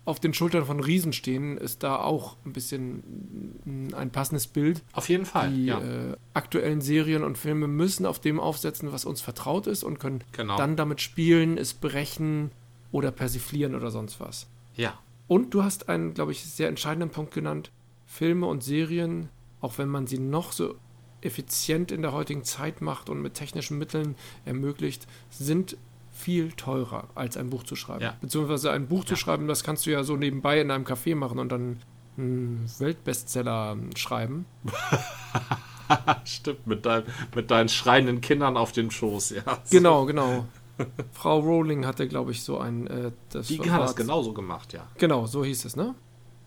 auf 0.06 0.20
den 0.20 0.36
Schultern 0.36 0.66
von 0.66 0.80
Riesen 0.80 1.14
stehen, 1.14 1.58
ist 1.58 1.82
da 1.82 1.98
auch 1.98 2.36
ein 2.46 2.54
bisschen 2.54 3.92
ein 3.98 4.12
passendes 4.12 4.46
Bild. 4.46 4.84
Auf 4.94 5.10
jeden 5.10 5.26
Fall. 5.26 5.50
Die 5.52 5.66
ja. 5.66 5.80
äh, 5.82 6.16
aktuellen 6.36 6.80
Serien 6.80 7.24
und 7.24 7.40
Filme 7.40 7.68
müssen 7.68 8.06
auf 8.06 8.20
dem 8.20 8.40
aufsetzen, 8.40 8.92
was 8.94 9.04
uns 9.06 9.22
vertraut 9.22 9.66
ist 9.66 9.84
und 9.84 10.00
können 10.00 10.24
Genau. 10.34 10.58
dann 10.58 10.76
damit 10.76 11.02
spielen, 11.02 11.58
es 11.58 11.74
brechen 11.74 12.52
oder 12.92 13.10
persiflieren 13.12 13.74
oder 13.76 13.90
sonst 13.92 14.20
was. 14.20 14.48
ja. 14.76 14.94
Und 15.28 15.54
du 15.54 15.64
hast 15.64 15.90
einen, 15.90 16.14
glaube 16.14 16.32
ich, 16.32 16.44
sehr 16.46 16.68
entscheidenden 16.70 17.10
Punkt 17.10 17.34
genannt. 17.34 17.72
Filme 18.06 18.46
und 18.46 18.64
Serien, 18.64 19.30
auch 19.62 19.78
wenn 19.78 19.90
man 19.90 20.06
sie 20.08 20.20
noch 20.20 20.52
so 20.52 20.76
effizient 21.22 21.92
in 21.92 22.04
der 22.04 22.12
heutigen 22.14 22.44
Zeit 22.44 22.82
macht 22.82 23.10
und 23.10 23.22
mit 23.22 23.34
technischen 23.34 23.80
Mitteln 23.80 24.16
ermöglicht, 24.46 25.08
sind 25.32 25.78
viel 26.12 26.52
teurer, 26.52 27.08
als 27.16 27.36
ein 27.36 27.50
Buch 27.50 27.64
zu 27.64 27.76
schreiben. 27.76 28.04
Ja. 28.04 28.16
Beziehungsweise 28.22 28.72
ein 28.72 28.88
Buch 28.88 29.04
zu 29.06 29.14
Ja. 29.14 29.18
schreiben, 29.18 29.48
das 29.48 29.64
kannst 29.64 29.86
du 29.86 29.92
ja 29.92 30.04
so 30.04 30.16
nebenbei 30.16 30.62
in 30.62 30.70
einem 30.72 30.86
Café 30.86 31.16
machen 31.16 31.40
und 31.40 31.52
dann 31.52 31.80
einen 32.18 32.70
Weltbestseller 32.80 33.76
schreiben. 33.96 34.46
Stimmt, 36.24 36.66
mit, 36.68 36.86
dein, 36.86 37.04
mit 37.36 37.52
deinen 37.52 37.70
schreienden 37.70 38.22
Kindern 38.22 38.56
auf 38.58 38.72
dem 38.72 38.92
Schoß, 38.92 39.32
ja. 39.32 39.44
Genau, 39.70 40.06
genau. 40.06 40.46
Frau 41.12 41.40
Rowling 41.40 41.86
hatte, 41.86 42.08
glaube 42.08 42.32
ich, 42.32 42.44
so 42.44 42.58
ein. 42.58 42.88
Äh, 42.88 43.12
das 43.30 43.48
Die 43.48 43.60
hat 43.70 43.82
das 43.82 43.96
genauso 43.96 44.34
gemacht, 44.34 44.74
ja. 44.74 44.88
Genau, 44.98 45.26
so 45.26 45.44
hieß 45.44 45.66
es, 45.66 45.76
ne? 45.76 45.96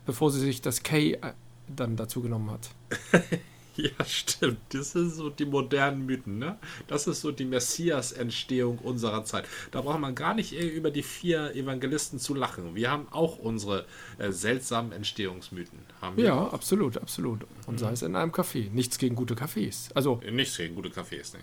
Bevor 0.05 0.31
sie 0.31 0.39
sich 0.39 0.61
das 0.61 0.83
K 0.83 1.13
äh, 1.13 1.33
dann 1.67 1.95
dazu 1.95 2.21
genommen 2.21 2.51
hat. 2.51 2.69
Ja, 3.79 4.03
stimmt. 4.05 4.59
Das 4.69 4.91
sind 4.91 5.09
so 5.11 5.29
die 5.29 5.45
modernen 5.45 6.05
Mythen, 6.05 6.37
ne? 6.37 6.57
Das 6.87 7.07
ist 7.07 7.21
so 7.21 7.31
die 7.31 7.45
Messias-Entstehung 7.45 8.77
unserer 8.79 9.23
Zeit. 9.23 9.45
Da 9.71 9.81
braucht 9.81 9.99
man 9.99 10.15
gar 10.15 10.33
nicht 10.33 10.53
äh, 10.53 10.67
über 10.67 10.91
die 10.91 11.03
vier 11.03 11.55
Evangelisten 11.55 12.19
zu 12.19 12.35
lachen. 12.35 12.75
Wir 12.75 12.91
haben 12.91 13.07
auch 13.11 13.37
unsere 13.37 13.85
äh, 14.17 14.31
seltsamen 14.31 14.91
Entstehungsmythen. 14.91 15.79
Ja, 16.17 16.47
auch. 16.47 16.53
absolut, 16.53 16.97
absolut. 16.97 17.45
Und 17.67 17.79
sei 17.79 17.91
es 17.91 18.01
in 18.01 18.15
einem 18.17 18.31
Café. 18.31 18.69
Nichts 18.69 18.97
gegen 18.97 19.15
gute 19.15 19.35
Cafés. 19.35 19.89
Also, 19.93 20.19
Nicht 20.29 20.57
gegen 20.57 20.75
gute 20.75 20.89
Cafés, 20.89 21.33
ne. 21.33 21.39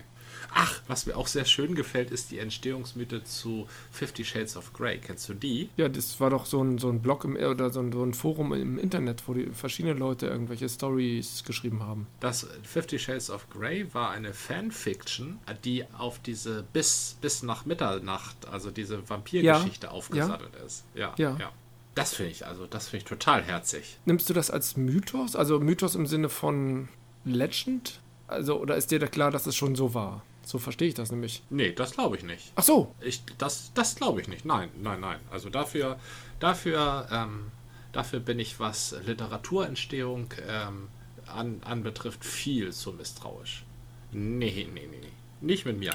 Ach, 0.53 0.81
was 0.87 1.05
mir 1.05 1.15
auch 1.15 1.27
sehr 1.27 1.45
schön 1.45 1.75
gefällt, 1.75 2.11
ist 2.11 2.31
die 2.31 2.39
Entstehungsmythe 2.39 3.23
zu 3.23 3.67
Fifty 3.91 4.23
Shades 4.25 4.57
of 4.57 4.73
Grey. 4.73 4.97
Kennst 4.99 5.27
du 5.29 5.33
die? 5.33 5.69
ja, 5.77 5.89
das 5.89 6.19
war 6.19 6.29
doch 6.29 6.45
so 6.45 6.63
ein, 6.63 6.77
so 6.77 6.89
ein 6.89 7.01
Blog 7.01 7.23
im, 7.25 7.35
oder 7.35 7.69
so 7.69 7.79
ein, 7.79 7.91
so 7.91 8.03
ein 8.03 8.13
Forum 8.13 8.53
im 8.53 8.77
Internet, 8.77 9.23
wo 9.27 9.33
die 9.33 9.47
verschiedene 9.47 9.93
Leute 9.93 10.27
irgendwelche 10.27 10.67
Stories 10.69 11.43
geschrieben 11.45 11.83
haben. 11.83 12.07
Das 12.19 12.47
Fifty 12.63 12.97
Shades 12.99 13.29
of 13.29 13.49
Grey 13.49 13.93
war 13.93 14.11
eine 14.11 14.33
Fanfiction, 14.33 15.39
die 15.63 15.85
auf 15.97 16.19
diese 16.19 16.63
bis, 16.73 17.17
bis 17.21 17.43
nach 17.43 17.65
Mitternacht, 17.65 18.47
also 18.47 18.71
diese 18.71 19.07
Vampirgeschichte 19.09 19.91
aufgesattelt 19.91 20.55
ist. 20.65 20.85
Ja, 20.95 21.13
Ja. 21.17 21.35
ja. 21.39 21.51
Das 21.95 22.13
finde 22.13 22.31
ich, 22.31 22.45
also 22.45 22.67
das 22.67 22.89
finde 22.89 23.03
ich 23.03 23.09
total 23.09 23.41
herzig. 23.41 23.97
Nimmst 24.05 24.29
du 24.29 24.33
das 24.35 24.51
als 24.51 24.77
Mythos? 24.77 25.35
Also 25.35 25.59
Mythos 25.59 25.95
im 25.95 26.05
Sinne 26.05 26.29
von 26.29 26.89
Legend? 27.25 27.99
Also, 28.27 28.59
oder 28.59 28.75
ist 28.75 28.91
dir 28.91 28.99
da 28.99 29.07
klar, 29.07 29.31
dass 29.31 29.47
es 29.47 29.55
schon 29.55 29.75
so 29.75 29.93
war? 29.93 30.23
So 30.43 30.59
verstehe 30.59 30.87
ich 30.87 30.93
das 30.93 31.11
nämlich. 31.11 31.43
Nee, 31.49 31.71
das 31.73 31.91
glaube 31.91 32.17
ich 32.17 32.23
nicht. 32.23 32.51
Ach 32.55 32.63
so, 32.63 32.93
Ich, 33.01 33.23
das 33.37 33.71
das 33.73 33.95
glaube 33.95 34.21
ich 34.21 34.27
nicht. 34.27 34.45
Nein, 34.45 34.69
nein, 34.81 34.99
nein. 35.01 35.19
Also 35.29 35.49
dafür, 35.49 35.99
dafür, 36.39 37.07
ähm, 37.11 37.51
dafür 37.91 38.19
bin 38.19 38.39
ich, 38.39 38.59
was 38.59 38.95
Literaturentstehung 39.05 40.27
ähm, 40.47 40.87
an, 41.25 41.61
anbetrifft, 41.65 42.23
viel 42.23 42.71
zu 42.71 42.93
misstrauisch. 42.93 43.65
Nee, 44.11 44.67
nee, 44.73 44.87
nee, 44.89 44.97
nee. 45.01 45.11
Nicht 45.41 45.65
mit 45.65 45.79
mir. 45.79 45.93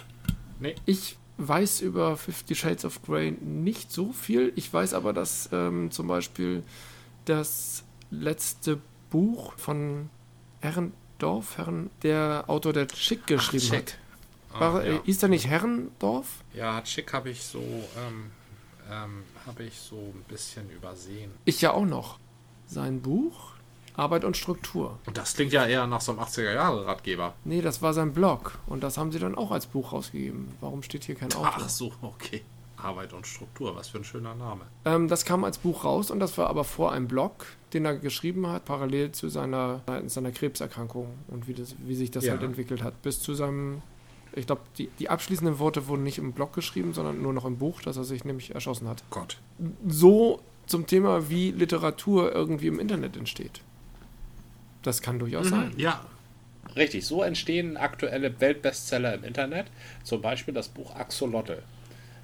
Nee. 0.60 0.74
Ich 0.84 1.16
weiß 1.38 1.80
über 1.80 2.16
Fifty 2.16 2.54
Shades 2.54 2.84
of 2.84 3.02
Grey 3.02 3.32
nicht 3.32 3.90
so 3.90 4.12
viel. 4.12 4.52
Ich 4.56 4.72
weiß 4.72 4.92
aber, 4.94 5.12
dass 5.12 5.48
ähm, 5.52 5.90
zum 5.90 6.08
Beispiel 6.08 6.62
das 7.24 7.84
letzte 8.10 8.80
Buch 9.10 9.54
von 9.56 10.10
Herrendorf, 11.22 11.56
Herren, 11.58 11.90
der 12.02 12.44
Autor, 12.48 12.72
der 12.72 12.88
Schick 12.94 13.26
geschrieben 13.26 13.62
Schick. 13.64 13.96
hat. 14.52 14.60
War, 14.60 14.74
Ah, 14.80 14.84
ja. 14.84 15.00
Hieß 15.04 15.18
der 15.20 15.28
nicht 15.30 15.46
Herrendorf? 15.46 16.26
Ja, 16.52 16.80
Chick 16.82 17.12
habe 17.12 17.30
ich 17.30 17.42
so, 17.42 17.60
ähm, 17.60 18.30
ähm, 18.90 19.22
habe 19.46 19.62
ich 19.62 19.78
so 19.78 19.96
ein 19.96 20.24
bisschen 20.28 20.68
übersehen. 20.70 21.30
Ich 21.44 21.60
ja 21.62 21.72
auch 21.72 21.86
noch. 21.86 22.18
Sein 22.66 23.00
Buch 23.00 23.52
Arbeit 23.94 24.24
und 24.24 24.36
Struktur. 24.38 24.98
Und 25.06 25.16
das 25.18 25.34
klingt 25.34 25.52
ja 25.52 25.66
eher 25.66 25.86
nach 25.86 26.00
so 26.00 26.12
einem 26.12 26.20
80er-Jahre-Ratgeber. 26.22 27.34
Nee, 27.44 27.60
das 27.60 27.82
war 27.82 27.92
sein 27.92 28.12
Blog. 28.14 28.58
Und 28.66 28.82
das 28.82 28.96
haben 28.96 29.12
sie 29.12 29.18
dann 29.18 29.34
auch 29.34 29.50
als 29.50 29.66
Buch 29.66 29.92
rausgegeben. 29.92 30.48
Warum 30.62 30.82
steht 30.82 31.04
hier 31.04 31.14
kein 31.14 31.30
Autor? 31.34 31.52
Ach 31.56 31.68
so, 31.68 31.92
okay. 32.00 32.42
Arbeit 32.82 33.12
und 33.12 33.26
Struktur, 33.26 33.74
was 33.76 33.88
für 33.88 33.98
ein 33.98 34.04
schöner 34.04 34.34
Name. 34.34 34.62
Ähm, 34.84 35.08
das 35.08 35.24
kam 35.24 35.44
als 35.44 35.58
Buch 35.58 35.84
raus 35.84 36.10
und 36.10 36.20
das 36.20 36.36
war 36.38 36.48
aber 36.48 36.64
vor 36.64 36.92
einem 36.92 37.08
Blog, 37.08 37.46
den 37.72 37.84
er 37.84 37.96
geschrieben 37.96 38.46
hat, 38.46 38.64
parallel 38.64 39.12
zu 39.12 39.28
seiner, 39.28 39.80
seiner 40.06 40.30
Krebserkrankung 40.32 41.08
und 41.28 41.48
wie, 41.48 41.54
das, 41.54 41.74
wie 41.78 41.94
sich 41.94 42.10
das 42.10 42.24
Ja. 42.24 42.32
halt 42.32 42.42
entwickelt 42.42 42.82
hat, 42.82 43.00
bis 43.02 43.20
zu 43.20 43.34
seinem 43.34 43.82
Ich 44.34 44.46
glaube, 44.46 44.62
die, 44.78 44.88
die 44.98 45.10
abschließenden 45.10 45.58
Worte 45.58 45.86
wurden 45.88 46.02
nicht 46.04 46.16
im 46.18 46.32
Blog 46.32 46.54
geschrieben, 46.54 46.94
sondern 46.94 47.20
nur 47.20 47.32
noch 47.34 47.44
im 47.44 47.58
Buch, 47.58 47.82
dass 47.82 47.96
er 47.98 48.04
sich 48.04 48.24
nämlich 48.24 48.54
erschossen 48.54 48.88
hat. 48.88 49.04
Gott. 49.10 49.36
So 49.86 50.40
zum 50.66 50.86
Thema, 50.86 51.28
wie 51.28 51.50
Literatur 51.50 52.32
irgendwie 52.34 52.68
im 52.68 52.80
Internet 52.80 53.16
entsteht. 53.16 53.60
Das 54.82 55.02
kann 55.02 55.18
durchaus 55.18 55.48
sein. 55.48 55.72
Ja. 55.76 56.00
Richtig, 56.76 57.04
so 57.06 57.22
entstehen 57.22 57.76
aktuelle 57.76 58.40
Weltbestseller 58.40 59.14
im 59.14 59.24
Internet. 59.24 59.66
Zum 60.04 60.22
Beispiel 60.22 60.54
das 60.54 60.68
Buch 60.68 60.94
Axolotl. 60.96 61.62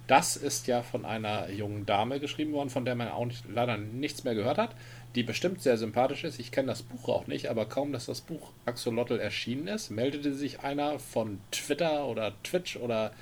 Das 0.09 0.37
ist 0.37 0.67
ja 0.67 0.83
von 0.83 1.05
einer 1.05 1.51
jungen 1.51 1.85
Dame 1.85 2.19
geschrieben 2.19 2.53
worden, 2.53 2.71
von 2.71 2.87
der 2.87 2.95
man 2.95 3.09
auch 3.09 3.27
nicht, 3.27 3.45
leider 3.47 3.77
nichts 3.77 4.25
mehr 4.25 4.35
gehört 4.35 4.57
hat, 4.57 4.75
die 5.15 5.23
bestimmt 5.23 5.63
sehr 5.63 5.77
sympathisch 5.77 6.25
ist. 6.25 6.41
Ich 6.41 6.51
kenne 6.51 6.69
das 6.69 6.83
Buch 6.83 7.09
auch 7.11 7.27
nicht, 7.27 7.49
aber 7.49 7.67
kaum, 7.67 7.93
dass 7.93 8.07
das 8.07 8.23
Buch 8.23 8.51
Axolotl 8.65 9.19
erschienen 9.19 9.69
ist, 9.69 9.91
meldete 9.91 10.33
sich 10.33 10.61
einer 10.61 10.99
von 10.99 11.39
Twitter 11.51 12.07
oder 12.07 12.33
Twitch 12.43 12.77
oder 12.77 13.13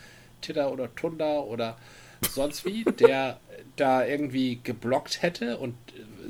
Twitter 0.42 0.70
oder 0.70 0.94
Tunda 0.94 1.40
oder 1.40 1.76
sonst 2.30 2.64
wie, 2.64 2.84
der 3.00 3.40
da 3.74 4.06
irgendwie 4.06 4.60
geblockt 4.62 5.22
hätte 5.22 5.58
und 5.58 5.74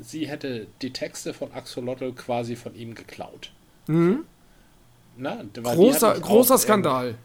sie 0.01 0.27
hätte 0.27 0.65
die 0.81 0.91
Texte 0.91 1.35
von 1.35 1.51
Axolotl 1.53 2.13
quasi 2.13 2.55
von 2.55 2.73
ihm 2.73 2.95
geklaut. 2.95 3.51
Mhm. 3.85 4.25
Na, 5.17 5.43
großer 5.53 6.19
großer 6.19 6.57
Skandal 6.57 7.15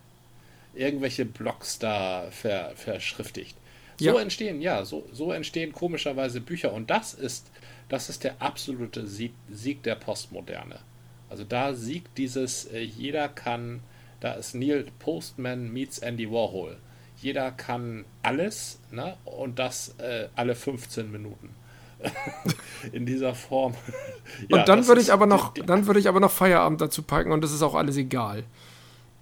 irgendwelche 0.75 1.25
Blogs 1.25 1.79
da 1.79 2.27
ver, 2.31 2.73
verschriftigt. 2.75 3.57
So 3.99 4.07
ja. 4.07 4.21
entstehen, 4.21 4.61
ja, 4.61 4.85
so, 4.85 5.07
so 5.13 5.33
entstehen 5.33 5.73
komischerweise 5.73 6.41
Bücher. 6.41 6.73
Und 6.73 6.91
das 6.91 7.15
ist, 7.15 7.51
das 7.89 8.09
ist 8.09 8.25
der 8.25 8.41
absolute 8.41 9.07
Sieg, 9.07 9.35
Sieg 9.51 9.83
der 9.83 9.95
Postmoderne. 9.95 10.81
Also 11.29 11.45
da 11.45 11.75
siegt 11.75 12.19
dieses, 12.19 12.67
äh, 12.67 12.81
jeder 12.81 13.29
kann, 13.29 13.81
da 14.21 14.33
ist 14.33 14.55
Neil 14.55 14.87
Postman 14.99 15.73
meets 15.73 15.99
Andy 15.99 16.31
Warhol. 16.31 16.77
Jeder 17.21 17.53
kann 17.53 18.05
alles, 18.23 18.81
ne? 18.91 19.17
Und 19.25 19.59
das 19.59 19.95
äh, 19.99 20.29
alle 20.35 20.55
15 20.55 21.11
Minuten. 21.11 21.55
In 22.93 23.07
dieser 23.07 23.35
Form. 23.35 23.75
ja, 24.49 24.59
und 24.59 24.69
dann 24.69 24.87
würde 24.89 25.01
ich 25.01 25.13
aber 25.13 25.27
noch, 25.27 25.55
dann 25.55 25.87
würde 25.87 26.01
ich 26.01 26.09
aber 26.09 26.19
noch 26.19 26.33
Feierabend 26.33 26.81
dazu 26.81 27.03
packen 27.03 27.31
und 27.31 27.43
das 27.43 27.53
ist 27.53 27.63
auch 27.63 27.75
alles 27.75 27.97
egal. 27.97 28.45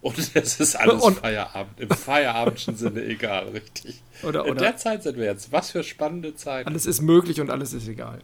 Und 0.03 0.19
es 0.35 0.61
ist 0.61 0.77
alles 0.77 1.03
und, 1.03 1.19
Feierabend. 1.19 1.79
Im 1.79 1.91
feierabendschen 1.91 2.77
Sinne 2.77 3.05
egal, 3.05 3.49
richtig. 3.49 4.03
Oder, 4.23 4.43
oder, 4.43 4.53
In 4.53 4.59
der 4.59 4.77
Zeit 4.77 5.03
sind 5.03 5.19
wir 5.19 5.27
jetzt. 5.27 5.53
Was 5.53 5.73
für 5.73 5.83
spannende 5.83 6.35
Zeit. 6.35 6.67
Alles 6.67 6.87
ist 6.87 7.03
möglich 7.03 7.41
und 7.41 7.51
alles 7.51 7.73
ist 7.73 7.87
egal. 7.87 8.21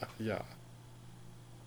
Ach, 0.00 0.08
ja. 0.18 0.40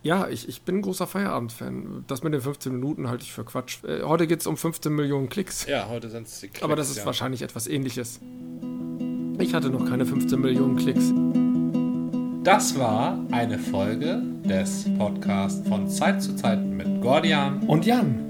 Ja, 0.02 0.28
ich, 0.28 0.48
ich 0.48 0.62
bin 0.62 0.76
ein 0.76 0.82
großer 0.82 1.06
Feierabend-Fan. 1.06 2.04
Das 2.06 2.22
mit 2.22 2.32
den 2.32 2.40
15 2.40 2.72
Minuten 2.72 3.08
halte 3.08 3.22
ich 3.22 3.32
für 3.32 3.44
Quatsch. 3.44 3.84
Äh, 3.84 4.02
heute 4.02 4.26
geht 4.26 4.40
es 4.40 4.46
um 4.46 4.56
15 4.56 4.92
Millionen 4.94 5.28
Klicks. 5.28 5.66
Ja, 5.66 5.88
heute 5.88 6.08
sind 6.08 6.26
es 6.26 6.40
die 6.40 6.48
Klicks. 6.48 6.62
Aber 6.62 6.76
das 6.76 6.90
ist 6.90 6.98
ja. 6.98 7.06
wahrscheinlich 7.06 7.42
etwas 7.42 7.66
ähnliches. 7.66 8.20
Ich 9.38 9.54
hatte 9.54 9.70
noch 9.70 9.86
keine 9.86 10.06
15 10.06 10.40
Millionen 10.40 10.76
Klicks. 10.76 11.12
Das 12.44 12.78
war 12.78 13.18
eine 13.30 13.58
Folge 13.58 14.22
des 14.44 14.86
Podcasts 14.96 15.66
von 15.68 15.88
Zeit 15.88 16.22
zu 16.22 16.34
Zeit 16.36 16.64
mit 16.64 17.02
Gordian 17.02 17.62
und 17.64 17.84
Jan. 17.84 18.29